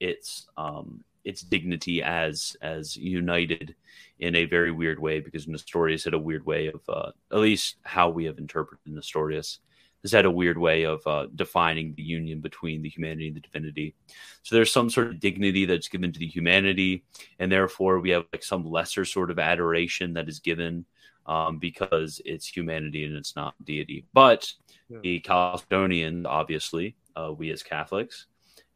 its 0.00 0.48
um, 0.56 1.04
its 1.24 1.42
dignity 1.42 2.02
as 2.02 2.56
as 2.60 2.96
united 2.96 3.74
in 4.18 4.34
a 4.34 4.44
very 4.44 4.72
weird 4.72 4.98
way 4.98 5.20
because 5.20 5.46
Nestorius 5.46 6.04
had 6.04 6.14
a 6.14 6.18
weird 6.18 6.44
way 6.44 6.66
of 6.68 6.80
uh, 6.88 7.10
at 7.30 7.38
least 7.38 7.76
how 7.82 8.10
we 8.10 8.24
have 8.24 8.38
interpreted 8.38 8.92
Nestorius 8.92 9.60
has 10.02 10.10
that 10.10 10.24
a 10.24 10.30
weird 10.30 10.58
way 10.58 10.84
of 10.84 11.06
uh, 11.06 11.26
defining 11.34 11.94
the 11.94 12.02
union 12.02 12.40
between 12.40 12.82
the 12.82 12.88
humanity 12.88 13.28
and 13.28 13.36
the 13.36 13.40
divinity. 13.40 13.94
So 14.42 14.54
there's 14.54 14.72
some 14.72 14.90
sort 14.90 15.08
of 15.08 15.20
dignity 15.20 15.64
that's 15.64 15.88
given 15.88 16.12
to 16.12 16.18
the 16.18 16.26
humanity, 16.26 17.04
and 17.38 17.50
therefore 17.50 18.00
we 18.00 18.10
have 18.10 18.24
like 18.32 18.42
some 18.42 18.64
lesser 18.64 19.04
sort 19.04 19.30
of 19.30 19.38
adoration 19.38 20.14
that 20.14 20.28
is 20.28 20.40
given 20.40 20.84
um, 21.26 21.58
because 21.58 22.20
it's 22.24 22.46
humanity 22.46 23.04
and 23.04 23.16
it's 23.16 23.36
not 23.36 23.54
deity. 23.64 24.04
But 24.12 24.52
yeah. 24.88 24.98
the 25.02 25.20
Chalcedonians, 25.20 26.26
obviously, 26.26 26.96
uh, 27.14 27.32
we 27.36 27.50
as 27.50 27.62
Catholics, 27.62 28.26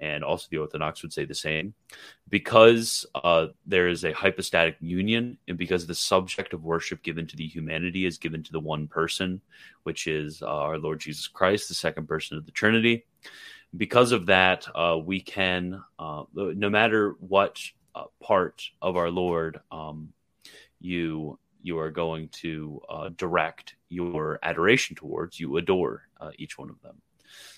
and 0.01 0.23
also 0.23 0.47
the 0.51 0.59
Orthodox 0.59 1.03
would 1.03 1.13
say 1.13 1.25
the 1.25 1.35
same, 1.35 1.75
because 2.29 3.07
uh, 3.15 3.47
there 3.67 3.89
is 3.89 4.05
a 4.05 4.13
hypostatic 4.13 4.77
union, 4.81 5.39
and 5.49 5.57
because 5.57 5.87
the 5.87 5.95
subject 5.95 6.53
of 6.53 6.65
worship 6.65 7.03
given 7.03 7.27
to 7.27 7.37
the 7.37 7.47
humanity 7.47 8.05
is 8.05 8.19
given 8.19 8.43
to 8.43 8.53
the 8.53 8.61
one 8.61 8.87
person, 8.87 9.41
which 9.85 10.07
is 10.07 10.43
uh, 10.43 10.47
our 10.47 10.79
Lord 10.79 11.01
Jesus 11.01 11.29
Christ, 11.29 11.69
the 11.69 11.75
second 11.75 12.07
person 12.07 12.37
of 12.37 12.45
the 12.45 12.53
Trinity. 12.53 13.05
Because 13.77 14.13
of 14.13 14.27
that, 14.27 14.67
uh, 14.75 14.99
we 15.03 15.21
can, 15.21 15.83
uh, 15.99 16.25
no 16.35 16.71
matter 16.71 17.17
what 17.21 17.61
uh, 17.95 18.05
part 18.23 18.63
of 18.81 18.97
our 18.97 19.11
Lord 19.11 19.61
um, 19.71 20.13
you 20.81 21.39
you 21.63 21.79
are 21.79 21.91
going 21.91 22.29
to 22.29 22.81
uh, 22.89 23.09
direct 23.17 23.75
your 23.89 24.39
adoration 24.43 24.95
towards, 24.95 25.41
you 25.41 25.57
adore 25.57 26.07
each 26.39 26.57
one 26.59 26.71
of 26.71 26.81
them. 26.81 27.03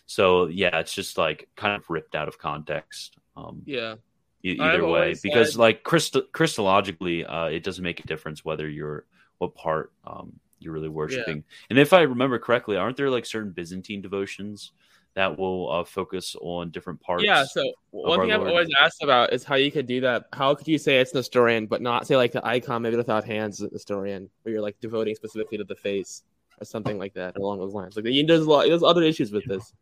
So 0.09 0.47
yeah, 0.47 0.79
it's 0.79 0.95
just 0.95 1.19
like 1.19 1.49
kind 1.55 1.77
of 1.77 1.89
ripped 1.91 2.15
out 2.15 2.29
of 2.29 2.39
context. 2.39 3.19
Um, 3.37 3.63
yeah. 3.67 3.97
E- 4.43 4.59
either 4.59 4.87
way, 4.87 5.15
because 5.23 5.53
said... 5.53 5.59
like 5.59 5.83
crystal 5.83 6.23
Christologically, 6.33 7.27
uh, 7.29 7.51
it 7.51 7.63
doesn't 7.63 7.85
make 7.85 8.01
a 8.01 8.07
difference 8.07 8.43
whether 8.43 8.69
you're 8.69 9.05
what 9.37 9.55
part 9.55 9.93
um, 10.07 10.33
you're 10.61 10.73
really 10.73 10.89
worshiping. 10.89 11.37
Yeah. 11.37 11.67
And 11.71 11.79
if 11.79 11.93
I 11.93 12.01
remember 12.01 12.39
correctly, 12.39 12.79
aren't 12.79 12.97
there 12.97 13.11
like 13.11 13.27
certain 13.27 13.51
Byzantine 13.51 14.01
devotions 14.01 14.73
that 15.13 15.39
will 15.39 15.71
uh, 15.71 15.85
focus 15.85 16.35
on 16.41 16.71
different 16.71 17.01
parts? 17.03 17.23
Yeah. 17.23 17.45
So 17.45 17.63
one 17.91 18.21
thing 18.21 18.33
I've 18.33 18.47
always 18.47 18.71
asked 18.81 19.03
about 19.03 19.35
is 19.35 19.45
how 19.45 19.57
you 19.57 19.71
could 19.71 19.87
do 19.87 20.01
that. 20.01 20.25
How 20.33 20.55
could 20.55 20.69
you 20.69 20.79
say 20.79 21.01
it's 21.01 21.13
Nestorian, 21.13 21.67
but 21.67 21.83
not 21.83 22.07
say 22.07 22.17
like 22.17 22.33
the 22.33 22.47
icon 22.47 22.81
maybe 22.81 22.97
without 22.97 23.25
hands 23.25 23.61
is 23.61 23.71
Nestorian, 23.71 24.31
where 24.43 24.55
you're 24.55 24.63
like 24.63 24.81
devoting 24.81 25.15
specifically 25.17 25.59
to 25.59 25.65
the 25.65 25.77
face 25.77 26.23
or 26.61 26.65
something 26.65 26.97
like 26.97 27.13
that 27.13 27.37
along 27.37 27.59
those 27.59 27.75
lines? 27.75 27.95
Like 27.95 28.05
there's 28.05 28.47
a 28.47 28.49
lot, 28.49 28.67
there's 28.67 28.83
other 28.83 29.03
issues 29.03 29.33
with 29.33 29.45
this. 29.45 29.75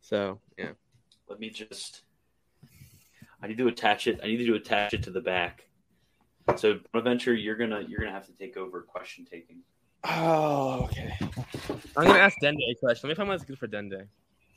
So 0.00 0.40
yeah. 0.56 0.70
Let 1.28 1.40
me 1.40 1.50
just. 1.50 2.02
I 3.42 3.46
need 3.46 3.58
to 3.58 3.68
attach 3.68 4.06
it. 4.06 4.20
I 4.22 4.26
need 4.26 4.44
to 4.44 4.54
attach 4.54 4.94
it 4.94 5.02
to 5.04 5.10
the 5.10 5.20
back. 5.20 5.68
So 6.56 6.80
Bonaventure, 6.92 7.34
you're 7.34 7.56
gonna 7.56 7.82
you're 7.86 8.00
gonna 8.00 8.12
have 8.12 8.26
to 8.26 8.32
take 8.32 8.56
over 8.56 8.82
question 8.82 9.26
taking. 9.30 9.58
Oh, 10.04 10.84
okay. 10.84 11.14
I'm 11.96 12.06
gonna 12.06 12.18
ask 12.18 12.36
Dende 12.42 12.58
a 12.70 12.74
question. 12.80 13.08
Let 13.08 13.12
me 13.12 13.16
find 13.16 13.28
what's 13.28 13.44
good 13.44 13.58
for 13.58 13.66
Dende. 13.66 14.06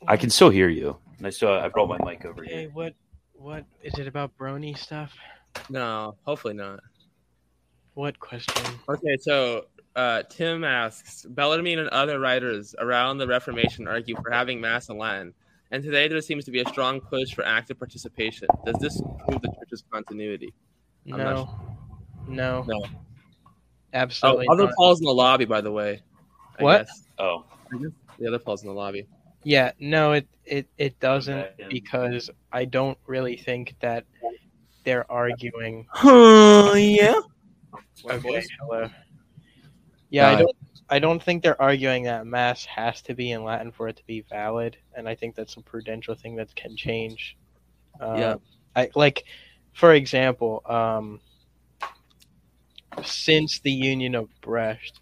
I 0.06 0.16
can 0.16 0.30
still 0.30 0.50
hear 0.50 0.68
you. 0.68 0.96
I 1.22 1.30
still 1.30 1.52
I 1.52 1.68
brought 1.68 1.88
my 1.88 1.98
mic 2.04 2.24
over 2.24 2.42
hey, 2.42 2.62
here. 2.62 2.70
what 2.72 2.94
what 3.34 3.64
is 3.82 3.98
it 3.98 4.06
about 4.06 4.36
brony 4.38 4.76
stuff? 4.76 5.14
No, 5.68 6.16
hopefully 6.24 6.54
not. 6.54 6.80
What 7.94 8.18
question? 8.18 8.64
Okay, 8.88 9.16
so 9.20 9.66
uh, 9.96 10.22
Tim 10.28 10.64
asks 10.64 11.26
Bellarmine 11.28 11.78
and 11.78 11.88
other 11.90 12.18
writers 12.18 12.74
around 12.78 13.18
the 13.18 13.26
Reformation 13.26 13.86
argue 13.86 14.16
for 14.16 14.30
having 14.30 14.60
Mass 14.60 14.88
in 14.88 14.98
Latin, 14.98 15.34
and 15.70 15.82
today 15.82 16.08
there 16.08 16.20
seems 16.20 16.44
to 16.46 16.50
be 16.50 16.60
a 16.60 16.68
strong 16.68 17.00
push 17.00 17.34
for 17.34 17.44
active 17.44 17.78
participation. 17.78 18.48
Does 18.64 18.76
this 18.80 19.00
prove 19.26 19.42
the 19.42 19.52
Church's 19.58 19.84
continuity? 19.92 20.52
No. 21.04 21.16
Sure. 21.16 22.34
no, 22.34 22.62
no, 22.62 22.84
absolutely. 23.92 24.46
Oh, 24.48 24.52
other 24.52 24.64
not. 24.64 24.74
Paul's 24.76 25.00
in 25.00 25.06
the 25.06 25.14
lobby, 25.14 25.44
by 25.44 25.60
the 25.60 25.72
way. 25.72 26.00
I 26.58 26.62
what? 26.62 26.86
Guess. 26.86 27.06
Oh, 27.18 27.44
the 28.18 28.28
other 28.28 28.38
Paul's 28.38 28.62
in 28.62 28.68
the 28.68 28.74
lobby. 28.74 29.06
Yeah, 29.44 29.72
no, 29.80 30.12
it 30.12 30.28
it 30.44 30.68
it 30.78 31.00
doesn't 31.00 31.48
because 31.68 32.30
I 32.52 32.64
don't 32.64 32.98
really 33.06 33.36
think 33.36 33.74
that 33.80 34.04
they're 34.84 35.10
arguing. 35.10 35.86
Huh, 35.90 36.72
yeah. 36.76 37.20
Okay, 38.04 38.44
hello. 38.60 38.88
Yeah, 40.12 40.28
uh, 40.28 40.30
I 40.30 40.36
don't. 40.36 40.56
I 40.90 40.98
don't 40.98 41.22
think 41.22 41.42
they're 41.42 41.60
arguing 41.60 42.02
that 42.04 42.26
mass 42.26 42.66
has 42.66 43.00
to 43.02 43.14
be 43.14 43.30
in 43.30 43.44
Latin 43.44 43.72
for 43.72 43.88
it 43.88 43.96
to 43.96 44.04
be 44.06 44.20
valid, 44.28 44.76
and 44.94 45.08
I 45.08 45.14
think 45.14 45.34
that's 45.34 45.56
a 45.56 45.62
prudential 45.62 46.14
thing 46.14 46.36
that 46.36 46.54
can 46.54 46.76
change. 46.76 47.34
Uh, 47.98 48.16
yeah, 48.18 48.34
I 48.76 48.90
like, 48.94 49.24
for 49.72 49.94
example, 49.94 50.60
um, 50.66 51.18
since 53.02 53.60
the 53.60 53.72
Union 53.72 54.14
of 54.14 54.28
Brest, 54.42 55.00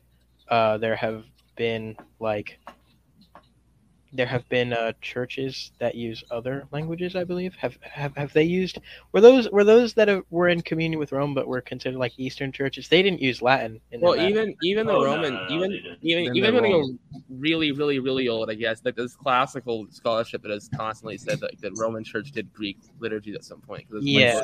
uh, 0.49 0.79
there 0.79 0.95
have 0.95 1.25
been 1.57 1.97
like 2.21 2.61
there 4.13 4.27
have 4.27 4.49
been 4.49 4.73
uh, 4.73 4.93
churches 5.01 5.73
that 5.79 5.95
use 5.95 6.25
other 6.31 6.67
languages. 6.73 7.15
I 7.15 7.25
believe 7.25 7.55
have 7.57 7.77
have, 7.83 8.17
have 8.17 8.33
they 8.33 8.43
used 8.43 8.79
were 9.13 9.21
those 9.21 9.49
were 9.51 9.65
those 9.65 9.95
that 9.95 10.09
have, 10.09 10.25
were 10.31 10.49
in 10.49 10.63
communion 10.63 10.99
with 10.99 11.13
Rome 11.13 11.35
but 11.35 11.47
were 11.47 11.61
considered 11.61 11.99
like 11.99 12.13
Eastern 12.19 12.51
churches? 12.51 12.89
They 12.89 13.03
didn't 13.03 13.21
use 13.21 13.41
Latin. 13.41 13.81
well, 13.93 14.17
even 14.17 14.55
even 14.63 14.87
the 14.87 14.93
oh, 14.93 15.05
Roman 15.05 15.35
no, 15.35 15.41
no, 15.41 15.49
no, 15.49 15.55
even 15.55 15.97
even 16.03 16.37
even 16.37 16.55
when 16.55 16.65
you 16.65 16.71
go 16.71 17.23
really 17.29 17.73
really 17.73 17.99
really 17.99 18.29
old, 18.29 18.51
I 18.51 18.55
guess 18.55 18.83
like 18.85 18.97
there's 18.97 19.15
classical 19.15 19.87
scholarship 19.91 20.43
that 20.43 20.51
has 20.51 20.69
constantly 20.75 21.17
said 21.17 21.41
that 21.41 21.61
the 21.61 21.73
Roman 21.73 22.03
Church 22.03 22.33
did 22.33 22.53
Greek 22.53 22.79
liturgy 22.99 23.35
at 23.35 23.45
some 23.45 23.61
point. 23.61 23.87
Yeah. 24.01 24.41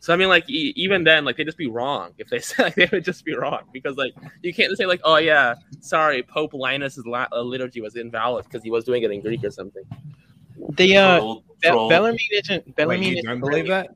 So 0.00 0.12
I 0.12 0.16
mean, 0.16 0.28
like 0.28 0.48
e- 0.50 0.72
even 0.76 1.04
then, 1.04 1.24
like 1.24 1.36
they 1.36 1.44
just 1.44 1.58
be 1.58 1.68
wrong 1.68 2.12
if 2.18 2.28
they 2.28 2.38
say 2.40 2.64
like 2.64 2.74
they 2.74 2.88
would 2.90 3.04
just 3.04 3.24
be 3.24 3.34
wrong 3.34 3.62
because 3.72 3.96
like 3.96 4.12
you 4.42 4.52
can't 4.52 4.76
say 4.76 4.86
like, 4.86 5.00
oh 5.04 5.16
yeah, 5.16 5.54
sorry, 5.80 6.22
Pope 6.22 6.52
Linus's 6.54 7.06
la- 7.06 7.28
uh, 7.32 7.40
liturgy 7.40 7.80
was 7.80 7.96
invalid 7.96 8.44
because 8.44 8.62
he 8.62 8.70
was 8.70 8.84
doing 8.84 9.02
it 9.02 9.10
in 9.10 9.20
Greek 9.20 9.44
or 9.44 9.50
something. 9.50 9.84
The 10.70 10.96
uh, 10.96 11.18
troll, 11.18 11.44
Be- 11.62 11.68
Bellarmine 11.68 12.18
isn't 12.32 12.74
Bellarmine. 12.76 13.00
Wait, 13.00 13.16
you 13.16 13.22
don't 13.22 13.40
believe 13.40 13.68
that? 13.68 13.90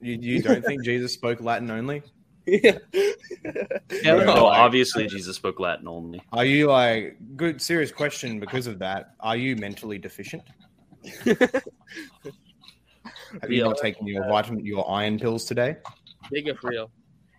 You, 0.00 0.18
you 0.20 0.42
don't 0.42 0.64
think 0.64 0.84
Jesus 0.84 1.12
spoke 1.12 1.40
Latin 1.40 1.70
only? 1.70 2.02
Yeah. 2.44 2.78
no, 4.04 4.46
obviously 4.46 5.06
Jesus 5.06 5.36
spoke 5.36 5.60
Latin 5.60 5.86
only. 5.86 6.20
Are 6.32 6.44
you 6.44 6.66
like 6.66 7.16
good 7.36 7.62
serious 7.62 7.92
question 7.92 8.40
because 8.40 8.66
of 8.66 8.80
that? 8.80 9.14
Are 9.20 9.36
you 9.36 9.54
mentally 9.54 9.98
deficient? 9.98 10.42
Have 13.40 13.50
you 13.50 13.64
not 13.64 13.78
taken 13.78 14.06
your 14.06 14.26
vitamin, 14.28 14.64
your 14.64 14.88
iron 14.90 15.18
pills 15.18 15.44
today? 15.44 15.76
Big 16.30 16.48
if 16.48 16.62
real. 16.62 16.90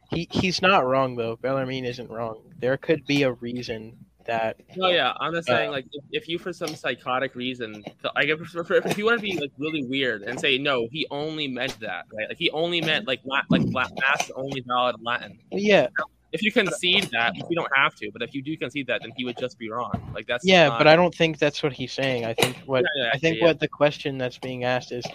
He 0.09 0.27
he's 0.31 0.61
not 0.61 0.85
wrong 0.85 1.15
though. 1.15 1.35
Bellarmine 1.37 1.85
isn't 1.85 2.09
wrong. 2.09 2.41
There 2.59 2.77
could 2.77 3.05
be 3.05 3.23
a 3.23 3.33
reason 3.33 3.97
that. 4.25 4.57
Oh 4.81 4.89
yeah, 4.89 5.13
I'm 5.19 5.33
just 5.33 5.47
saying 5.47 5.69
uh, 5.69 5.73
like 5.73 5.85
if, 5.91 6.03
if, 6.11 6.29
you 6.29 6.39
for 6.39 6.53
some 6.53 6.75
psychotic 6.75 7.35
reason, 7.35 7.83
like 8.15 8.27
if, 8.27 8.41
if, 8.55 8.71
if 8.71 8.97
you 8.97 9.05
want 9.05 9.19
to 9.19 9.21
be 9.21 9.37
like 9.37 9.51
really 9.57 9.83
weird 9.85 10.23
and 10.23 10.39
say 10.39 10.57
no, 10.57 10.87
he 10.91 11.07
only 11.11 11.47
meant 11.47 11.79
that, 11.79 12.05
right? 12.13 12.27
Like 12.29 12.37
he 12.37 12.49
only 12.51 12.81
meant 12.81 13.07
like 13.07 13.21
like 13.25 13.63
mass 13.73 14.31
only 14.35 14.63
valid 14.67 14.97
Latin. 15.01 15.39
Yeah. 15.51 15.87
If 16.31 16.41
you 16.41 16.51
concede 16.51 17.09
that, 17.11 17.35
you 17.35 17.55
don't 17.55 17.71
have 17.75 17.93
to. 17.95 18.09
But 18.11 18.23
if 18.23 18.33
you 18.33 18.41
do 18.41 18.57
concede 18.57 18.87
that, 18.87 19.01
then 19.03 19.11
he 19.15 19.23
would 19.23 19.37
just 19.37 19.59
be 19.59 19.69
wrong. 19.69 19.91
Like 20.15 20.25
that's 20.25 20.43
yeah. 20.43 20.69
Not... 20.69 20.79
But 20.79 20.87
I 20.87 20.95
don't 20.95 21.13
think 21.13 21.37
that's 21.37 21.61
what 21.61 21.73
he's 21.73 21.93
saying. 21.93 22.25
I 22.25 22.33
think 22.33 22.57
what 22.65 22.83
yeah, 22.95 23.03
yeah, 23.03 23.11
I 23.13 23.19
think 23.19 23.37
yeah. 23.37 23.45
what 23.45 23.59
the 23.59 23.67
question 23.67 24.17
that's 24.17 24.39
being 24.39 24.63
asked 24.63 24.91
is, 24.91 25.05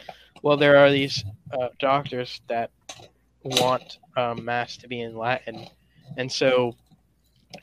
well, 0.42 0.56
there 0.56 0.76
are 0.78 0.90
these 0.90 1.24
uh, 1.52 1.68
doctors 1.78 2.40
that 2.48 2.70
want 3.42 3.98
um, 4.16 4.44
mass 4.44 4.76
to 4.78 4.88
be 4.88 5.00
in 5.00 5.16
Latin, 5.16 5.66
and 6.16 6.30
so 6.30 6.74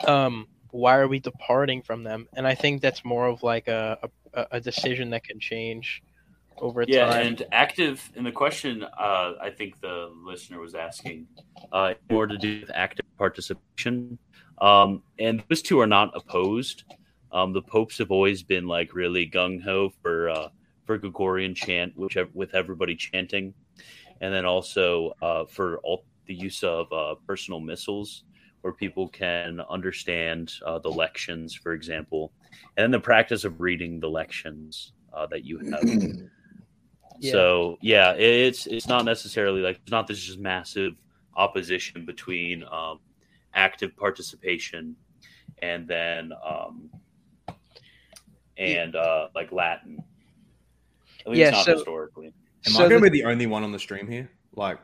um, 0.07 0.47
why 0.71 0.97
are 0.97 1.07
we 1.07 1.19
departing 1.19 1.81
from 1.81 2.03
them? 2.03 2.27
And 2.33 2.45
I 2.45 2.55
think 2.55 2.81
that's 2.81 3.05
more 3.05 3.27
of 3.27 3.43
like 3.43 3.67
a, 3.67 4.09
a, 4.33 4.47
a 4.51 4.59
decision 4.59 5.09
that 5.11 5.23
can 5.23 5.39
change 5.39 6.03
over 6.57 6.83
yeah, 6.87 7.05
time. 7.05 7.11
Yeah, 7.11 7.27
and 7.27 7.45
active 7.51 8.11
in 8.15 8.23
the 8.23 8.31
question, 8.31 8.83
uh, 8.83 9.33
I 9.41 9.49
think 9.49 9.79
the 9.81 10.11
listener 10.23 10.59
was 10.59 10.75
asking 10.75 11.27
uh, 11.71 11.93
more 12.09 12.27
to 12.27 12.37
do 12.37 12.61
with 12.61 12.71
active 12.73 13.05
participation, 13.17 14.17
um, 14.59 15.01
and 15.19 15.43
those 15.49 15.61
two 15.61 15.79
are 15.79 15.87
not 15.87 16.11
opposed. 16.15 16.83
Um, 17.31 17.53
the 17.53 17.61
popes 17.61 17.97
have 17.97 18.11
always 18.11 18.43
been 18.43 18.67
like 18.67 18.93
really 18.93 19.29
gung 19.29 19.61
ho 19.61 19.91
for 20.01 20.29
uh, 20.29 20.49
for 20.85 20.97
Gregorian 20.97 21.55
chant, 21.55 21.93
which 21.95 22.17
with 22.33 22.53
everybody 22.55 22.95
chanting, 22.95 23.53
and 24.21 24.33
then 24.33 24.45
also 24.45 25.13
uh, 25.21 25.45
for 25.45 25.79
all 25.79 26.05
the 26.27 26.33
use 26.33 26.63
of 26.63 26.91
uh, 26.91 27.15
personal 27.27 27.59
missals, 27.59 28.23
where 28.61 28.73
people 28.73 29.07
can 29.07 29.61
understand 29.69 30.53
uh, 30.65 30.79
the 30.79 30.89
lections, 30.89 31.53
for 31.53 31.73
example, 31.73 32.31
and 32.77 32.83
then 32.83 32.91
the 32.91 32.99
practice 32.99 33.43
of 33.43 33.61
reading 33.61 33.99
the 33.99 34.09
lections 34.09 34.93
uh, 35.13 35.25
that 35.27 35.43
you 35.43 35.59
have. 35.59 35.83
yeah. 37.19 37.31
So 37.31 37.77
yeah, 37.81 38.13
it's 38.13 38.67
it's 38.67 38.87
not 38.87 39.05
necessarily 39.05 39.61
like 39.61 39.79
it's 39.83 39.91
not 39.91 40.07
this 40.07 40.19
just 40.19 40.39
massive 40.39 40.93
opposition 41.35 42.05
between 42.05 42.63
um, 42.71 42.99
active 43.53 43.95
participation 43.97 44.95
and 45.61 45.87
then 45.87 46.31
um, 46.45 46.89
and 48.57 48.95
uh, 48.95 49.27
like 49.35 49.51
Latin 49.51 50.03
at 51.25 51.31
least 51.31 51.39
yeah, 51.39 51.49
not 51.51 51.65
so, 51.65 51.73
historically. 51.75 52.27
Am 52.67 52.73
So 52.73 52.85
I 52.85 52.89
going 52.89 53.01
the- 53.01 53.07
to 53.07 53.11
be 53.11 53.21
the 53.21 53.25
only 53.27 53.45
one 53.47 53.63
on 53.63 53.71
the 53.71 53.79
stream 53.79 54.07
here? 54.07 54.29
Like, 54.55 54.79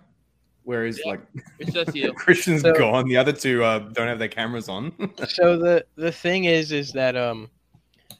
where 0.64 0.86
is 0.86 1.00
Yeah. 1.04 1.12
like 1.12 1.22
It's 1.60 1.72
just 1.74 1.96
you. 1.96 2.14
Christian's 2.14 2.62
So- 2.62 2.74
gone? 2.74 3.08
The 3.08 3.18
other 3.18 3.32
two 3.34 3.64
uh, 3.64 3.80
don't 3.80 4.08
have 4.08 4.20
their 4.20 4.28
cameras 4.28 4.70
on. 4.70 4.92
so 5.28 5.58
the 5.58 5.86
the 5.96 6.12
thing 6.12 6.46
is 6.46 6.72
is 6.72 6.92
that 6.94 7.16
um 7.16 7.50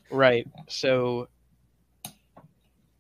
right 0.10 0.46
so 0.68 1.28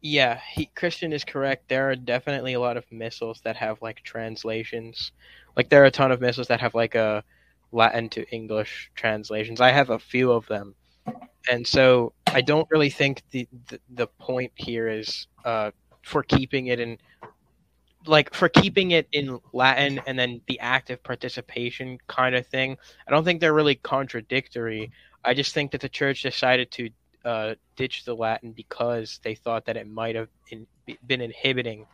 yeah 0.02 0.40
he, 0.54 0.66
christian 0.76 1.14
is 1.14 1.24
correct 1.24 1.68
there 1.70 1.90
are 1.90 1.96
definitely 1.96 2.54
a 2.54 2.60
lot 2.60 2.78
of 2.78 2.84
missals 2.92 3.42
that 3.44 3.56
have 3.56 3.82
like 3.82 4.02
translations 4.04 5.12
like 5.56 5.70
there 5.70 5.84
are 5.84 5.88
a 5.88 5.92
ton 5.92 6.12
of 6.12 6.22
missals 6.22 6.48
that 6.48 6.60
have 6.62 6.74
like 6.74 6.96
a 6.96 7.24
latin 7.72 8.10
to 8.10 8.28
english 8.32 8.90
translations 8.96 9.62
i 9.62 9.70
have 9.70 9.90
a 9.92 10.00
few 10.00 10.32
of 10.32 10.48
them 10.48 10.74
and 11.52 11.68
so 11.68 12.14
i 12.34 12.42
don't 12.42 12.68
really 12.72 12.90
think 12.90 13.24
the 13.32 13.48
the, 13.70 13.80
the 13.96 14.08
point 14.08 14.52
here 14.56 14.88
is 14.88 15.28
uh 15.46 15.72
for 16.04 16.24
keeping 16.24 16.68
it 16.68 16.80
in 16.80 16.98
like 18.08 18.34
for 18.34 18.50
keeping 18.50 18.92
it 18.92 19.08
in 19.12 19.40
latin 19.54 20.02
and 20.08 20.18
then 20.18 20.42
the 20.48 20.60
active 20.60 21.04
participation 21.04 21.98
kind 22.08 22.36
of 22.36 22.46
thing 22.48 22.78
I 23.08 23.12
don't 23.12 23.26
think 23.26 23.42
they're 23.42 23.54
really 23.54 23.76
contradictory. 23.76 24.92
I 25.24 25.34
just 25.34 25.54
think 25.54 25.72
that 25.72 25.82
the 25.82 25.90
church 25.90 26.24
decided 26.24 26.72
to 26.72 26.90
uh, 27.26 27.56
ditch 27.76 28.06
the 28.06 28.16
Latin 28.16 28.52
because 28.54 29.20
they 29.24 29.36
thought 29.36 29.66
that 29.66 29.78
it 29.78 29.88
might 29.88 30.16
have 30.16 30.30
in, 30.50 30.66
been 31.06 31.22
inhibiting 31.22 31.86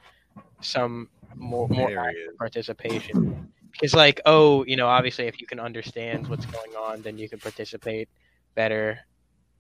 some 0.62 1.10
more 1.36 1.68
more 1.68 1.98
active 1.98 2.38
participation. 2.38 3.52
Because, 3.72 3.94
like, 3.94 4.22
oh, 4.26 4.64
you 4.66 4.76
know, 4.76 4.88
obviously, 4.88 5.26
if 5.26 5.42
you 5.42 5.48
can 5.48 5.60
understand 5.60 6.28
what's 6.28 6.46
going 6.46 6.72
on, 6.76 7.02
then 7.02 7.18
you 7.18 7.28
can 7.28 7.40
participate 7.40 8.10
better, 8.56 9.00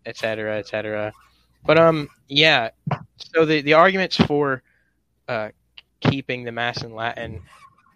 etc., 0.07 0.57
etc. 0.57 1.13
But 1.65 1.77
um, 1.77 2.09
yeah. 2.27 2.69
So 3.17 3.45
the 3.45 3.61
the 3.61 3.73
arguments 3.73 4.15
for 4.15 4.63
uh, 5.27 5.49
keeping 5.99 6.43
the 6.43 6.51
mass 6.51 6.83
in 6.83 6.93
Latin 6.93 7.41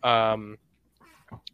um, 0.04 0.58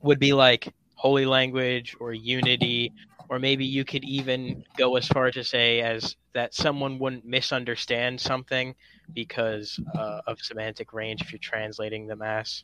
would 0.01 0.19
be 0.19 0.33
like 0.33 0.73
holy 0.95 1.25
language 1.25 1.95
or 1.99 2.13
unity 2.13 2.91
or 3.29 3.39
maybe 3.39 3.65
you 3.65 3.83
could 3.83 4.03
even 4.03 4.63
go 4.77 4.95
as 4.95 5.07
far 5.07 5.31
to 5.31 5.43
say 5.43 5.81
as 5.81 6.15
that 6.33 6.53
someone 6.53 6.97
wouldn't 6.97 7.25
misunderstand 7.25 8.19
something 8.19 8.73
because 9.13 9.79
uh, 9.97 10.21
of 10.27 10.39
semantic 10.39 10.93
range 10.93 11.21
if 11.21 11.31
you're 11.31 11.39
translating 11.39 12.07
the 12.07 12.15
mass 12.15 12.63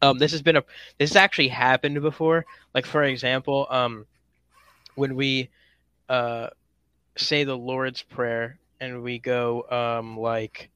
um, 0.00 0.18
this 0.18 0.32
has 0.32 0.42
been 0.42 0.56
a 0.56 0.64
this 0.98 1.10
has 1.10 1.16
actually 1.16 1.48
happened 1.48 2.00
before 2.00 2.44
like 2.74 2.86
for 2.86 3.04
example 3.04 3.66
um, 3.70 4.06
when 4.94 5.14
we 5.14 5.48
uh, 6.08 6.48
say 7.16 7.44
the 7.44 7.56
lord's 7.56 8.02
prayer 8.02 8.58
and 8.80 9.02
we 9.02 9.18
go 9.18 9.64
um, 9.70 10.18
like 10.18 10.70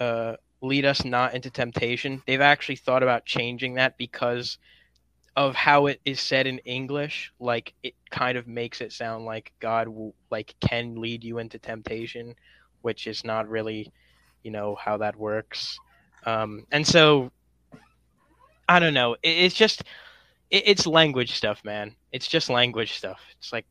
uh, 0.00 0.34
lead 0.60 0.84
us 0.84 1.04
not 1.04 1.34
into 1.34 1.50
temptation 1.50 2.22
they've 2.26 2.40
actually 2.40 2.76
thought 2.76 3.02
about 3.02 3.24
changing 3.24 3.74
that 3.74 3.96
because 3.98 4.58
of 5.36 5.54
how 5.54 5.86
it 5.86 6.00
is 6.04 6.20
said 6.20 6.46
in 6.46 6.58
English, 6.58 7.32
like 7.40 7.72
it 7.82 7.94
kind 8.10 8.36
of 8.36 8.46
makes 8.46 8.80
it 8.80 8.92
sound 8.92 9.24
like 9.24 9.52
God 9.60 9.88
will, 9.88 10.14
like 10.30 10.54
can 10.60 10.96
lead 10.96 11.24
you 11.24 11.38
into 11.38 11.58
temptation, 11.58 12.34
which 12.82 13.06
is 13.06 13.24
not 13.24 13.48
really, 13.48 13.90
you 14.42 14.50
know, 14.50 14.74
how 14.74 14.98
that 14.98 15.16
works. 15.16 15.78
Um, 16.26 16.66
and 16.70 16.86
so, 16.86 17.32
I 18.68 18.78
don't 18.78 18.94
know. 18.94 19.14
It, 19.22 19.30
it's 19.30 19.54
just, 19.54 19.84
it, 20.50 20.64
it's 20.66 20.86
language 20.86 21.32
stuff, 21.32 21.64
man. 21.64 21.96
It's 22.12 22.28
just 22.28 22.50
language 22.50 22.92
stuff. 22.92 23.20
It's 23.38 23.52
like 23.52 23.66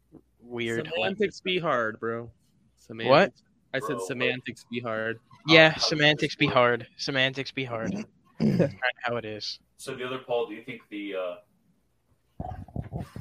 weird. 0.51 0.89
Semantics 0.93 1.41
be 1.41 1.59
hard, 1.59 1.99
bro. 1.99 2.29
Semantics. 2.77 3.09
What? 3.09 3.33
I 3.73 3.79
said 3.79 3.97
Bro. 3.97 4.05
semantics 4.05 4.65
be 4.69 4.79
hard. 4.79 5.19
Yeah, 5.47 5.69
How 5.69 5.75
does 5.75 5.85
semantics 5.87 6.35
be 6.35 6.47
hard. 6.47 6.87
Semantics 6.97 7.51
be 7.51 7.63
hard. 7.63 7.93
That's 8.39 8.59
kind 8.59 8.63
of 8.71 9.03
how 9.03 9.15
it 9.17 9.25
is. 9.25 9.59
So 9.77 9.95
the 9.95 10.05
other 10.05 10.19
Paul, 10.19 10.47
do 10.47 10.53
you 10.53 10.63
think 10.63 10.81
the 10.89 11.15
uh, 11.15 12.49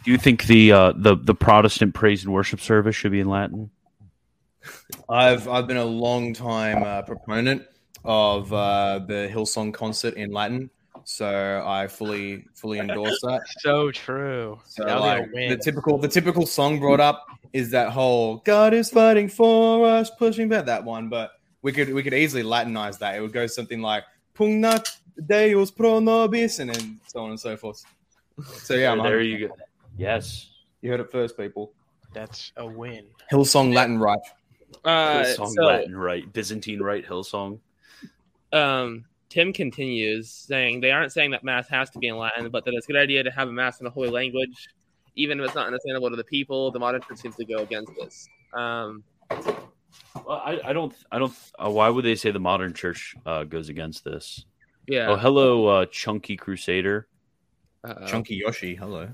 do 0.05 0.11
you 0.11 0.19
think 0.19 0.45
the 0.45 0.73
uh, 0.73 0.93
the 0.97 1.17
the 1.17 1.35
Protestant 1.35 1.95
praise 1.95 2.25
and 2.25 2.33
worship 2.33 2.61
service 2.61 2.97
should 2.97 3.13
be 3.13 3.21
in 3.21 3.29
Latin? 3.29 3.71
I've 5.09 5.49
I've 5.49 5.67
been 5.67 5.77
a 5.77 5.85
long 5.85 6.35
time 6.35 6.83
uh, 6.83 7.03
proponent 7.03 7.63
of 8.05 8.53
uh, 8.53 9.01
the 9.07 9.31
Hillsong 9.33 9.73
concert 9.73 10.15
in 10.15 10.33
Latin, 10.33 10.71
so 11.11 11.65
I 11.67 11.89
fully 11.89 12.45
fully 12.55 12.79
endorse 12.79 13.21
that. 13.23 13.43
So 13.59 13.91
true. 13.91 14.61
So 14.65 14.85
That'll 14.85 15.03
like, 15.03 15.33
the 15.33 15.59
typical 15.61 15.99
the 15.99 16.07
typical 16.07 16.47
song 16.47 16.79
brought 16.79 17.01
up 17.01 17.27
is 17.53 17.71
that 17.71 17.91
whole 17.91 18.37
God 18.45 18.73
is 18.73 18.91
fighting 18.91 19.29
for 19.29 19.89
us, 19.89 20.09
pushing 20.09 20.49
back 20.49 20.67
that 20.67 20.85
one, 20.85 21.09
but 21.09 21.33
we 21.63 21.73
could 21.73 21.93
we 21.93 22.05
could 22.05 22.15
easily 22.15 22.45
Latinize 22.45 22.99
that. 23.01 23.17
It 23.17 23.21
would 23.23 23.33
go 23.33 23.49
something 23.49 23.83
like 23.83 24.05
Pugnat 24.37 24.87
Deus 25.27 25.73
pro 25.73 25.99
nobis, 25.99 26.61
and 26.61 26.73
then 26.73 27.01
so 27.09 27.25
on 27.25 27.31
and 27.31 27.41
so 27.41 27.57
forth. 27.57 27.85
So 28.47 28.75
yeah, 28.75 28.93
I'm 28.93 29.03
there 29.03 29.21
you 29.21 29.49
go. 29.49 29.57
Yes. 29.99 30.51
You 30.81 30.93
heard 30.93 31.01
it 31.01 31.11
first, 31.11 31.37
people. 31.37 31.73
That's 32.15 32.53
a 32.57 32.65
win. 32.65 33.07
Hillsong 33.33 33.75
Latin 33.75 33.99
rite. 33.99 34.19
Uh, 34.85 35.25
Hillsong 35.25 35.55
so, 35.55 35.63
Latin 35.63 35.97
rite, 35.97 36.33
Byzantine 36.33 36.81
rite, 36.81 37.05
Hillsong. 37.05 37.59
um, 38.53 39.05
Tim 39.31 39.53
continues 39.53 40.29
saying 40.31 40.81
they 40.81 40.91
aren't 40.91 41.13
saying 41.13 41.31
that 41.31 41.43
mass 41.45 41.67
has 41.69 41.89
to 41.91 41.99
be 41.99 42.09
in 42.09 42.17
Latin, 42.19 42.51
but 42.51 42.65
that 42.67 42.75
it's 42.75 42.87
a 42.87 42.93
good 42.93 43.01
idea 43.01 43.23
to 43.23 43.31
have 43.31 43.49
a 43.49 43.53
mass 43.53 43.81
in 43.81 43.87
a 43.87 43.91
holy 43.91 44.11
language, 44.11 44.69
even 45.17 45.41
if 45.41 45.47
it's 45.47 45.55
not 45.55 45.67
understandable 45.67 46.11
to 46.11 46.17
the 46.17 46.25
people. 46.25 46.71
The 46.71 46.79
modern 46.81 47.01
church 47.01 47.19
seems 47.19 47.37
to 47.37 47.45
go 47.47 47.59
against 47.59 47.93
this. 47.95 48.29
Um, 48.53 49.03
Well, 50.27 50.43
I, 50.45 50.61
I 50.65 50.73
don't 50.73 50.93
I 51.13 51.19
don't. 51.19 51.33
Uh, 51.59 51.71
why 51.71 51.89
would 51.89 52.05
they 52.05 52.15
say 52.17 52.31
the 52.33 52.41
modern 52.41 52.75
church 52.75 53.15
uh, 53.25 53.45
goes 53.45 53.69
against 53.69 54.05
this? 54.05 54.45
yeah, 54.89 55.09
Oh, 55.11 55.17
hello, 55.17 55.67
uh, 55.67 55.87
Chunky 55.87 56.37
Crusader. 56.37 57.07
uh-oh. 57.85 58.07
Chunky 58.07 58.35
Yoshi, 58.37 58.75
hello. 58.75 59.09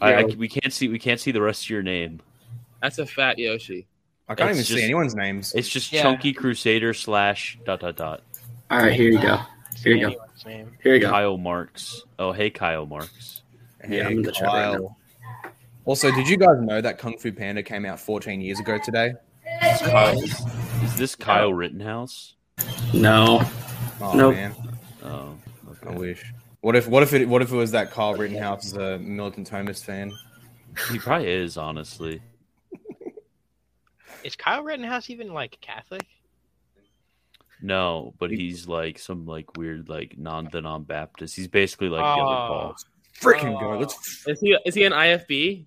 I, 0.00 0.14
I, 0.14 0.24
we 0.24 0.48
can't 0.48 0.72
see 0.72 0.88
we 0.88 0.98
can't 0.98 1.20
see 1.20 1.30
the 1.32 1.42
rest 1.42 1.64
of 1.64 1.70
your 1.70 1.82
name. 1.82 2.20
That's 2.80 2.98
a 2.98 3.04
fat 3.06 3.38
Yoshi. 3.38 3.86
I 4.28 4.34
can't 4.34 4.50
It's 4.50 4.58
even 4.60 4.64
just- 4.66 4.78
see 4.78 4.84
anyone's 4.84 5.14
names. 5.14 5.52
It's 5.54 5.68
just 5.68 5.92
Yeah. 5.92 6.02
Chunky 6.02 6.32
Crusader 6.32 6.94
slash 6.94 7.58
dot 7.66 7.80
dot 7.80 7.96
dot. 7.96 8.22
All 8.70 8.78
right, 8.78 8.92
here 8.92 9.10
you 9.10 9.20
go. 9.20 9.38
Here 9.82 9.94
you 9.96 10.10
go. 10.10 10.16
Name. 10.46 10.72
Here 10.82 10.94
you 10.94 11.00
go. 11.00 11.10
Kyle 11.10 11.38
Marks. 11.38 12.02
Oh, 12.18 12.32
hey, 12.32 12.50
Kyle 12.50 12.86
Marks. 12.86 13.42
Yeah, 13.88 14.06
I'm 14.06 14.18
in 14.18 14.22
the 14.22 14.32
chat 14.32 14.46
right 14.48 14.78
now. 14.78 14.96
Also, 15.84 16.10
did 16.10 16.28
you 16.28 16.36
guys 16.36 16.60
know 16.60 16.80
that 16.80 16.98
Kung 16.98 17.16
Fu 17.16 17.32
Panda 17.32 17.62
came 17.62 17.86
out 17.86 17.98
14 17.98 18.40
years 18.40 18.60
ago 18.60 18.78
today? 18.84 19.14
Is, 19.64 19.80
Kyle, 19.80 20.22
is, 20.22 20.44
is 20.82 20.96
this 20.96 21.14
Kyle 21.16 21.52
Rittenhouse? 21.52 22.34
No. 22.92 23.40
Oh 24.00 24.12
Nope. 24.14 24.34
man, 24.34 24.54
Oh, 25.02 25.34
I 25.86 25.90
wish. 25.92 26.24
What 26.60 26.76
if 26.76 26.86
what 26.88 27.02
if 27.02 27.12
it 27.14 27.28
what 27.28 27.40
if 27.40 27.50
it 27.52 27.56
was 27.56 27.70
that 27.70 27.90
Kyle 27.90 28.14
Rittenhouse 28.14 28.66
is 28.66 28.72
a 28.74 28.98
militant 28.98 29.50
Thomist 29.50 29.84
fan? 29.84 30.12
He 30.90 30.98
probably 30.98 31.30
is, 31.30 31.56
honestly. 31.56 32.20
Is 34.24 34.36
Kyle 34.36 34.62
Rittenhouse 34.62 35.08
even 35.10 35.32
like 35.32 35.58
Catholic? 35.60 36.04
No, 37.62 38.14
but 38.18 38.30
he's 38.30 38.68
like 38.68 38.98
some 38.98 39.26
like 39.26 39.56
weird 39.56 39.88
like 39.88 40.16
non 40.18 40.48
the 40.50 40.60
non 40.60 40.84
Baptist. 40.84 41.34
He's 41.36 41.48
basically 41.48 41.88
like 41.88 42.00
the 42.00 42.22
other 42.22 42.22
Oh. 42.22 42.48
Paul. 42.48 42.76
Freaking 43.20 43.56
Oh. 43.56 43.60
go! 43.60 43.78
Let's 43.78 44.24
Is 44.26 44.40
he 44.40 44.56
is 44.64 44.74
he 44.74 44.84
an 44.84 44.92
IFB? 44.92 45.64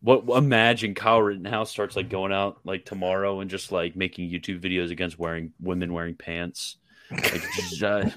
What 0.00 0.24
imagine 0.36 0.94
Kyle 0.94 1.22
Rittenhouse 1.22 1.70
starts 1.70 1.96
like 1.96 2.10
going 2.10 2.32
out 2.32 2.58
like 2.64 2.84
tomorrow 2.84 3.40
and 3.40 3.48
just 3.50 3.72
like 3.72 3.96
making 3.96 4.28
YouTube 4.30 4.60
videos 4.60 4.90
against 4.90 5.18
wearing 5.18 5.52
women 5.60 5.92
wearing 5.92 6.14
pants. 6.14 6.76
Like, 7.10 7.42
just, 7.56 7.82
uh, 7.82 8.10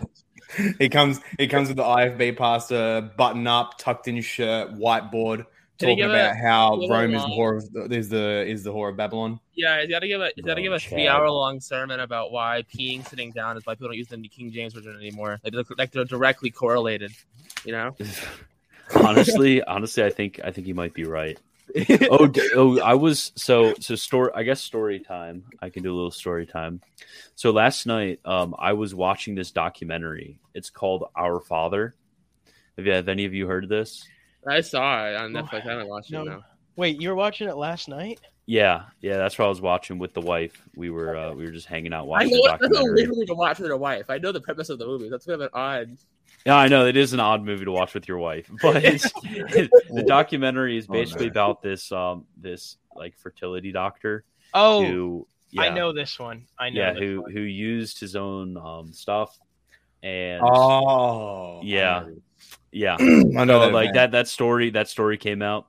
he 0.80 0.90
comes 0.90 1.22
he 1.38 1.48
comes 1.48 1.68
with 1.70 1.78
the 1.78 1.84
IFB 1.84 2.36
pastor, 2.38 3.10
button 3.16 3.48
up, 3.48 3.78
tucked 3.78 4.08
in 4.08 4.20
shirt, 4.22 4.74
whiteboard, 4.74 5.38
Can 5.38 5.46
he 5.46 5.46
talking 5.78 6.02
about 6.02 6.32
a- 6.32 6.36
how 6.36 6.76
give 6.78 6.90
a 6.90 6.94
Rome 6.94 7.16
is 7.16 7.22
the 7.22 7.28
line? 7.28 7.38
whore 7.40 7.58
of 7.86 7.92
is 7.92 8.10
the 8.10 8.46
is 8.48 8.64
the 8.64 8.74
whore 8.74 8.90
of 8.90 8.98
Babylon. 8.98 9.40
Yeah, 9.56 9.82
he's 9.82 9.90
got 9.90 10.00
to 10.00 10.08
give 10.08 10.22
a 10.22 10.32
he's 10.36 10.46
got 10.46 10.56
to 10.56 10.62
Oh, 10.62 10.64
give 10.64 10.74
a 10.74 10.80
Chad. 10.80 10.90
three 10.92 11.08
hour 11.08 11.30
long 11.30 11.60
sermon 11.60 12.00
about 12.00 12.32
why 12.32 12.64
peeing 12.74 13.08
sitting 13.08 13.32
down 13.32 13.58
is 13.58 13.66
why 13.66 13.74
people 13.76 13.88
don't 13.88 13.98
use 13.98 14.08
the 14.08 14.18
King 14.28 14.52
James 14.52 14.74
version 14.74 14.96
anymore. 14.96 15.40
Like 15.44 15.54
they're, 15.54 15.64
like 15.78 15.92
they're 15.92 16.06
directly 16.06 16.50
correlated. 16.52 17.12
You 17.66 17.72
know. 17.74 17.96
honestly, 18.96 19.62
honestly, 19.64 20.04
I 20.04 20.10
think 20.10 20.40
I 20.44 20.52
think 20.52 20.68
you 20.68 20.76
might 20.76 20.94
be 20.94 21.04
right. 21.06 21.38
oh, 22.10 22.32
oh, 22.56 22.80
I 22.80 22.94
was 22.94 23.34
so 23.36 23.74
so 23.80 23.96
story. 23.96 24.32
I 24.34 24.44
guess 24.44 24.62
story 24.62 25.00
time. 25.00 25.44
I 25.62 25.70
can 25.70 25.84
do 25.84 25.94
a 25.94 25.96
little 25.96 26.12
story 26.12 26.46
time. 26.46 26.82
So 27.36 27.52
last 27.52 27.86
night, 27.86 28.20
um, 28.24 28.56
I 28.58 28.74
was 28.74 28.96
watching 28.96 29.36
this 29.36 29.52
documentary. 29.52 30.40
It's 30.54 30.70
called 30.70 31.10
Our 31.16 31.42
Father. 31.42 31.94
Have 32.78 32.86
you 32.86 32.94
have 32.94 33.10
any 33.10 33.26
of 33.26 33.34
you 33.34 33.48
heard 33.48 33.66
of 33.66 33.70
this? 33.70 34.08
I 34.50 34.62
saw 34.62 35.08
it 35.08 35.16
on 35.16 35.32
Netflix. 35.32 35.66
I 35.66 35.72
haven't 35.72 35.88
watched 35.90 36.12
No. 36.12 36.22
it 36.22 36.26
now. 36.26 36.44
Wait, 36.76 37.02
you 37.02 37.10
were 37.10 37.16
watching 37.16 37.48
it 37.50 37.58
last 37.58 37.90
night? 37.90 38.20
Yeah, 38.46 38.84
yeah, 39.02 39.18
that's 39.18 39.38
what 39.38 39.46
I 39.46 39.50
was 39.50 39.60
watching 39.62 39.98
with 40.00 40.14
the 40.14 40.22
wife. 40.22 40.62
We 40.76 40.90
were 40.90 41.18
uh, 41.18 41.34
we 41.34 41.44
were 41.44 41.52
just 41.52 41.68
hanging 41.68 41.92
out 41.94 42.02
I 42.04 42.08
watching 42.08 42.30
know 42.30 42.38
the 42.38 42.48
that's 42.52 42.64
a 42.64 42.68
documentary. 42.70 43.02
literally 43.02 43.26
to 43.26 43.34
watch 43.34 43.60
with 43.60 43.68
your 43.68 43.78
wife. 43.78 44.10
I 44.10 44.20
know 44.20 44.32
the 44.32 44.40
premise 44.40 44.70
of 44.70 44.80
the 44.80 44.86
movie. 44.86 45.10
That's 45.10 45.26
kind 45.26 45.42
of 45.42 45.42
an 45.42 45.50
odd. 45.54 45.98
Yeah, 46.46 46.56
I 46.56 46.68
know 46.70 46.86
it 46.86 46.96
is 46.96 47.12
an 47.12 47.20
odd 47.20 47.44
movie 47.44 47.66
to 47.66 47.72
watch 47.72 47.94
with 47.94 48.08
your 48.08 48.20
wife, 48.20 48.50
but 48.62 48.82
the 48.84 50.04
documentary 50.08 50.78
is 50.78 50.86
Oh, 50.90 50.94
basically 50.94 51.26
no. 51.26 51.32
about 51.32 51.62
this 51.62 51.92
um 51.92 52.26
this 52.38 52.78
like 52.96 53.18
fertility 53.18 53.72
doctor 53.74 54.24
Oh, 54.54 54.86
who 54.86 55.28
yeah, 55.52 55.64
I 55.64 55.70
know 55.70 55.92
this 55.92 56.18
one. 56.18 56.46
I 56.58 56.70
know. 56.70 56.80
yeah, 56.80 56.94
this 56.94 57.02
who 57.02 57.22
one. 57.24 57.32
who 57.32 57.42
used 57.42 58.00
his 58.00 58.16
own 58.16 58.56
um, 58.56 58.94
stuff, 58.94 59.38
and 60.04 60.42
Oh, 60.46 61.60
Yeah. 61.64 62.06
Yeah, 62.72 62.96
I 63.00 63.46
know 63.46 63.62
so, 63.62 63.70
like 63.70 63.90
event. 63.90 63.94
that 63.96 64.12
that 64.12 64.28
story 64.28 64.70
that 64.72 64.88
story 64.90 65.18
came 65.18 65.42
out 65.42 65.66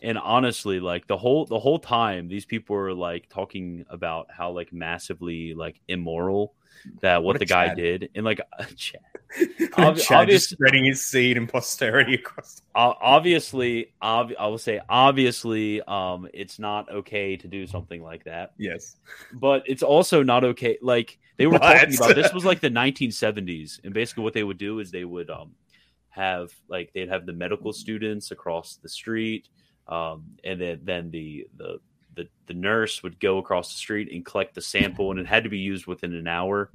and 0.00 0.16
honestly 0.18 0.78
like 0.80 1.06
the 1.08 1.16
whole 1.16 1.44
the 1.46 1.58
whole 1.58 1.78
time 1.78 2.28
these 2.28 2.44
people 2.44 2.76
were 2.76 2.94
like 2.94 3.28
talking 3.28 3.84
about 3.90 4.28
how 4.30 4.50
like 4.50 4.72
massively 4.72 5.54
like 5.54 5.80
immoral 5.88 6.54
that 7.00 7.18
what, 7.24 7.34
What 7.34 7.38
the 7.40 7.46
guy 7.46 7.66
Chad. 7.68 7.76
did 7.76 8.10
and 8.14 8.24
like 8.24 8.40
Chad. 8.76 9.00
Chad 9.58 9.72
obvi- 9.72 10.28
just 10.28 10.50
spreading 10.50 10.84
his 10.84 11.04
seed 11.04 11.36
and 11.36 11.48
posterity 11.48 12.14
across. 12.14 12.62
Obviously 12.74 13.92
ob- 14.00 14.32
i 14.38 14.46
will 14.46 14.56
say 14.58 14.80
obviously 14.88 15.82
um 15.82 16.28
it's 16.32 16.58
not 16.60 16.88
okay 16.90 17.36
to 17.36 17.48
do 17.48 17.66
something 17.66 18.02
like 18.02 18.22
that 18.24 18.52
Yes. 18.56 18.96
but 19.32 19.64
it's 19.66 19.82
also 19.82 20.22
not 20.22 20.44
okay 20.44 20.78
like 20.80 21.18
they 21.36 21.46
were 21.46 21.52
What? 21.58 21.62
talking 21.62 21.96
about 21.96 22.14
this 22.14 22.32
was 22.32 22.44
like 22.44 22.60
the 22.60 22.70
1970s 22.70 23.80
and 23.84 23.92
basically 23.92 24.22
what 24.24 24.32
they 24.34 24.44
would 24.44 24.58
do 24.58 24.78
is 24.78 24.90
they 24.92 25.04
would 25.04 25.28
um 25.30 25.50
have 26.10 26.52
like 26.68 26.92
they'd 26.92 27.08
have 27.08 27.26
the 27.26 27.32
medical 27.32 27.72
students 27.72 28.30
across 28.30 28.76
the 28.76 28.88
street 28.88 29.48
um 29.86 30.24
and 30.42 30.60
then 30.60 30.80
then 30.82 31.10
the 31.10 31.46
the 31.56 31.78
the, 32.18 32.28
the 32.48 32.54
nurse 32.54 33.02
would 33.02 33.20
go 33.20 33.38
across 33.38 33.72
the 33.72 33.78
street 33.78 34.10
and 34.12 34.26
collect 34.26 34.54
the 34.54 34.60
sample 34.60 35.12
and 35.12 35.20
it 35.20 35.26
had 35.26 35.44
to 35.44 35.50
be 35.50 35.58
used 35.58 35.86
within 35.86 36.12
an 36.14 36.26
hour. 36.26 36.70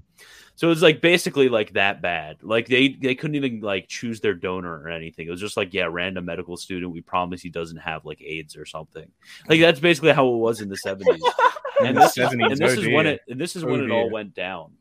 So 0.55 0.67
it 0.67 0.69
was 0.69 0.81
like 0.81 1.01
basically 1.01 1.49
like 1.49 1.73
that 1.73 2.01
bad. 2.01 2.37
Like 2.41 2.67
they 2.67 2.89
they 2.89 3.13
couldn't 3.13 3.35
even 3.35 3.59
like 3.59 3.89
choose 3.89 4.21
their 4.21 4.35
donor 4.35 4.71
or 4.71 4.87
anything. 4.87 5.27
It 5.27 5.31
was 5.31 5.41
just 5.41 5.57
like 5.57 5.73
yeah 5.73 5.87
random 5.91 6.25
medical 6.25 6.55
student 6.55 6.93
we 6.93 7.01
promise 7.01 7.41
he 7.41 7.49
doesn't 7.49 7.77
have 7.77 8.05
like 8.05 8.21
aids 8.21 8.55
or 8.55 8.65
something. 8.65 9.11
Like 9.49 9.59
that's 9.59 9.81
basically 9.81 10.13
how 10.13 10.27
it 10.29 10.37
was 10.37 10.61
in 10.61 10.69
the 10.69 10.77
70s 10.77 11.19
and 11.81 11.97
this, 11.97 12.17
is, 12.17 12.25
70s, 12.25 12.51
and 12.51 12.57
this 12.57 12.77
oh 12.77 12.81
is 12.81 12.87
when 12.87 13.07
it 13.07 13.21
and 13.27 13.41
this 13.41 13.55
is 13.55 13.63
Oh 13.65 13.67
when 13.67 13.83
it 13.83 13.91
all 13.91 14.09
went 14.09 14.33
down. 14.33 14.71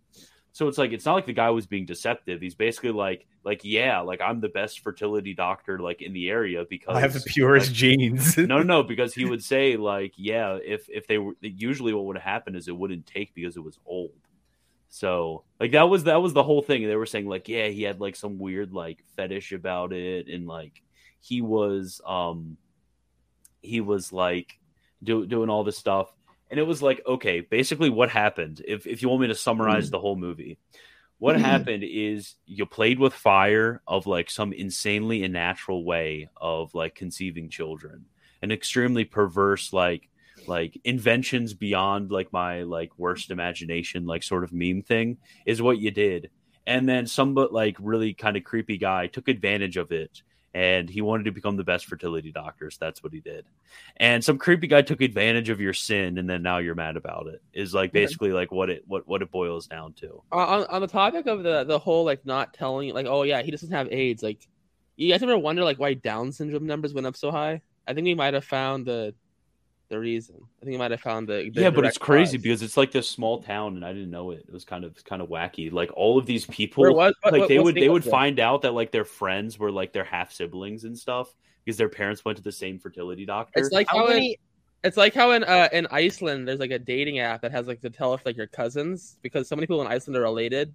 So 0.52 0.68
it's 0.68 0.76
like 0.76 0.92
it's 0.92 1.06
not 1.06 1.14
like 1.14 1.26
the 1.26 1.32
guy 1.32 1.48
was 1.50 1.66
being 1.66 1.86
deceptive. 1.86 2.40
He's 2.40 2.54
basically 2.54 2.90
like 2.90 3.26
like 3.42 3.62
yeah, 3.64 4.00
like 4.00 4.20
I'm 4.20 4.40
the 4.40 4.50
best 4.50 4.80
fertility 4.80 5.32
doctor 5.32 5.78
like 5.78 6.02
in 6.02 6.12
the 6.12 6.28
area 6.28 6.66
because 6.68 6.94
I 6.94 7.00
have 7.00 7.14
the 7.14 7.20
purest 7.20 7.68
like- 7.68 7.76
genes. 7.76 8.36
no, 8.36 8.58
no, 8.58 8.62
no, 8.62 8.82
because 8.82 9.14
he 9.14 9.24
would 9.24 9.42
say 9.42 9.76
like 9.76 10.12
yeah, 10.16 10.58
if 10.62 10.88
if 10.90 11.06
they 11.06 11.16
were 11.16 11.32
usually 11.40 11.94
what 11.94 12.04
would 12.04 12.18
happen 12.18 12.54
is 12.54 12.68
it 12.68 12.76
wouldn't 12.76 13.06
take 13.06 13.34
because 13.34 13.56
it 13.56 13.64
was 13.64 13.78
old. 13.86 14.12
So 14.90 15.44
like 15.58 15.72
that 15.72 15.88
was 15.88 16.04
that 16.04 16.20
was 16.20 16.34
the 16.34 16.42
whole 16.42 16.60
thing. 16.60 16.86
They 16.86 16.96
were 16.96 17.06
saying 17.06 17.26
like 17.26 17.48
yeah, 17.48 17.68
he 17.68 17.82
had 17.82 17.98
like 17.98 18.14
some 18.14 18.38
weird 18.38 18.74
like 18.74 19.02
fetish 19.16 19.52
about 19.52 19.94
it 19.94 20.28
and 20.28 20.46
like 20.46 20.82
he 21.20 21.40
was 21.40 22.02
um 22.04 22.58
he 23.62 23.80
was 23.80 24.12
like 24.12 24.58
do, 25.02 25.24
doing 25.24 25.48
all 25.48 25.64
this 25.64 25.78
stuff 25.78 26.12
and 26.52 26.60
it 26.60 26.66
was 26.66 26.80
like 26.80 27.02
okay 27.06 27.40
basically 27.40 27.90
what 27.90 28.10
happened 28.10 28.62
if, 28.66 28.86
if 28.86 29.02
you 29.02 29.08
want 29.08 29.20
me 29.22 29.26
to 29.26 29.34
summarize 29.34 29.88
mm. 29.88 29.92
the 29.92 29.98
whole 29.98 30.16
movie 30.16 30.58
what 31.18 31.34
mm-hmm. 31.34 31.44
happened 31.44 31.84
is 31.84 32.36
you 32.46 32.66
played 32.66 33.00
with 33.00 33.12
fire 33.12 33.82
of 33.88 34.06
like 34.06 34.30
some 34.30 34.52
insanely 34.52 35.24
unnatural 35.24 35.84
way 35.84 36.28
of 36.36 36.72
like 36.74 36.94
conceiving 36.94 37.48
children 37.48 38.04
an 38.42 38.52
extremely 38.52 39.04
perverse 39.04 39.72
like 39.72 40.08
like 40.46 40.80
inventions 40.84 41.54
beyond 41.54 42.10
like 42.10 42.32
my 42.32 42.62
like 42.62 42.90
worst 42.98 43.30
imagination 43.30 44.06
like 44.06 44.22
sort 44.22 44.44
of 44.44 44.52
meme 44.52 44.82
thing 44.82 45.18
is 45.46 45.62
what 45.62 45.78
you 45.78 45.90
did. 45.90 46.30
And 46.66 46.88
then 46.88 47.06
some 47.06 47.34
but 47.34 47.52
like 47.52 47.76
really 47.80 48.14
kind 48.14 48.36
of 48.36 48.44
creepy 48.44 48.78
guy 48.78 49.06
took 49.08 49.28
advantage 49.28 49.76
of 49.76 49.90
it 49.92 50.22
and 50.54 50.88
he 50.88 51.00
wanted 51.00 51.24
to 51.24 51.30
become 51.30 51.56
the 51.56 51.64
best 51.64 51.86
fertility 51.86 52.30
doctor 52.30 52.70
so 52.70 52.76
that's 52.80 53.02
what 53.02 53.12
he 53.12 53.20
did. 53.20 53.46
And 53.96 54.22
some 54.22 54.38
creepy 54.38 54.66
guy 54.66 54.82
took 54.82 55.00
advantage 55.00 55.48
of 55.48 55.60
your 55.60 55.72
sin 55.72 56.18
and 56.18 56.28
then 56.28 56.42
now 56.42 56.58
you're 56.58 56.74
mad 56.74 56.96
about 56.96 57.26
it 57.26 57.42
is 57.52 57.72
like 57.72 57.92
basically 57.92 58.32
like 58.32 58.52
what 58.52 58.70
it 58.70 58.84
what 58.86 59.06
what 59.08 59.22
it 59.22 59.30
boils 59.30 59.66
down 59.66 59.94
to. 59.94 60.22
Uh, 60.32 60.36
on, 60.36 60.66
on 60.66 60.80
the 60.80 60.88
topic 60.88 61.26
of 61.26 61.42
the 61.42 61.64
the 61.64 61.78
whole 61.78 62.04
like 62.04 62.24
not 62.26 62.52
telling 62.54 62.92
like 62.92 63.06
oh 63.06 63.22
yeah 63.22 63.42
he 63.42 63.50
doesn't 63.50 63.70
have 63.70 63.88
AIDS 63.90 64.22
like 64.22 64.46
you 64.96 65.10
guys 65.12 65.22
ever 65.22 65.38
wonder 65.38 65.64
like 65.64 65.78
why 65.78 65.94
Down 65.94 66.32
syndrome 66.32 66.66
numbers 66.66 66.94
went 66.94 67.06
up 67.06 67.16
so 67.16 67.30
high? 67.30 67.62
I 67.86 67.94
think 67.94 68.04
we 68.04 68.14
might 68.14 68.34
have 68.34 68.44
found 68.44 68.86
the 68.86 69.14
the 69.92 69.98
reason. 70.00 70.34
I 70.40 70.64
think 70.64 70.72
we 70.72 70.78
might 70.78 70.90
have 70.90 71.00
found 71.00 71.28
the, 71.28 71.50
the 71.54 71.60
yeah 71.60 71.70
but 71.70 71.84
it's 71.84 71.98
crazy 71.98 72.36
cause. 72.38 72.42
because 72.42 72.62
it's 72.62 72.76
like 72.76 72.90
this 72.92 73.08
small 73.08 73.42
town 73.42 73.76
and 73.76 73.84
i 73.84 73.92
didn't 73.92 74.10
know 74.10 74.30
it 74.30 74.44
it 74.48 74.52
was 74.52 74.64
kind 74.64 74.84
of 74.84 74.92
kind 75.04 75.20
of 75.22 75.28
wacky 75.28 75.70
like 75.70 75.90
all 75.94 76.18
of 76.18 76.24
these 76.26 76.46
people 76.46 76.80
Where 76.82 76.92
was- 76.92 77.14
what- 77.22 77.32
like 77.32 77.40
what- 77.42 77.48
they 77.48 77.58
what 77.58 77.64
would 77.66 77.74
they 77.76 77.88
was 77.88 78.04
would 78.04 78.06
it? 78.06 78.10
find 78.10 78.40
out 78.40 78.62
that 78.62 78.72
like 78.72 78.90
their 78.90 79.04
friends 79.04 79.58
were 79.58 79.70
like 79.70 79.92
their 79.92 80.04
half 80.04 80.32
siblings 80.32 80.84
and 80.84 80.98
stuff 80.98 81.32
because 81.64 81.76
their 81.76 81.88
parents 81.90 82.24
went 82.24 82.38
to 82.38 82.42
the 82.42 82.50
same 82.52 82.78
fertility 82.78 83.24
doctor 83.26 83.60
It's 83.60 83.70
like 83.70 83.86
How 83.88 83.98
how 83.98 84.06
in, 84.06 84.12
many? 84.14 84.38
it's 84.82 84.96
like 84.96 85.14
how 85.14 85.30
in 85.32 85.44
uh, 85.44 85.68
in 85.72 85.86
Iceland 85.90 86.48
there's 86.48 86.58
like 86.58 86.72
a 86.72 86.78
dating 86.78 87.18
app 87.20 87.42
that 87.42 87.52
has 87.52 87.66
like 87.66 87.80
to 87.82 87.90
tell 87.90 88.14
if 88.14 88.24
like 88.26 88.36
your 88.36 88.48
cousins 88.48 89.18
because 89.22 89.46
so 89.48 89.54
many 89.54 89.66
people 89.66 89.80
in 89.82 89.86
Iceland 89.86 90.16
are 90.16 90.22
related 90.22 90.74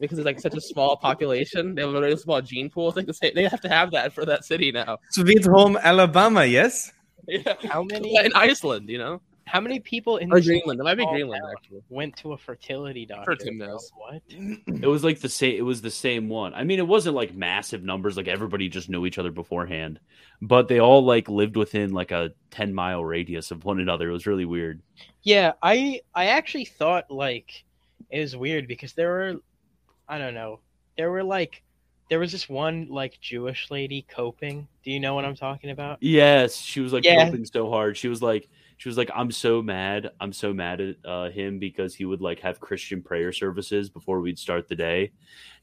because 0.00 0.18
it's 0.18 0.26
like 0.26 0.40
such 0.40 0.54
a 0.54 0.60
small 0.60 0.96
population. 0.96 1.74
They 1.74 1.82
have 1.82 1.94
a 1.94 2.00
very 2.00 2.16
small 2.16 2.40
gene 2.40 2.70
pool. 2.70 2.88
It's 2.88 2.96
like 2.96 3.06
the 3.06 3.14
same, 3.14 3.32
they 3.34 3.44
have 3.44 3.60
to 3.60 3.68
have 3.68 3.90
that 3.92 4.12
for 4.12 4.24
that 4.24 4.44
city 4.44 4.72
now. 4.72 4.98
Sweet 5.10 5.44
home 5.44 5.76
Alabama, 5.82 6.44
yes? 6.44 6.92
Yeah. 7.28 7.54
How 7.68 7.82
many? 7.84 8.16
in 8.16 8.32
Iceland, 8.34 8.88
you 8.88 8.98
know, 8.98 9.20
How 9.46 9.60
many 9.60 9.78
people 9.80 10.16
in 10.16 10.32
or 10.32 10.36
this 10.38 10.46
Greenland. 10.46 10.80
It 10.80 10.82
might 10.82 10.96
be 10.96 11.06
Greenland 11.06 11.42
town 11.42 11.52
actually. 11.56 11.82
went 11.88 12.16
to 12.16 12.32
a 12.32 12.38
fertility 12.38 13.06
doctor? 13.06 13.36
Tim 13.36 13.58
knows. 13.58 13.92
What? 13.94 14.22
it 14.28 14.86
was 14.86 15.04
like 15.04 15.20
the 15.20 15.28
same 15.28 15.56
it 15.56 15.62
was 15.62 15.80
the 15.82 15.90
same 15.90 16.28
one 16.28 16.54
i 16.54 16.64
mean 16.64 16.78
it 16.78 16.86
wasn't 16.86 17.14
like 17.14 17.34
massive 17.34 17.82
numbers 17.82 18.16
like 18.16 18.28
everybody 18.28 18.68
just 18.68 18.88
knew 18.88 19.06
each 19.06 19.18
other 19.18 19.30
beforehand 19.30 20.00
but 20.40 20.66
they 20.68 20.80
all 20.80 21.04
like 21.04 21.28
lived 21.28 21.56
within 21.56 21.92
like 21.92 22.10
a 22.10 22.30
10 22.50 22.72
mile 22.74 23.04
radius 23.04 23.50
of 23.50 23.64
one 23.64 23.78
another 23.80 24.08
it 24.08 24.12
was 24.12 24.26
really 24.26 24.44
weird 24.44 24.80
Yeah, 25.22 25.52
I 25.62 26.00
I 26.14 26.26
actually 26.26 26.64
thought 26.64 27.10
like 27.10 27.64
it 28.10 28.20
was 28.20 28.36
weird 28.36 28.66
because 28.66 28.92
there 28.94 29.10
were 29.10 29.34
I 30.08 30.18
don't 30.18 30.34
know 30.34 30.58
there 30.96 31.10
were 31.10 31.24
like 31.24 31.62
there 32.08 32.18
was 32.18 32.32
this 32.32 32.48
one 32.48 32.88
like 32.90 33.18
Jewish 33.20 33.70
lady 33.70 34.04
coping. 34.08 34.68
Do 34.84 34.90
you 34.90 35.00
know 35.00 35.14
what 35.14 35.24
I'm 35.24 35.36
talking 35.36 35.70
about? 35.70 35.98
Yes, 36.00 36.56
she 36.56 36.80
was 36.80 36.92
like 36.92 37.04
Yeah. 37.04 37.24
coping 37.24 37.44
so 37.44 37.70
hard. 37.70 37.96
She 37.96 38.08
was 38.08 38.20
like, 38.22 38.48
she 38.76 38.88
was 38.88 38.98
like, 38.98 39.10
I'm 39.14 39.30
so 39.30 39.62
mad. 39.62 40.10
I'm 40.20 40.32
so 40.32 40.52
mad 40.52 40.80
at 40.80 40.96
uh, 41.04 41.30
him 41.30 41.60
because 41.60 41.94
he 41.94 42.04
would 42.04 42.20
like 42.20 42.40
have 42.40 42.58
Christian 42.58 43.00
prayer 43.00 43.32
services 43.32 43.88
before 43.88 44.20
we'd 44.20 44.40
start 44.40 44.68
the 44.68 44.74
day, 44.74 45.12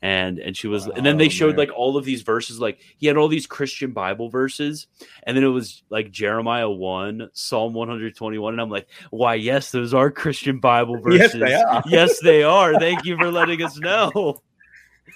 and 0.02 0.40
and 0.40 0.56
she 0.56 0.68
was, 0.68 0.88
and 0.88 1.06
then 1.06 1.18
they 1.18 1.26
Oh, 1.26 1.30
showed 1.30 1.50
man. 1.50 1.68
like 1.68 1.72
all 1.76 1.98
of 1.98 2.06
these 2.06 2.22
verses. 2.22 2.62
Like 2.62 2.80
he 2.98 3.08
had 3.08 3.18
all 3.18 3.28
these 3.28 3.46
Christian 3.46 3.92
Bible 3.92 4.30
verses, 4.30 4.88
and 5.24 5.36
then 5.36 5.44
it 5.44 5.48
was 5.48 5.84
like 5.90 6.12
Jeremiah 6.12 6.70
one, 6.70 7.30
Psalm 7.34 7.74
121, 7.74 8.54
and 8.54 8.62
I'm 8.62 8.70
like, 8.70 8.88
why? 9.10 9.36
Yes, 9.36 9.72
those 9.72 9.94
are 9.94 10.10
Christian 10.12 10.60
Bible 10.60 10.98
verses." 11.02 11.34
Yes, 11.34 11.34
verses. 11.34 11.42
they 11.42 11.62
are. 11.62 11.84
Yes, 11.90 12.20
they 12.22 12.44
are. 12.44 12.80
Thank 12.80 13.04
you 13.06 13.18
for 13.18 13.30
letting 13.30 13.62
us 13.62 13.78
know. 13.78 14.40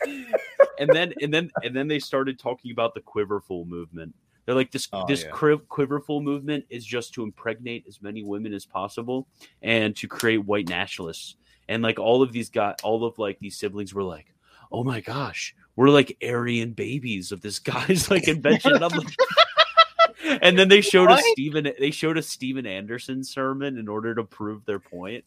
and 0.79 0.89
then 0.93 1.13
and 1.21 1.33
then 1.33 1.51
and 1.63 1.75
then 1.75 1.87
they 1.87 1.99
started 1.99 2.39
talking 2.39 2.71
about 2.71 2.93
the 2.93 3.01
quiverful 3.01 3.65
movement. 3.65 4.13
They're 4.45 4.55
like 4.55 4.71
this 4.71 4.87
Oh, 4.91 5.05
this 5.07 5.23
yeah. 5.23 5.31
quiv- 5.31 5.67
quiverful 5.69 6.21
movement 6.21 6.65
is 6.69 6.85
just 6.85 7.13
to 7.13 7.23
impregnate 7.23 7.85
as 7.87 8.01
many 8.01 8.23
women 8.23 8.53
as 8.53 8.65
possible 8.65 9.27
and 9.61 9.95
to 9.97 10.07
create 10.07 10.39
white 10.45 10.67
nationalists. 10.67 11.35
And 11.69 11.81
like 11.81 11.97
all 11.99 12.21
of 12.21 12.31
these 12.33 12.49
guys, 12.49 12.75
all 12.83 13.05
of 13.05 13.17
like 13.17 13.39
these 13.39 13.57
siblings 13.57 13.93
were 13.93 14.03
like, 14.03 14.33
"Oh 14.71 14.83
my 14.83 14.99
gosh, 14.99 15.55
we're 15.77 15.89
like 15.89 16.17
Aryan 16.21 16.71
babies 16.73 17.31
of 17.31 17.41
this 17.41 17.59
guy's 17.59 18.11
like 18.11 18.27
invention." 18.27 18.73
And 18.73 18.83
I'm 18.83 18.91
like. 18.91 19.15
And 20.41 20.57
then 20.57 20.69
they 20.69 20.79
showed 20.81 21.09
What? 21.09 21.23
Steven. 21.33 21.71
They 21.79 21.91
showed 21.91 22.17
a 22.17 22.21
Steven 22.21 22.65
Anderson 22.65 23.23
sermon 23.23 23.77
in 23.77 23.87
order 23.89 24.15
to 24.15 24.23
prove 24.23 24.63
their 24.65 24.79
point. 24.79 25.25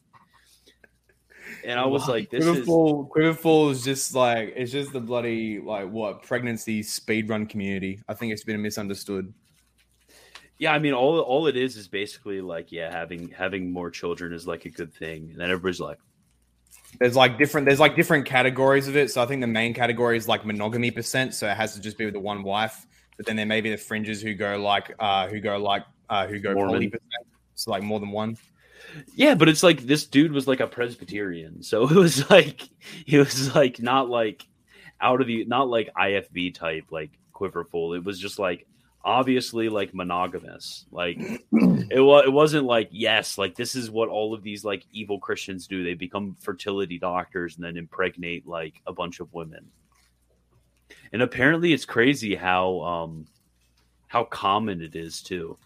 And 1.65 1.79
I 1.79 1.87
was 1.87 2.09
like, 2.09 2.31
"This 2.31 2.45
is 2.45 2.51
Quiverful, 2.51 3.07
Quiverful 3.07 3.71
is 3.71 3.85
just 3.85 4.15
like 4.15 4.53
it's 4.57 4.73
just 4.73 4.93
the 4.93 5.01
bloody 5.01 5.61
like 5.61 5.89
what 5.91 6.23
pregnancy 6.23 6.83
speed 6.83 7.29
run 7.29 7.47
community. 7.47 8.01
I 8.09 8.15
think 8.15 8.33
it's 8.33 8.45
been 8.45 8.61
misunderstood. 8.63 9.33
Yeah, 10.59 10.73
I 10.73 10.79
mean, 10.79 10.95
all 10.95 11.21
all 11.21 11.47
it 11.49 11.57
is 11.57 11.77
is 11.77 11.87
basically 11.89 12.41
like, 12.41 12.73
yeah, 12.73 12.91
having 12.91 13.29
having 13.31 13.71
more 13.71 13.91
children 13.91 14.33
is 14.33 14.47
like 14.47 14.65
a 14.65 14.71
good 14.71 14.93
thing, 14.93 15.31
and 15.31 15.41
then 15.41 15.51
everybody's 15.51 15.81
like, 15.81 15.99
There's 16.99 17.17
like 17.17 17.37
different 17.39 17.67
there's 17.67 17.81
like 17.81 17.95
different 17.97 18.27
categories 18.27 18.89
of 18.89 18.97
it. 18.97 19.11
So 19.11 19.23
I 19.23 19.27
think 19.27 19.41
the 19.41 19.47
main 19.47 19.75
category 19.75 20.17
is 20.17 20.29
like 20.29 20.47
monogamy 20.47 20.91
percent. 20.91 21.35
So 21.35 21.49
it 21.49 21.57
has 21.57 21.75
to 21.75 21.81
just 21.81 21.99
be 21.99 22.05
with 22.07 22.15
the 22.15 22.21
one 22.21 22.43
wife. 22.43 22.87
But 23.17 23.27
then 23.27 23.37
there 23.37 23.47
may 23.47 23.61
be 23.61 23.71
the 23.71 23.77
fringes 23.77 24.23
who 24.23 24.35
go 24.35 24.57
like 24.59 24.95
uh 24.99 25.29
who 25.29 25.41
go 25.41 25.59
like 25.59 25.85
uh 26.09 26.27
who 26.27 26.39
go 26.39 26.55
Mormon. 26.55 26.75
poly 26.75 26.89
percent. 26.89 27.27
So 27.55 27.71
like 27.71 27.83
more 27.83 28.01
than 28.01 28.11
one. 28.11 28.37
Yeah, 29.15 29.35
but 29.35 29.49
it's 29.49 29.63
like 29.63 29.83
this 29.83 30.07
dude 30.07 30.33
was 30.33 30.47
like 30.47 30.61
a 30.61 30.67
Presbyterian, 30.67 31.63
so 31.63 31.85
it 31.85 31.95
was 31.95 32.29
like 32.31 32.69
he 33.05 33.19
was 33.19 33.55
like 33.55 33.81
not 33.81 34.09
like 34.09 34.47
out 35.01 35.21
of 35.21 35.27
the 35.27 35.45
not 35.45 35.69
like 35.69 35.91
IFB 35.99 36.55
type 36.55 36.87
like 36.91 37.11
quiverful. 37.33 37.95
It 37.95 38.05
was 38.05 38.19
just 38.19 38.39
like 38.39 38.67
obviously 39.05 39.69
like 39.69 39.95
monogamous. 39.95 40.87
Like 40.91 41.19
it 41.53 42.01
was 42.01 42.25
it 42.27 42.33
wasn't 42.33 42.67
like 42.67 42.89
yes, 42.91 43.39
like 43.39 43.55
this 43.55 43.75
is 43.75 43.91
what 43.91 44.09
all 44.09 44.35
of 44.35 44.43
these 44.43 44.65
like 44.65 44.85
evil 44.93 45.19
Christians 45.19 45.67
do. 45.67 45.85
They 45.85 45.95
become 45.95 46.37
fertility 46.41 46.99
doctors 46.99 47.57
and 47.57 47.65
then 47.65 47.77
impregnate 47.77 48.47
like 48.47 48.81
a 48.87 48.93
bunch 48.93 49.21
of 49.21 49.33
women. 49.33 49.71
And 51.13 51.23
apparently 51.23 51.73
it's 51.73 51.85
crazy 51.85 52.35
how 52.35 52.81
um 52.81 53.27
how 54.09 54.25
common 54.25 54.83
it 54.83 54.97
is 54.97 55.23
too. 55.23 55.59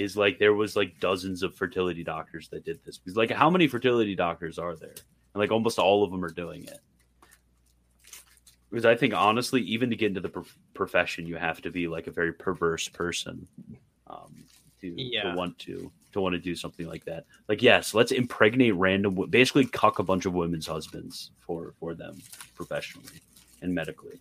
Is 0.00 0.16
like 0.16 0.38
there 0.38 0.54
was 0.54 0.76
like 0.76 0.98
dozens 0.98 1.42
of 1.42 1.54
fertility 1.54 2.02
doctors 2.02 2.48
that 2.48 2.64
did 2.64 2.82
this. 2.84 2.98
Because 2.98 3.16
like 3.16 3.30
how 3.30 3.50
many 3.50 3.68
fertility 3.68 4.14
doctors 4.14 4.58
are 4.58 4.74
there? 4.74 4.94
And 5.34 5.40
like 5.40 5.50
almost 5.52 5.78
all 5.78 6.02
of 6.02 6.10
them 6.10 6.24
are 6.24 6.30
doing 6.30 6.64
it. 6.64 6.78
Because 8.70 8.86
I 8.86 8.94
think 8.94 9.14
honestly, 9.14 9.60
even 9.62 9.90
to 9.90 9.96
get 9.96 10.06
into 10.08 10.20
the 10.20 10.28
pro- 10.28 10.44
profession, 10.74 11.26
you 11.26 11.36
have 11.36 11.60
to 11.62 11.70
be 11.70 11.86
like 11.88 12.06
a 12.06 12.10
very 12.12 12.32
perverse 12.32 12.88
person 12.88 13.46
um, 14.06 14.44
to, 14.80 14.88
Yeah. 14.96 15.30
to 15.32 15.36
want 15.36 15.58
to 15.60 15.90
to 16.12 16.20
want 16.20 16.32
to 16.32 16.40
do 16.40 16.56
something 16.56 16.86
like 16.88 17.04
that. 17.04 17.26
Like 17.48 17.62
yes, 17.62 17.94
let's 17.94 18.10
impregnate 18.12 18.74
random, 18.74 19.14
basically 19.28 19.66
cuck 19.66 19.98
a 19.98 20.02
bunch 20.02 20.24
of 20.26 20.32
women's 20.32 20.66
husbands 20.66 21.30
for 21.38 21.74
for 21.78 21.94
them 21.94 22.18
professionally 22.54 23.20
and 23.62 23.74
medically. 23.74 24.20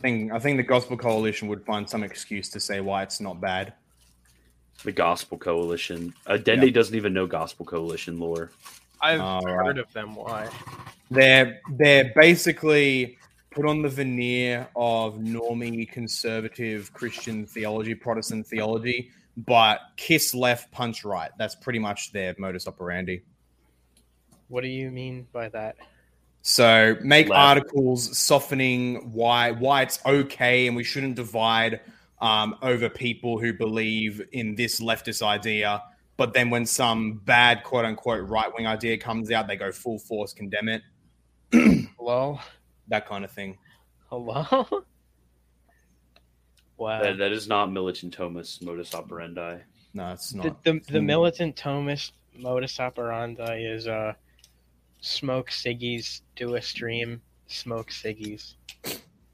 I 0.00 0.02
think 0.02 0.32
I 0.32 0.38
think 0.38 0.56
the 0.56 0.62
Gospel 0.62 0.96
Coalition 0.96 1.46
would 1.48 1.62
find 1.66 1.88
some 1.88 2.02
excuse 2.02 2.48
to 2.50 2.60
say 2.60 2.80
why 2.80 3.02
it's 3.02 3.20
not 3.20 3.38
bad. 3.38 3.74
The 4.82 4.92
Gospel 4.92 5.36
Coalition. 5.36 6.14
Uh, 6.26 6.38
Dende 6.38 6.64
Yeah. 6.66 6.70
doesn't 6.70 6.94
even 6.94 7.12
know 7.12 7.26
Gospel 7.26 7.66
Coalition 7.66 8.18
lore. 8.18 8.50
I've 9.02 9.20
All 9.20 9.46
heard 9.46 9.76
right. 9.76 9.78
of 9.78 9.92
them. 9.92 10.14
Why? 10.14 10.48
They're 11.10 11.60
they're 11.72 12.12
basically 12.16 13.18
put 13.50 13.66
on 13.66 13.82
the 13.82 13.90
veneer 13.90 14.68
of 14.74 15.16
normie 15.16 15.86
conservative 15.90 16.90
Christian 16.94 17.44
theology, 17.44 17.94
Protestant 17.94 18.46
theology, 18.46 19.10
but 19.36 19.80
kiss 19.96 20.34
left, 20.34 20.70
punch 20.72 21.04
right. 21.04 21.30
That's 21.38 21.56
pretty 21.56 21.78
much 21.78 22.10
their 22.12 22.34
modus 22.38 22.66
operandi. 22.66 23.20
What 24.48 24.62
do 24.62 24.68
you 24.68 24.90
mean 24.90 25.26
by 25.30 25.50
that? 25.50 25.76
So 26.42 26.96
make 27.02 27.28
Left. 27.28 27.38
articles 27.38 28.16
softening 28.18 29.12
why 29.12 29.50
why 29.50 29.82
it's 29.82 29.98
okay 30.06 30.66
and 30.66 30.74
we 30.74 30.84
shouldn't 30.84 31.14
divide 31.16 31.80
um, 32.20 32.56
over 32.62 32.88
people 32.88 33.38
who 33.38 33.52
believe 33.52 34.22
in 34.32 34.54
this 34.54 34.80
leftist 34.80 35.22
idea. 35.22 35.82
But 36.16 36.32
then 36.34 36.50
when 36.50 36.66
some 36.66 37.14
bad 37.24 37.62
quote 37.64 37.84
unquote 37.84 38.28
right 38.28 38.50
wing 38.54 38.66
idea 38.66 38.96
comes 38.98 39.30
out, 39.30 39.48
they 39.48 39.56
go 39.56 39.70
full 39.72 39.98
force 39.98 40.32
condemn 40.32 40.68
it. 40.68 40.82
Hello? 41.98 42.38
That 42.88 43.06
kind 43.06 43.24
of 43.24 43.30
thing. 43.30 43.58
Hello? 44.08 44.44
wow. 46.76 47.02
That, 47.02 47.18
that 47.18 47.32
is 47.32 47.48
not 47.48 47.70
Militant 47.70 48.16
Thomist 48.16 48.62
modus 48.62 48.94
operandi. 48.94 49.58
No, 49.94 50.12
it's 50.12 50.32
not. 50.34 50.62
the, 50.64 50.80
the 50.88 51.00
Hmm. 51.00 51.06
militant 51.06 51.56
Thomist 51.56 52.12
modus 52.38 52.78
operandi 52.80 53.58
is 53.64 53.86
uh 53.88 54.14
smoke 55.00 55.50
ciggies, 55.50 56.22
do 56.36 56.54
a 56.56 56.62
stream, 56.62 57.20
smoke 57.46 57.90
ciggies. 57.90 58.54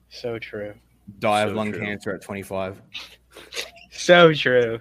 So 0.09 0.39
true. 0.39 0.75
Die 1.19 1.41
of 1.43 1.51
So 1.51 1.55
lung 1.57 1.73
true. 1.73 1.81
cancer 1.81 2.15
at 2.15 2.23
25. 2.23 2.81
So 3.91 4.33
true. 4.35 4.79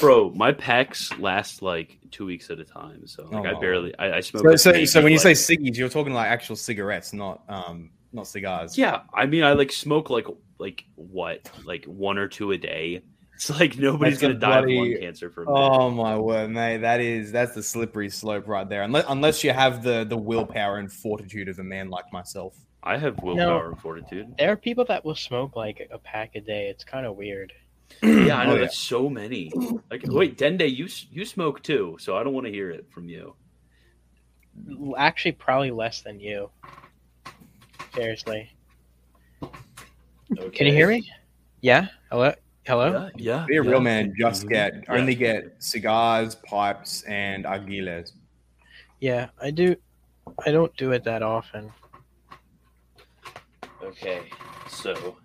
Bro, 0.00 0.30
my 0.30 0.50
packs 0.50 1.16
last 1.18 1.60
like 1.60 1.98
two 2.10 2.24
weeks 2.24 2.48
at 2.50 2.58
a 2.58 2.64
time. 2.64 3.06
So 3.06 3.24
like 3.30 3.44
I 3.46 3.52
Oh. 3.52 3.60
barely 3.60 3.96
I, 3.98 4.16
I 4.16 4.20
smoke. 4.20 4.42
So, 4.42 4.48
like, 4.48 4.58
so, 4.58 4.72
maybe, 4.72 4.86
so 4.86 5.02
when 5.02 5.12
you 5.12 5.18
say 5.18 5.32
ciggies, 5.32 5.76
you're 5.76 5.90
talking 5.90 6.14
like 6.14 6.28
actual 6.28 6.56
cigarettes, 6.56 7.12
not 7.12 7.42
um, 7.48 7.90
not 8.12 8.26
cigars. 8.26 8.78
Yeah, 8.78 9.02
I 9.12 9.26
mean 9.26 9.44
I 9.44 9.52
like 9.52 9.70
smoke 9.70 10.08
like 10.08 10.26
like 10.58 10.84
what? 10.94 11.50
Like 11.64 11.84
one 11.84 12.16
or 12.16 12.26
two 12.26 12.52
a 12.52 12.58
day. 12.58 13.02
It's 13.34 13.50
like 13.50 13.76
nobody's 13.76 14.18
gonna 14.20 14.34
die 14.34 14.60
of 14.60 14.68
lung 14.68 14.96
cancer 15.00 15.28
from 15.28 15.44
it. 15.44 15.50
Oh 15.50 15.90
my 15.90 16.16
word, 16.16 16.50
mate! 16.50 16.78
That 16.78 17.00
is 17.00 17.32
that's 17.32 17.54
the 17.54 17.62
slippery 17.62 18.08
slope 18.08 18.46
right 18.46 18.68
there. 18.68 18.82
Unless 18.82 19.04
unless 19.08 19.44
you 19.44 19.52
have 19.52 19.82
the 19.82 20.04
the 20.04 20.16
willpower 20.16 20.78
and 20.78 20.92
fortitude 20.92 21.48
of 21.48 21.58
a 21.58 21.64
man 21.64 21.90
like 21.90 22.12
myself. 22.12 22.56
I 22.82 22.98
have 22.98 23.18
willpower 23.22 23.70
and 23.70 23.80
fortitude. 23.80 24.34
There 24.38 24.52
are 24.52 24.56
people 24.56 24.84
that 24.86 25.04
will 25.04 25.16
smoke 25.16 25.56
like 25.56 25.88
a 25.90 25.98
pack 25.98 26.36
a 26.36 26.40
day. 26.40 26.68
It's 26.68 26.84
kind 26.84 27.06
of 27.06 27.16
weird. 27.16 27.52
Yeah, 28.02 28.38
I 28.38 28.44
oh, 28.44 28.46
know 28.46 28.52
Oh, 28.52 28.54
yeah. 28.54 28.60
that's 28.62 28.78
so 28.78 29.08
many. 29.08 29.52
Like, 29.90 30.02
wait, 30.06 30.38
Dende, 30.38 30.68
you 30.74 30.88
you 31.10 31.24
smoke 31.24 31.62
too, 31.62 31.96
so 32.00 32.16
I 32.16 32.24
don't 32.24 32.34
want 32.34 32.46
to 32.46 32.52
hear 32.52 32.70
it 32.70 32.86
from 32.90 33.08
you. 33.08 33.34
Actually, 34.96 35.32
probably 35.32 35.70
less 35.70 36.02
than 36.02 36.20
you. 36.20 36.50
Seriously. 37.94 38.50
Okay. 39.42 40.50
Can 40.50 40.66
you 40.66 40.72
hear 40.72 40.88
me? 40.88 41.10
Yeah. 41.60 41.88
Hello. 42.10 42.32
Hello. 42.66 43.10
Yeah, 43.16 43.40
yeah. 43.40 43.44
Be 43.46 43.56
a 43.58 43.62
yeah. 43.62 43.70
real 43.70 43.80
man. 43.80 44.14
Just 44.18 44.44
Mhm. 44.46 44.48
get 44.48 44.74
Yeah. 44.74 44.94
only 44.94 45.14
get 45.14 45.62
cigars, 45.62 46.34
pipes, 46.34 47.02
and 47.04 47.44
aguiles. 47.44 48.12
Yeah, 49.00 49.28
I 49.40 49.50
do. 49.50 49.76
I 50.46 50.50
don't 50.50 50.74
do 50.76 50.92
it 50.92 51.04
that 51.04 51.22
often. 51.22 51.70
Okay, 53.82 54.22
so 54.68 55.18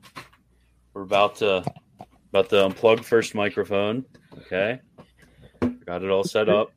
we're 0.93 1.03
about 1.03 1.35
to 1.37 1.63
about 2.29 2.49
to 2.49 2.55
unplug 2.57 3.05
first 3.05 3.33
microphone. 3.35 4.05
Okay, 4.39 4.81
got 5.85 6.03
it 6.03 6.09
all 6.09 6.25
set 6.25 6.49
up. 6.49 6.73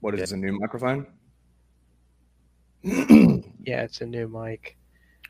What 0.00 0.14
is 0.14 0.20
this, 0.20 0.32
a 0.32 0.36
new 0.36 0.58
microphone? 0.58 1.06
Yeah, 3.66 3.80
it's 3.82 4.02
a 4.02 4.06
new 4.06 4.28
mic. 4.28 4.76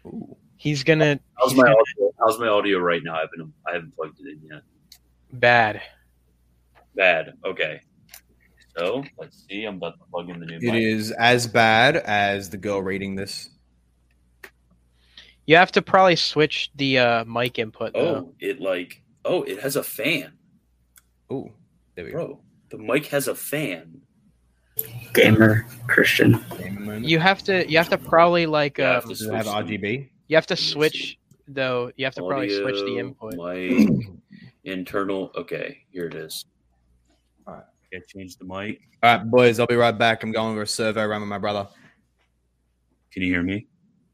Ooh. 0.04 0.36
He's 0.56 0.82
gonna 0.82 1.20
How's 1.38 1.52
he's 1.52 1.58
my 1.58 1.64
gonna- 1.68 1.76
audio? 1.76 2.03
How's 2.24 2.38
my 2.38 2.48
audio 2.48 2.78
right 2.78 3.02
now? 3.04 3.14
I 3.16 3.20
haven't 3.20 3.52
I 3.68 3.72
haven't 3.74 3.94
plugged 3.94 4.18
it 4.20 4.28
in 4.32 4.40
yet. 4.50 4.62
bad. 5.32 5.82
Bad. 6.94 7.34
Okay. 7.44 7.80
So 8.76 9.04
let's 9.18 9.44
see. 9.48 9.64
I'm 9.64 9.76
about 9.76 9.98
to 9.98 10.04
plug 10.10 10.30
in 10.30 10.40
the 10.40 10.46
new 10.46 10.56
It 10.56 10.62
mic. 10.72 10.82
is 10.82 11.10
as 11.12 11.46
bad 11.46 11.96
as 11.96 12.50
the 12.50 12.56
girl 12.56 12.80
reading 12.82 13.14
this. 13.14 13.50
You 15.46 15.56
have 15.56 15.72
to 15.72 15.82
probably 15.82 16.16
switch 16.16 16.70
the 16.74 16.98
uh, 16.98 17.24
mic 17.26 17.58
input 17.58 17.92
though. 17.92 18.00
Oh, 18.00 18.34
it 18.40 18.60
like 18.60 19.02
oh, 19.24 19.42
it 19.42 19.60
has 19.60 19.76
a 19.76 19.82
fan, 19.82 20.32
Oh, 21.30 21.50
there 21.94 22.04
we 22.06 22.10
go. 22.12 22.16
bro. 22.16 22.40
The 22.70 22.78
mic 22.78 23.06
has 23.06 23.28
a 23.28 23.34
fan. 23.34 24.00
Gamer 25.12 25.66
Christian. 25.86 26.42
You 27.02 27.18
have 27.20 27.42
to 27.44 27.68
you 27.70 27.76
have 27.78 27.90
to 27.90 27.98
probably 27.98 28.46
like 28.46 28.78
Yeah, 28.78 28.96
um, 28.98 29.08
have 29.08 29.18
to 29.18 29.30
have 29.36 29.46
RGB? 29.46 30.08
you 30.28 30.36
have 30.36 30.46
to 30.46 30.54
Let 30.54 30.60
me 30.60 30.66
switch 30.66 31.18
though. 31.48 31.90
You 31.96 32.04
have 32.04 32.14
to 32.14 32.22
probably 32.26 32.54
switch 32.56 32.80
the 32.80 32.98
input. 32.98 33.34
Mic, 33.34 34.06
internal. 34.64 35.30
Okay, 35.36 35.78
here 35.90 36.06
it 36.06 36.14
is. 36.14 36.44
All 37.46 37.54
right. 37.54 37.64
Okay, 37.92 38.02
change 38.08 38.36
the 38.36 38.44
mic. 38.44 38.80
All 39.02 39.16
right, 39.16 39.30
boys, 39.30 39.60
I'll 39.60 39.66
be 39.66 39.76
right 39.76 39.96
back. 39.96 40.22
I'm 40.22 40.32
going 40.32 40.52
over 40.52 40.62
a 40.62 40.66
survey 40.66 41.02
around 41.02 41.20
with 41.20 41.28
my 41.28 41.38
brother. 41.38 41.68
Can 43.12 43.22
you 43.22 43.32
hear 43.32 43.42
me? 43.42 43.66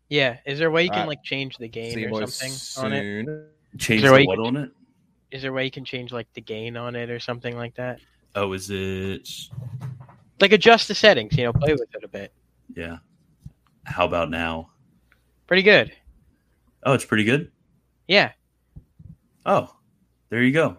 Yeah, 0.09 0.39
is 0.45 0.59
there 0.59 0.69
a 0.69 0.71
way 0.71 0.83
you 0.83 0.91
can 0.91 1.01
Alright. 1.01 1.09
like 1.09 1.23
change 1.23 1.57
the 1.57 1.69
gain 1.69 1.95
See 1.95 2.07
or 2.07 2.11
boys 2.11 2.35
something 2.35 2.85
on 2.85 2.93
it? 2.93 3.27
Change 3.79 4.03
there 4.03 4.11
the 4.11 4.17
a 4.17 4.19
way 4.19 4.23
you 4.23 4.29
what 4.29 4.41
on 4.41 4.57
it? 4.57 4.71
Is 5.31 5.43
there 5.43 5.53
a 5.53 5.55
way 5.55 5.65
you 5.65 5.71
can 5.71 5.85
change 5.85 6.13
like 6.13 6.27
the 6.35 6.41
gain 6.41 6.77
on 6.77 6.97
it 6.97 7.09
or 7.09 7.21
something 7.21 7.57
like 7.57 7.77
that? 7.77 8.01
Oh, 8.35 8.53
is 8.53 8.69
it? 8.71 9.29
Like 10.41 10.53
adjust 10.53 10.89
the 10.89 10.95
settings, 10.95 11.37
you 11.37 11.45
know, 11.45 11.53
play 11.53 11.73
with 11.73 11.83
it 11.95 12.03
a 12.03 12.09
bit. 12.09 12.33
Yeah. 12.75 12.99
How 13.85 14.05
about 14.05 14.31
now? 14.31 14.71
Pretty 15.47 15.63
good. 15.63 15.93
Oh, 16.83 16.93
it's 16.93 17.05
pretty 17.05 17.25
good. 17.25 17.51
Yeah. 18.09 18.33
Oh, 19.47 19.75
there 20.29 20.43
you 20.43 20.53
go. 20.53 20.79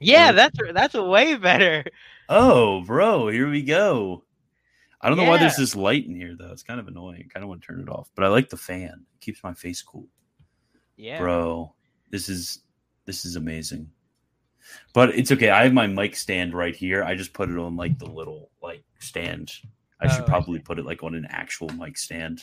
Yeah, 0.00 0.26
Yeah. 0.26 0.32
that's 0.32 0.58
that's 0.74 0.94
way 0.94 1.36
better. 1.36 1.84
Oh, 2.28 2.82
bro, 2.82 3.28
here 3.28 3.48
we 3.50 3.62
go. 3.62 4.24
I 5.00 5.08
don't 5.08 5.18
know 5.18 5.24
why 5.24 5.38
there's 5.38 5.56
this 5.56 5.74
light 5.74 6.06
in 6.06 6.14
here 6.14 6.36
though. 6.38 6.52
It's 6.52 6.62
kind 6.62 6.78
of 6.78 6.86
annoying. 6.88 7.24
I 7.24 7.32
kind 7.32 7.42
of 7.42 7.48
want 7.48 7.60
to 7.62 7.66
turn 7.66 7.80
it 7.80 7.88
off, 7.88 8.08
but 8.14 8.24
I 8.24 8.28
like 8.28 8.48
the 8.48 8.56
fan. 8.56 9.04
It 9.14 9.20
keeps 9.20 9.42
my 9.42 9.52
face 9.52 9.82
cool. 9.82 10.06
Yeah. 10.96 11.18
Bro, 11.18 11.74
this 12.10 12.28
is 12.28 12.60
this 13.04 13.24
is 13.24 13.36
amazing. 13.36 13.90
But 14.94 15.10
it's 15.18 15.32
okay. 15.32 15.50
I 15.50 15.64
have 15.64 15.72
my 15.72 15.88
mic 15.88 16.14
stand 16.14 16.54
right 16.54 16.74
here. 16.74 17.02
I 17.02 17.16
just 17.16 17.32
put 17.32 17.50
it 17.50 17.58
on 17.58 17.76
like 17.76 17.98
the 17.98 18.06
little 18.06 18.50
like 18.62 18.84
stand. 19.00 19.50
I 20.00 20.06
Oh, 20.06 20.08
should 20.08 20.26
probably 20.26 20.60
put 20.60 20.78
it 20.78 20.86
like 20.86 21.02
on 21.02 21.14
an 21.16 21.26
actual 21.30 21.68
mic 21.70 21.98
stand 21.98 22.42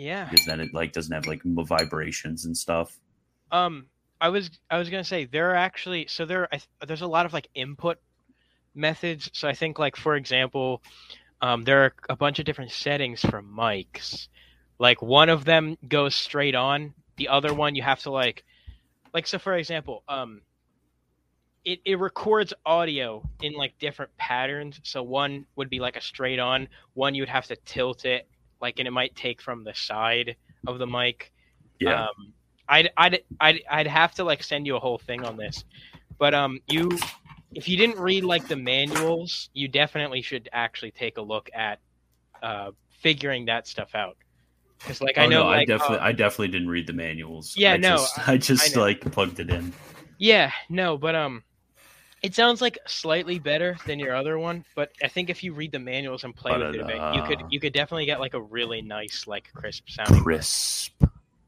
Yeah. 0.00 0.28
because 0.30 0.46
then 0.46 0.60
it 0.60 0.72
like 0.72 0.92
doesn't 0.92 1.12
have 1.12 1.26
like 1.26 1.42
vibrations 1.44 2.46
and 2.46 2.56
stuff. 2.56 2.96
Um, 3.52 3.86
I 4.20 4.30
was 4.30 4.50
I 4.70 4.78
was 4.78 4.88
gonna 4.88 5.04
say 5.04 5.26
there 5.26 5.50
are 5.50 5.56
actually 5.56 6.06
so 6.08 6.24
there 6.24 6.48
I, 6.52 6.60
there's 6.86 7.02
a 7.02 7.06
lot 7.06 7.26
of 7.26 7.32
like 7.32 7.48
input 7.54 7.98
methods. 8.74 9.30
So 9.34 9.46
I 9.46 9.52
think 9.52 9.78
like 9.78 9.96
for 9.96 10.16
example, 10.16 10.82
um, 11.42 11.64
there 11.64 11.84
are 11.84 11.92
a 12.08 12.16
bunch 12.16 12.38
of 12.38 12.46
different 12.46 12.70
settings 12.70 13.20
for 13.20 13.42
mics. 13.42 14.28
Like 14.78 15.02
one 15.02 15.28
of 15.28 15.44
them 15.44 15.76
goes 15.86 16.14
straight 16.14 16.54
on. 16.54 16.94
The 17.16 17.28
other 17.28 17.52
one 17.52 17.74
you 17.74 17.82
have 17.82 18.00
to 18.00 18.10
like, 18.10 18.44
like 19.12 19.26
so 19.26 19.38
for 19.38 19.54
example, 19.54 20.02
um, 20.08 20.40
it 21.62 21.80
it 21.84 21.98
records 21.98 22.54
audio 22.64 23.22
in 23.42 23.52
like 23.52 23.78
different 23.78 24.16
patterns. 24.16 24.80
So 24.82 25.02
one 25.02 25.44
would 25.56 25.68
be 25.68 25.78
like 25.78 25.96
a 25.96 26.00
straight 26.00 26.38
on. 26.38 26.68
One 26.94 27.14
you 27.14 27.20
would 27.20 27.28
have 27.28 27.46
to 27.48 27.56
tilt 27.56 28.06
it 28.06 28.26
like, 28.60 28.78
and 28.78 28.88
it 28.88 28.92
might 28.92 29.14
take 29.16 29.40
from 29.40 29.64
the 29.64 29.74
side 29.74 30.36
of 30.66 30.78
the 30.78 30.86
mic. 30.86 31.32
Yeah. 31.78 32.04
Um, 32.04 32.32
I'd, 32.68 32.90
I'd, 32.96 33.22
I'd, 33.40 33.60
I'd 33.70 33.86
have 33.86 34.14
to 34.14 34.24
like 34.24 34.42
send 34.42 34.66
you 34.66 34.76
a 34.76 34.80
whole 34.80 34.98
thing 34.98 35.24
on 35.24 35.36
this, 35.36 35.64
but 36.18 36.34
um, 36.34 36.60
you, 36.68 36.90
if 37.52 37.68
you 37.68 37.76
didn't 37.76 37.98
read 37.98 38.24
like 38.24 38.46
the 38.46 38.56
manuals, 38.56 39.48
you 39.52 39.66
definitely 39.66 40.22
should 40.22 40.48
actually 40.52 40.92
take 40.92 41.18
a 41.18 41.22
look 41.22 41.50
at 41.54 41.80
uh, 42.42 42.70
figuring 43.02 43.46
that 43.46 43.66
stuff 43.66 43.94
out. 43.94 44.16
Because 44.78 45.00
like 45.00 45.18
I 45.18 45.26
Oh, 45.26 45.28
know, 45.28 45.42
no, 45.42 45.46
like, 45.46 45.60
I 45.60 45.64
definitely, 45.64 45.98
uh, 45.98 46.04
I 46.04 46.12
definitely 46.12 46.48
didn't 46.48 46.68
read 46.68 46.86
the 46.86 46.92
manuals. 46.92 47.54
Yeah, 47.56 47.74
I 47.74 47.76
no, 47.78 47.96
just, 47.96 48.28
I 48.28 48.36
just 48.36 48.76
know. 48.76 48.82
like 48.82 49.00
plugged 49.12 49.40
it 49.40 49.50
in. 49.50 49.72
Yeah, 50.18 50.52
no, 50.68 50.96
but 50.96 51.14
um, 51.14 51.42
it 52.22 52.34
sounds 52.34 52.60
like 52.60 52.78
slightly 52.86 53.38
better 53.38 53.76
than 53.86 53.98
your 53.98 54.14
other 54.14 54.38
one. 54.38 54.64
But 54.74 54.92
I 55.02 55.08
think 55.08 55.30
if 55.30 55.42
you 55.42 55.52
read 55.54 55.72
the 55.72 55.78
manuals 55.78 56.24
and 56.24 56.34
play 56.34 56.52
with 56.56 56.74
it 56.74 56.80
a 56.80 56.84
bit, 56.84 57.14
you 57.14 57.22
could 57.22 57.46
you 57.50 57.60
could 57.60 57.72
definitely 57.72 58.06
get 58.06 58.20
like 58.20 58.34
a 58.34 58.40
really 58.40 58.82
nice, 58.82 59.26
like 59.26 59.50
crisp 59.54 59.88
sound. 59.88 60.22
Crisp. 60.22 61.02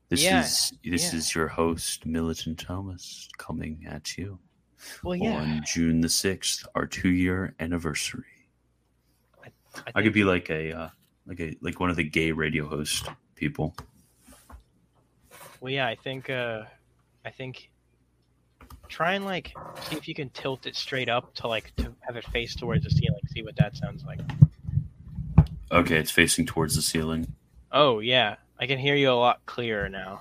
This 0.08 0.22
Yeah, 0.24 0.40
is 0.40 0.72
this 0.84 1.12
yeah. 1.12 1.18
is 1.18 1.34
your 1.34 1.48
host 1.48 2.04
Militant 2.06 2.64
Thomist 2.66 3.28
coming 3.38 3.86
at 3.88 4.18
you 4.18 4.38
Well, 5.02 5.16
yeah, 5.16 5.36
on 5.36 5.62
June 5.66 6.00
the 6.02 6.08
sixth, 6.10 6.66
our 6.74 6.86
two 6.86 7.10
year 7.10 7.54
anniversary. 7.60 8.24
I, 9.42 9.48
I 9.76 9.80
think- 9.92 10.04
could 10.04 10.12
be 10.12 10.24
like 10.24 10.50
a 10.50 10.72
uh, 10.72 10.88
like 11.26 11.40
a 11.40 11.56
like 11.62 11.80
one 11.80 11.88
of 11.90 11.96
the 11.96 12.04
gay 12.04 12.30
radio 12.32 12.66
host 12.68 13.08
people. 13.36 13.74
Well, 15.60 15.72
yeah, 15.72 15.86
I 15.86 15.94
think 15.94 16.28
uh, 16.28 16.64
I 17.24 17.30
think 17.30 17.70
try 18.92 19.14
and 19.14 19.24
like 19.24 19.54
see 19.88 19.96
if 19.96 20.06
you 20.06 20.14
can 20.14 20.28
tilt 20.30 20.66
it 20.66 20.76
straight 20.76 21.08
up 21.08 21.34
to 21.34 21.48
like 21.48 21.74
to 21.76 21.92
have 22.00 22.16
it 22.16 22.24
face 22.26 22.54
towards 22.54 22.84
the 22.84 22.90
ceiling. 22.90 23.20
See 23.34 23.42
what 23.42 23.56
that 23.56 23.76
sounds 23.76 24.04
like. 24.04 24.20
Okay, 25.72 25.96
it's 25.96 26.10
facing 26.10 26.46
towards 26.46 26.76
the 26.76 26.82
ceiling. 26.82 27.32
Oh 27.72 28.00
yeah, 28.00 28.36
I 28.60 28.66
can 28.66 28.78
hear 28.78 28.94
you 28.94 29.10
a 29.10 29.12
lot 29.12 29.40
clearer 29.46 29.88
now. 29.88 30.20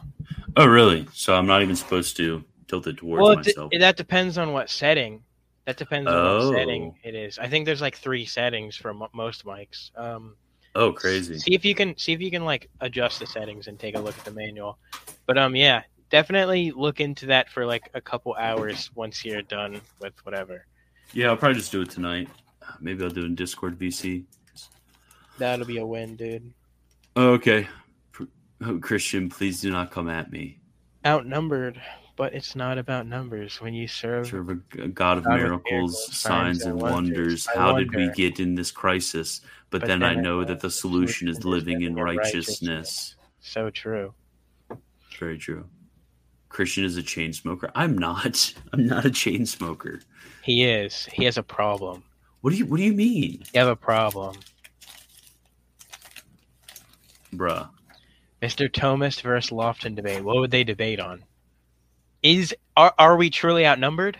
Oh, 0.55 0.65
really? 0.65 1.07
So 1.13 1.35
I'm 1.35 1.45
not 1.45 1.61
even 1.61 1.75
supposed 1.75 2.17
to 2.17 2.43
tilt 2.67 2.87
it 2.87 2.97
towards 2.97 3.21
well, 3.21 3.31
it, 3.31 3.37
myself. 3.37 3.71
that 3.77 3.97
depends 3.97 4.37
on 4.37 4.53
what 4.53 4.69
setting. 4.69 5.21
That 5.65 5.77
depends 5.77 6.09
on 6.09 6.15
Oh. 6.15 6.49
what 6.49 6.57
setting 6.57 6.95
it 7.03 7.15
is. 7.15 7.37
I 7.37 7.47
think 7.47 7.65
there's 7.65 7.81
like 7.81 7.95
three 7.97 8.25
settings 8.25 8.75
for 8.75 8.93
mo- 8.93 9.09
most 9.13 9.45
mics. 9.45 9.91
Um, 9.97 10.35
oh, 10.75 10.91
crazy. 10.93 11.37
See 11.37 11.53
if 11.53 11.65
you 11.65 11.75
can 11.75 11.97
see 11.97 12.13
if 12.13 12.21
you 12.21 12.31
can 12.31 12.45
like 12.45 12.69
adjust 12.79 13.19
the 13.19 13.27
settings 13.27 13.67
and 13.67 13.77
take 13.77 13.95
a 13.95 13.99
look 13.99 14.17
at 14.17 14.25
the 14.25 14.31
manual. 14.31 14.77
But 15.25 15.37
um, 15.37 15.55
yeah, 15.55 15.83
definitely 16.11 16.71
look 16.71 16.99
into 16.99 17.25
that 17.27 17.49
for 17.49 17.65
like 17.65 17.89
a 17.95 18.01
couple 18.01 18.35
hours 18.35 18.91
once 18.93 19.25
you're 19.25 19.41
done 19.41 19.81
with 19.99 20.13
whatever. 20.23 20.65
Yeah, 21.13 21.29
I'll 21.29 21.37
probably 21.37 21.57
just 21.57 21.71
do 21.71 21.81
it 21.81 21.89
tonight. 21.89 22.29
Maybe 22.79 23.03
I'll 23.03 23.09
do 23.09 23.21
it 23.21 23.25
in 23.25 23.35
Discord 23.35 23.79
VC. 23.79 24.25
That'll 25.39 25.65
be 25.65 25.77
a 25.79 25.85
win, 25.85 26.15
dude. 26.15 26.53
Okay. 27.17 27.67
Oh, 28.63 28.77
Christian, 28.77 29.27
please 29.27 29.59
do 29.61 29.71
not 29.71 29.89
come 29.89 30.07
at 30.07 30.31
me. 30.31 30.59
Outnumbered, 31.05 31.81
but 32.15 32.33
it's 32.35 32.55
not 32.55 32.77
about 32.77 33.07
numbers. 33.07 33.59
When 33.59 33.73
you 33.73 33.87
serve, 33.87 34.27
Serve 34.27 34.49
a 34.49 34.55
g- 34.55 34.87
God 34.89 35.17
of 35.17 35.23
God 35.23 35.33
of 35.33 35.39
miracles, 35.39 35.63
miracles, 35.71 36.15
signs, 36.17 36.63
and 36.63 36.79
wonders. 36.79 37.47
I 37.47 37.57
How 37.57 37.73
did 37.75 37.95
we 37.95 38.11
get 38.11 38.39
in 38.39 38.53
this 38.53 38.69
crisis? 38.69 39.41
But, 39.71 39.81
But 39.81 39.87
then, 39.87 40.03
I 40.03 40.09
then 40.09 40.19
I 40.19 40.21
know 40.21 40.41
know 40.41 40.43
that 40.45 40.59
the 40.59 40.67
the 40.67 40.71
solution 40.71 41.27
is 41.27 41.37
solution 41.37 41.51
is 41.51 41.67
living 41.67 41.81
in 41.81 41.95
living 41.95 41.97
in 41.97 42.05
righteousness. 42.17 42.59
righteousness. 42.59 43.15
so 43.39 43.69
true. 43.71 44.13
Very 45.19 45.39
true. 45.39 45.65
Christian 46.51 46.83
is 46.83 46.97
a 46.97 47.03
chain 47.03 47.31
smoker. 47.31 47.71
I'm 47.75 47.97
not. 47.97 48.53
I'm 48.73 48.85
not 48.85 49.05
a 49.05 49.11
chain 49.11 49.45
smoker. 49.45 50.01
He 50.43 50.65
is. 50.65 51.05
He 51.05 51.23
has 51.25 51.37
a 51.37 51.43
problem. 51.43 52.03
What 52.41 52.51
do 52.51 52.57
you 52.57 52.65
What 52.65 52.77
do 52.77 52.83
you 52.83 52.93
mean, 52.93 53.43
You 53.53 53.59
have 53.59 53.69
a 53.69 53.75
problem, 53.75 54.35
bruh? 57.33 57.69
Mr. 58.41 58.71
Thomas 58.71 59.21
versus 59.21 59.51
Lofton 59.51 59.95
debate. 59.95 60.23
What 60.23 60.37
would 60.37 60.51
they 60.51 60.63
debate 60.63 60.99
on? 60.99 61.23
Is 62.23 62.53
are 62.75 62.93
are 62.97 63.15
we 63.15 63.29
truly 63.29 63.65
outnumbered? 63.65 64.19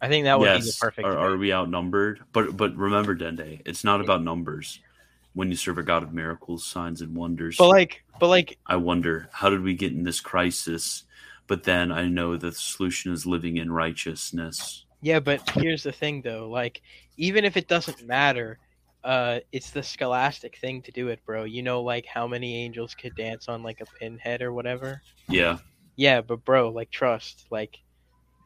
I 0.00 0.08
think 0.08 0.24
that 0.24 0.38
would 0.38 0.52
be 0.52 0.60
the 0.60 0.76
perfect. 0.80 1.06
Are, 1.06 1.18
are 1.18 1.36
we 1.36 1.52
outnumbered? 1.52 2.20
But 2.32 2.56
but 2.56 2.76
remember, 2.76 3.14
Dende, 3.16 3.60
it's 3.66 3.84
not 3.84 4.00
about 4.00 4.22
numbers. 4.22 4.80
When 5.34 5.50
you 5.50 5.56
serve 5.56 5.76
a 5.76 5.82
God 5.82 6.02
of 6.02 6.14
miracles, 6.14 6.64
signs, 6.64 7.02
and 7.02 7.14
wonders, 7.14 7.56
But 7.58 7.68
like, 7.68 8.04
but 8.18 8.28
like, 8.28 8.58
I 8.66 8.76
wonder 8.76 9.28
how 9.32 9.50
did 9.50 9.62
we 9.62 9.74
get 9.74 9.92
in 9.92 10.02
this 10.04 10.20
crisis? 10.20 11.04
But 11.48 11.64
then 11.64 11.92
I 11.92 12.06
know 12.08 12.36
the 12.36 12.52
solution 12.52 13.12
is 13.12 13.26
living 13.26 13.56
in 13.56 13.72
righteousness. 13.72 14.84
Yeah, 15.00 15.20
but 15.20 15.42
here's 15.46 15.82
the 15.82 15.92
thing 15.92 16.22
though, 16.22 16.48
like 16.50 16.82
even 17.16 17.44
if 17.44 17.56
it 17.56 17.68
doesn't 17.68 18.00
matter, 18.02 18.58
uh 19.04 19.40
it's 19.52 19.70
the 19.70 19.82
scholastic 19.82 20.58
thing 20.58 20.82
to 20.82 20.92
do 20.92 21.08
it, 21.08 21.24
bro. 21.24 21.44
You 21.44 21.62
know 21.62 21.82
like 21.82 22.06
how 22.06 22.26
many 22.26 22.56
angels 22.64 22.94
could 22.94 23.14
dance 23.14 23.48
on 23.48 23.62
like 23.62 23.80
a 23.80 23.86
pinhead 23.86 24.42
or 24.42 24.52
whatever? 24.52 25.02
Yeah, 25.28 25.58
Yeah, 25.96 26.22
but 26.22 26.44
bro, 26.44 26.70
like 26.70 26.90
trust, 26.90 27.46
like 27.50 27.78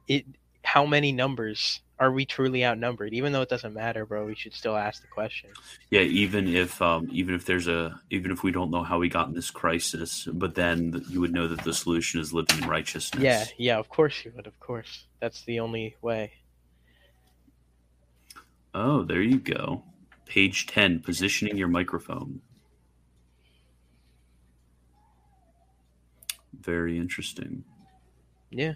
it 0.08 0.26
how 0.64 0.86
many 0.86 1.12
numbers 1.12 1.82
are 2.00 2.10
we 2.10 2.24
truly 2.24 2.64
outnumbered? 2.64 3.12
Even 3.12 3.32
though 3.32 3.42
it 3.42 3.50
doesn't 3.50 3.74
matter, 3.74 4.06
bro, 4.06 4.24
we 4.24 4.34
should 4.34 4.54
still 4.54 4.74
ask 4.74 5.02
the 5.02 5.08
question. 5.08 5.50
yeah. 5.90 6.00
Even 6.00 6.48
if 6.48 6.80
um, 6.80 7.08
even 7.12 7.34
if 7.34 7.44
there's 7.44 7.68
a 7.68 8.00
even 8.08 8.30
if 8.32 8.42
we 8.42 8.50
don't 8.50 8.70
know 8.70 8.82
how 8.82 8.98
we 8.98 9.10
got 9.10 9.28
in 9.28 9.34
this 9.34 9.50
crisis, 9.50 10.26
but 10.32 10.54
then 10.54 11.04
you 11.10 11.20
would 11.20 11.32
know 11.32 11.46
that 11.46 11.62
the 11.62 11.74
solution 11.74 12.18
is 12.18 12.32
living 12.32 12.62
in 12.62 12.68
righteousness. 12.68 13.22
Yeah, 13.22 13.44
yeah, 13.58 13.78
of 13.78 13.90
course 13.90 14.24
you 14.24 14.32
would, 14.34 14.46
of 14.46 14.58
course. 14.58 15.04
That's 15.20 15.44
the 15.44 15.60
only 15.60 15.94
way. 16.00 16.32
Oh, 18.72 19.02
there 19.02 19.20
you 19.20 19.38
go. 19.38 19.82
Page 20.24 20.68
ten, 20.68 21.00
positioning 21.00 21.58
your 21.58 21.68
microphone. 21.68 22.40
Very 26.58 26.96
interesting. 26.96 27.64
Yeah. 28.50 28.74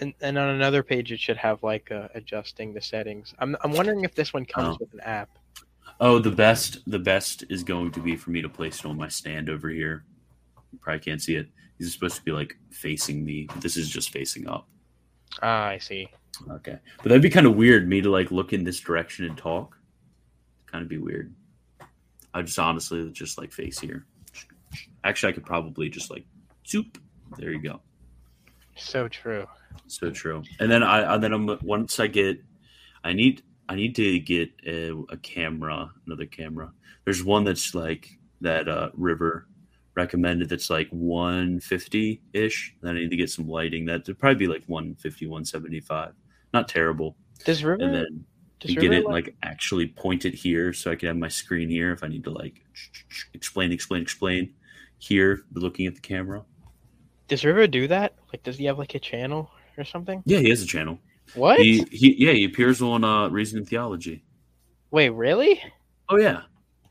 And 0.00 0.14
and 0.20 0.38
on 0.38 0.50
another 0.50 0.82
page 0.82 1.10
it 1.12 1.18
should 1.20 1.36
have 1.36 1.62
like 1.62 1.90
uh, 1.90 2.08
adjusting 2.14 2.72
the 2.72 2.80
settings. 2.80 3.34
I'm 3.38 3.56
I'm 3.62 3.72
wondering 3.72 4.04
if 4.04 4.14
this 4.14 4.32
one 4.32 4.44
comes 4.44 4.74
Oh. 4.74 4.78
with 4.80 4.92
an 4.94 5.00
app. 5.00 5.30
Oh, 6.00 6.18
the 6.18 6.30
best 6.30 6.78
the 6.86 6.98
best 6.98 7.44
is 7.50 7.64
going 7.64 7.90
to 7.92 8.00
be 8.00 8.16
for 8.16 8.30
me 8.30 8.40
to 8.42 8.48
place 8.48 8.78
it 8.80 8.86
on 8.86 8.96
my 8.96 9.08
stand 9.08 9.50
over 9.50 9.68
here. 9.68 10.04
You 10.72 10.78
probably 10.80 11.00
can't 11.00 11.20
see 11.22 11.34
it. 11.36 11.48
These 11.78 11.88
are 11.88 11.92
supposed 11.92 12.16
to 12.16 12.22
be 12.22 12.32
like 12.32 12.56
facing 12.70 13.24
me. 13.24 13.48
This 13.60 13.76
is 13.76 13.88
just 13.88 14.10
facing 14.10 14.48
up. 14.48 14.68
Ah, 15.42 15.66
I 15.66 15.78
see. 15.78 16.08
Okay. 16.50 16.78
But 16.98 17.04
that'd 17.04 17.22
be 17.22 17.30
kind 17.30 17.46
of 17.46 17.56
weird 17.56 17.88
me 17.88 18.00
to 18.00 18.10
like 18.10 18.30
look 18.30 18.52
in 18.52 18.62
this 18.64 18.78
direction 18.80 19.24
and 19.24 19.36
talk. 19.36 19.76
Kind 20.66 20.82
of 20.82 20.88
be 20.88 20.98
weird. 20.98 21.34
I 22.34 22.42
just 22.42 22.58
honestly 22.58 23.10
just 23.10 23.38
like 23.38 23.50
face 23.50 23.78
here. 23.80 24.06
Actually, 25.02 25.32
I 25.32 25.34
could 25.34 25.46
probably 25.46 25.88
just 25.88 26.10
like 26.10 26.24
zoop. 26.66 26.98
There 27.38 27.50
you 27.52 27.60
go. 27.62 27.80
So 28.76 29.08
true. 29.08 29.46
So 29.86 30.10
true. 30.10 30.42
And 30.60 30.70
then 30.70 30.82
I 30.82 31.14
and 31.14 31.22
then 31.22 31.32
I'm 31.32 31.58
once 31.62 31.98
I 31.98 32.06
get 32.06 32.42
I 33.04 33.12
need 33.12 33.42
I 33.68 33.74
need 33.74 33.94
to 33.96 34.18
get 34.18 34.50
a, 34.66 34.92
a 35.10 35.16
camera, 35.18 35.90
another 36.06 36.26
camera. 36.26 36.72
There's 37.04 37.24
one 37.24 37.44
that's 37.44 37.74
like 37.74 38.18
that 38.40 38.68
uh 38.68 38.90
River 38.94 39.48
recommended 39.94 40.48
that's 40.48 40.70
like 40.70 40.88
150 40.90 42.22
ish. 42.32 42.74
Then 42.82 42.96
I 42.96 43.00
need 43.00 43.10
to 43.10 43.16
get 43.16 43.30
some 43.30 43.48
lighting. 43.48 43.84
That'd 43.84 44.18
probably 44.18 44.36
be 44.36 44.46
like 44.46 44.64
150, 44.66 45.26
175. 45.26 46.12
Not 46.54 46.68
terrible. 46.68 47.16
Does 47.44 47.64
River 47.64 47.82
And 47.82 47.94
then 47.94 48.24
does 48.60 48.74
get 48.74 48.82
River 48.90 48.94
it 48.94 49.04
like, 49.06 49.26
like 49.26 49.36
actually 49.42 49.88
point 49.88 50.24
it 50.24 50.34
here 50.34 50.72
so 50.72 50.90
I 50.90 50.96
can 50.96 51.08
have 51.08 51.16
my 51.16 51.28
screen 51.28 51.68
here 51.68 51.92
if 51.92 52.02
I 52.02 52.08
need 52.08 52.24
to 52.24 52.30
like 52.30 52.64
explain, 53.34 53.72
explain, 53.72 54.02
explain 54.02 54.54
here, 54.98 55.44
looking 55.52 55.86
at 55.86 55.94
the 55.94 56.00
camera. 56.00 56.44
does 57.28 57.44
River 57.44 57.66
do 57.66 57.88
that? 57.88 58.14
Like 58.32 58.42
does 58.42 58.56
he 58.58 58.64
have 58.66 58.78
like 58.78 58.94
a 58.94 59.00
channel 59.00 59.50
or 59.78 59.84
something? 59.84 60.22
Yeah, 60.26 60.38
he 60.38 60.50
has 60.50 60.62
a 60.62 60.66
channel. 60.66 60.98
What? 61.34 61.60
He, 61.60 61.84
he 61.90 62.14
yeah, 62.18 62.32
he 62.32 62.44
appears 62.44 62.80
on 62.82 63.04
uh 63.04 63.28
Reason 63.28 63.58
and 63.58 63.68
Theology. 63.68 64.24
Wait, 64.90 65.10
really? 65.10 65.62
Oh 66.08 66.16
yeah. 66.16 66.42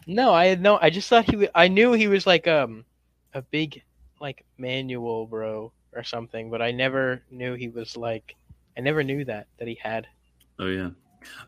No, 0.05 0.33
I 0.33 0.45
had 0.45 0.61
no 0.61 0.77
I 0.81 0.89
just 0.89 1.09
thought 1.09 1.29
he 1.29 1.35
was 1.35 1.49
I 1.55 1.67
knew 1.67 1.93
he 1.93 2.07
was 2.07 2.27
like 2.27 2.47
um 2.47 2.85
a 3.33 3.41
big 3.41 3.81
like 4.21 4.45
manual 4.57 5.25
bro 5.25 5.71
or 5.93 6.03
something, 6.03 6.49
but 6.49 6.61
I 6.61 6.71
never 6.71 7.23
knew 7.31 7.55
he 7.55 7.69
was 7.69 7.97
like 7.97 8.35
I 8.77 8.81
never 8.81 9.03
knew 9.03 9.25
that 9.25 9.47
that 9.57 9.67
he 9.67 9.77
had. 9.81 10.07
Oh 10.59 10.67
yeah. 10.67 10.89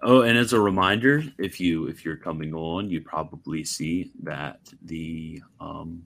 Oh, 0.02 0.22
and 0.22 0.38
as 0.38 0.54
a 0.54 0.60
reminder, 0.60 1.24
if 1.38 1.60
you 1.60 1.88
if 1.88 2.04
you're 2.04 2.18
coming 2.18 2.54
on, 2.54 2.90
you 2.90 3.02
probably 3.02 3.64
see 3.64 4.12
that 4.24 4.60
the 4.84 5.42
um 5.60 6.04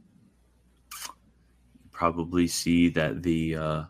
probably 1.91 2.47
see 2.47 2.89
that 2.89 3.23
the 3.23 3.55
uh 3.55 3.84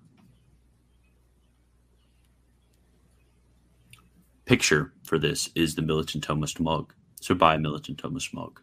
picture 4.45 4.93
for 5.03 5.17
this 5.19 5.49
is 5.55 5.75
the 5.75 5.81
Militant 5.81 6.25
Thomist 6.27 6.59
mug. 6.59 6.93
So 7.21 7.33
buy 7.35 7.55
a 7.55 7.59
Militant 7.59 8.01
Thomist 8.01 8.33
mug. 8.33 8.59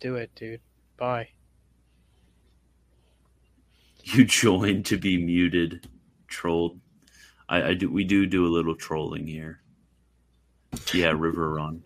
Do 0.00 0.16
it, 0.16 0.30
dude. 0.34 0.60
Bye. 0.96 1.28
You 4.04 4.24
join 4.24 4.82
to 4.84 4.96
be 4.98 5.22
muted, 5.22 5.88
trolled. 6.28 6.78
I, 7.48 7.62
I 7.70 7.74
do. 7.74 7.90
We 7.90 8.04
do 8.04 8.26
do 8.26 8.46
a 8.46 8.48
little 8.48 8.74
trolling 8.74 9.26
here. 9.26 9.60
Yeah, 10.92 11.12
River 11.16 11.54
Run. 11.54 11.82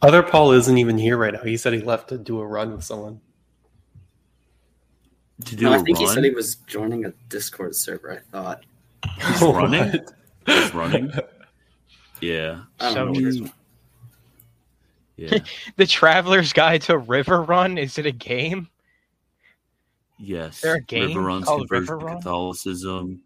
Other 0.00 0.22
Paul 0.22 0.52
isn't 0.52 0.78
even 0.78 0.96
here 0.98 1.16
right 1.16 1.32
now. 1.34 1.42
He 1.42 1.56
said 1.56 1.72
he 1.72 1.80
left 1.80 2.08
to 2.10 2.18
do 2.18 2.38
a 2.40 2.46
run 2.46 2.72
with 2.72 2.84
someone. 2.84 3.20
To 5.46 5.56
do 5.56 5.64
No, 5.64 5.72
a 5.72 5.78
I 5.78 5.82
think 5.82 5.98
run. 5.98 6.06
he 6.08 6.14
said 6.14 6.24
he 6.24 6.30
was 6.30 6.56
joining 6.66 7.04
a 7.04 7.12
Discord 7.28 7.74
server. 7.74 8.12
I 8.12 8.18
thought. 8.30 8.64
He's 9.26 9.42
running? 9.42 10.00
He's 10.46 10.74
running. 10.74 11.10
Yeah, 12.20 12.62
I 12.80 12.88
So 12.92 13.04
don't 13.06 13.12
know. 13.12 13.42
what 13.42 13.52
yeah, 15.16 15.38
The 15.76 15.86
Traveler's 15.86 16.52
Guide 16.52 16.82
to 16.82 16.98
River 16.98 17.42
Run, 17.42 17.76
is 17.78 17.98
it 17.98 18.06
a 18.06 18.12
game? 18.12 18.68
yes. 20.20 20.60
there 20.60 20.74
a 20.76 20.80
game 20.80 21.08
River 21.08 21.22
Run's 21.22 21.44
called 21.44 21.68
conversion 21.68 21.94
River 21.94 22.00
to 22.00 22.06
Run? 22.06 22.16
Catholicism. 22.18 23.20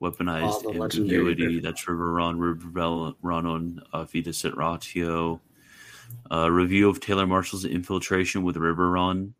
Weaponized 0.00 0.62
Oh, 0.64 0.70
ambiguity. 0.84 1.46
River. 1.46 1.60
That's 1.60 1.88
River 1.88 2.12
Run, 2.12 2.38
River 2.38 3.14
Run 3.22 3.46
on 3.46 3.82
uh, 3.92 4.04
Fides 4.04 4.44
et 4.44 4.56
Ratio. 4.56 5.40
Uh, 6.30 6.50
review 6.50 6.88
of 6.88 7.00
Taylor 7.00 7.26
Marshall's 7.26 7.64
infiltration 7.64 8.42
with 8.44 8.56
River 8.56 8.90
Run. 8.90 9.34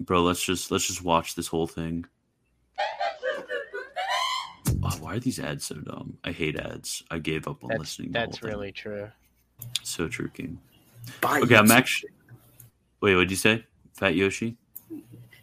Bro, 0.00 0.22
let's 0.22 0.42
just 0.42 0.70
let's 0.70 0.86
just 0.86 1.02
watch 1.02 1.34
this 1.34 1.46
whole 1.48 1.66
thing. 1.66 2.04
Oh, 4.84 4.96
why 5.00 5.14
are 5.14 5.18
these 5.20 5.40
ads 5.40 5.64
so 5.66 5.76
dumb? 5.76 6.18
I 6.24 6.32
hate 6.32 6.58
ads. 6.58 7.02
I 7.10 7.18
gave 7.18 7.48
up 7.48 7.62
on 7.64 7.68
That's 7.70 7.78
listening. 7.80 8.12
the 8.12 8.18
that's 8.18 8.38
whole 8.38 8.48
thing. 8.50 8.58
really 8.58 8.72
true. 8.72 9.10
so 9.82 10.08
true, 10.08 10.28
King. 10.28 10.58
Buy 11.20 11.40
Okay, 11.40 11.56
I'm 11.56 11.66
YouTube. 11.66 11.70
actually. 11.70 12.10
Wait, 13.00 13.14
what'd 13.14 13.30
you 13.30 13.36
say, 13.36 13.64
Fat 13.94 14.14
Yoshi? 14.14 14.56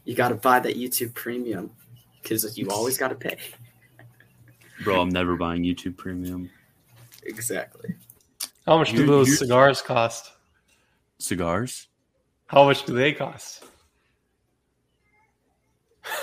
You 0.05 0.15
got 0.15 0.29
to 0.29 0.35
buy 0.35 0.59
that 0.59 0.75
YouTube 0.77 1.13
Premium 1.13 1.71
because 2.21 2.57
you 2.57 2.69
always 2.69 2.97
got 2.97 3.09
to 3.09 3.15
pay. 3.15 3.37
Bro, 4.83 5.01
I'm 5.01 5.09
never 5.09 5.35
buying 5.35 5.63
YouTube 5.63 5.97
Premium. 5.97 6.49
Exactly. 7.23 7.95
How 8.65 8.77
much 8.77 8.91
do 8.91 8.97
You- 9.01 9.07
those 9.07 9.27
you- 9.27 9.35
cigars 9.35 9.81
cost? 9.81 10.31
Cigars? 11.19 11.87
How 12.47 12.63
much 12.65 12.83
do 12.85 12.93
they 12.93 13.13
cost? 13.13 13.63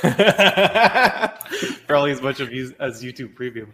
Probably 1.86 2.10
as 2.12 2.22
much 2.22 2.40
of 2.40 2.52
you 2.52 2.74
as 2.78 3.02
YouTube 3.02 3.34
Premium. 3.34 3.72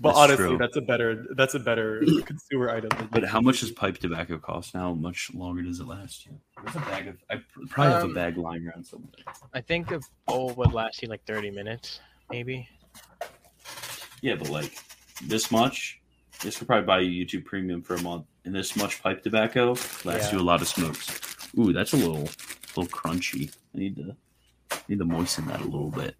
But 0.00 0.08
That's 0.10 0.18
honestly, 0.18 0.46
true. 0.48 0.58
that's 0.58 0.76
a 0.76 0.80
better 0.80 1.24
that's 1.36 1.54
a 1.54 1.60
better 1.60 2.02
consumer 2.24 2.70
item. 2.70 2.90
Than 2.98 3.06
But 3.12 3.24
how 3.26 3.40
much 3.40 3.60
does 3.60 3.70
pipe 3.70 3.98
tobacco 3.98 4.38
cost 4.38 4.74
now? 4.74 4.88
How 4.88 4.94
much 4.94 5.30
longer 5.34 5.62
does 5.62 5.78
it 5.78 5.86
last 5.86 6.26
you? 6.26 6.32
There's 6.64 6.74
a 6.74 6.80
bag 6.80 7.06
of. 7.08 7.16
I 7.30 7.36
probably 7.68 7.92
have 7.92 8.02
a 8.02 8.06
Um, 8.06 8.14
bag 8.14 8.36
lying 8.36 8.66
around 8.66 8.84
somewhere. 8.84 9.12
I 9.52 9.60
think 9.60 9.92
a 9.92 10.00
bowl 10.26 10.52
would 10.56 10.72
last 10.72 11.00
you 11.00 11.06
like 11.08 11.24
30 11.26 11.52
minutes, 11.52 12.00
maybe. 12.28 12.68
Yeah, 14.20 14.34
but 14.34 14.48
like 14.48 14.72
this 15.22 15.52
much, 15.52 16.00
this 16.42 16.58
could 16.58 16.66
probably 16.66 16.86
buy 16.86 16.98
you 17.00 17.24
YouTube 17.24 17.44
Premium 17.44 17.80
for 17.80 17.94
a 17.94 18.02
month, 18.02 18.26
and 18.44 18.52
this 18.52 18.74
much 18.76 19.00
pipe 19.00 19.22
tobacco 19.22 19.70
lasts 20.04 20.04
Yeah. 20.04 20.32
you 20.32 20.38
a 20.40 20.42
lot 20.42 20.60
of 20.60 20.66
smokes. 20.66 21.20
Ooh, 21.56 21.72
that's 21.72 21.92
a 21.92 21.96
little, 21.96 22.28
little 22.76 22.86
crunchy. 22.86 23.54
I 23.76 23.78
need 23.78 23.94
to, 23.96 24.16
need 24.88 24.98
to 24.98 25.04
moisten 25.04 25.46
that 25.46 25.60
a 25.60 25.64
little 25.64 25.90
bit. 25.90 26.16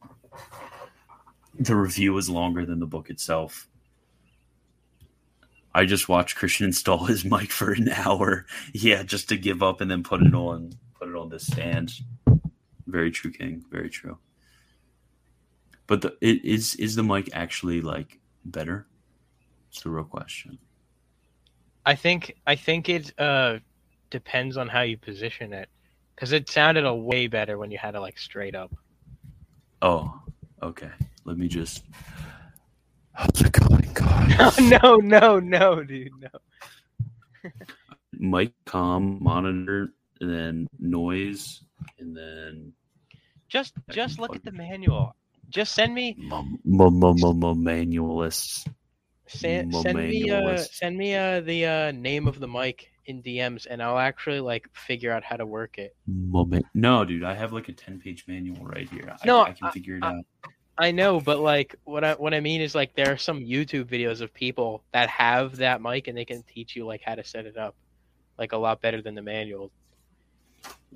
The 1.58 1.76
review 1.76 2.16
is 2.18 2.28
longer 2.28 2.66
than 2.66 2.80
the 2.80 2.86
book 2.86 3.10
itself. 3.10 3.68
I 5.74 5.84
just 5.84 6.08
watched 6.08 6.36
Christian 6.36 6.66
install 6.66 7.04
his 7.04 7.24
mic 7.24 7.50
for 7.50 7.72
an 7.72 7.88
hour. 7.88 8.46
Yeah, 8.72 9.02
just 9.02 9.28
to 9.30 9.36
give 9.36 9.62
up 9.62 9.80
and 9.80 9.90
then 9.90 10.02
put 10.02 10.22
it 10.22 10.34
on, 10.34 10.72
put 10.98 11.08
it 11.08 11.16
on 11.16 11.28
the 11.28 11.40
stand. 11.40 11.92
Very 12.86 13.10
true, 13.10 13.32
King. 13.32 13.64
Very 13.70 13.90
true. 13.90 14.18
But 15.86 16.00
the 16.00 16.16
it 16.20 16.44
is 16.44 16.76
is 16.76 16.96
the 16.96 17.02
mic 17.02 17.28
actually 17.32 17.82
like 17.82 18.18
better? 18.44 18.86
It's 19.70 19.82
the 19.82 19.90
real 19.90 20.04
question. 20.04 20.58
I 21.84 21.94
think 21.94 22.36
I 22.46 22.56
think 22.56 22.88
it 22.88 23.18
uh 23.18 23.58
depends 24.10 24.56
on 24.56 24.68
how 24.68 24.82
you 24.82 24.96
position 24.96 25.52
it, 25.52 25.68
because 26.14 26.32
it 26.32 26.48
sounded 26.50 26.84
a 26.84 26.94
way 26.94 27.26
better 27.26 27.58
when 27.58 27.70
you 27.70 27.78
had 27.78 27.94
it 27.94 28.00
like 28.00 28.18
straight 28.18 28.54
up. 28.54 28.74
Oh, 29.82 30.20
okay. 30.62 30.90
Let 31.24 31.38
me 31.38 31.48
just. 31.48 31.84
How's 33.12 33.40
it 33.40 33.52
going, 33.52 33.90
guys? 33.94 34.58
no, 34.58 34.96
no, 34.96 35.38
no, 35.38 35.82
dude, 35.82 36.12
no. 36.20 37.50
Mic 38.12 38.52
com 38.64 39.22
monitor, 39.22 39.92
and 40.20 40.30
then 40.30 40.66
noise, 40.78 41.62
and 41.98 42.16
then 42.16 42.72
Just 43.48 43.74
just 43.90 44.18
look 44.18 44.34
at 44.34 44.44
the 44.44 44.52
manual. 44.52 45.14
Just 45.48 45.74
send 45.74 45.94
me 45.94 46.16
manualists. 47.54 48.66
send, 49.26 49.74
send 49.74 49.98
me 49.98 50.30
uh 50.30 50.56
send 50.56 50.96
me 50.96 51.14
uh 51.14 51.40
the 51.40 51.66
uh 51.66 51.90
name 51.92 52.26
of 52.26 52.40
the 52.40 52.48
mic 52.48 52.90
in 53.06 53.22
DMs 53.22 53.66
and 53.68 53.82
I'll 53.82 53.98
actually 53.98 54.40
like 54.40 54.68
figure 54.74 55.12
out 55.12 55.22
how 55.24 55.36
to 55.36 55.46
work 55.46 55.78
it. 55.78 55.94
Mum- 56.06 56.60
No, 56.74 57.04
dude, 57.04 57.24
I 57.24 57.34
have 57.34 57.52
like 57.52 57.68
a 57.68 57.72
ten 57.72 57.98
page 58.00 58.24
manual 58.26 58.64
right 58.64 58.88
here. 58.88 59.08
I, 59.10 59.26
No, 59.26 59.42
I 59.42 59.52
can 59.52 59.70
figure 59.70 59.96
it 59.96 60.04
I- 60.04 60.08
out. 60.16 60.24
I 60.76 60.90
know, 60.90 61.20
but 61.20 61.38
like 61.38 61.76
what 61.84 62.02
I 62.02 62.14
what 62.14 62.34
I 62.34 62.40
mean 62.40 62.60
is 62.60 62.74
like 62.74 62.94
there 62.96 63.12
are 63.12 63.16
some 63.16 63.38
YouTube 63.40 63.84
videos 63.84 64.20
of 64.20 64.34
people 64.34 64.82
that 64.92 65.08
have 65.08 65.56
that 65.58 65.80
mic 65.80 66.08
and 66.08 66.18
they 66.18 66.24
can 66.24 66.42
teach 66.42 66.74
you 66.74 66.84
like 66.84 67.00
how 67.00 67.14
to 67.14 67.22
set 67.22 67.46
it 67.46 67.56
up, 67.56 67.76
like 68.38 68.50
a 68.52 68.56
lot 68.56 68.80
better 68.82 69.00
than 69.00 69.14
the 69.14 69.22
manual. 69.22 69.70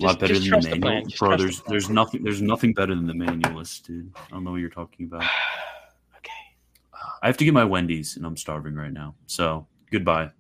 A 0.01 0.05
lot 0.05 0.19
better 0.19 0.35
than 0.35 0.43
the 0.43 0.51
the 0.51 0.69
manual, 0.71 0.81
plan, 0.81 1.03
bro. 1.03 1.11
trust 1.11 1.39
the 1.39 1.45
There's 1.45 1.63
there's 1.63 1.91
nothing 1.91 2.25
there's 2.25 2.43
nothing 2.43 2.73
better 2.75 2.93
than 2.95 3.07
the 3.07 3.13
manualist, 3.13 3.85
dude. 3.85 4.11
I 4.17 4.31
don't 4.31 4.43
know 4.43 4.51
what 4.51 4.57
you're 4.57 4.69
talking 4.69 5.07
about. 5.07 5.23
okay. 6.17 6.33
I 7.23 7.27
have 7.29 7.37
to 7.37 7.45
get 7.45 7.55
my 7.55 7.65
Wendy's, 7.65 8.17
and 8.17 8.27
I'm 8.27 8.37
starving 8.37 8.75
right 8.75 8.93
now. 8.93 9.15
So 9.27 9.69
goodbye. 9.93 10.31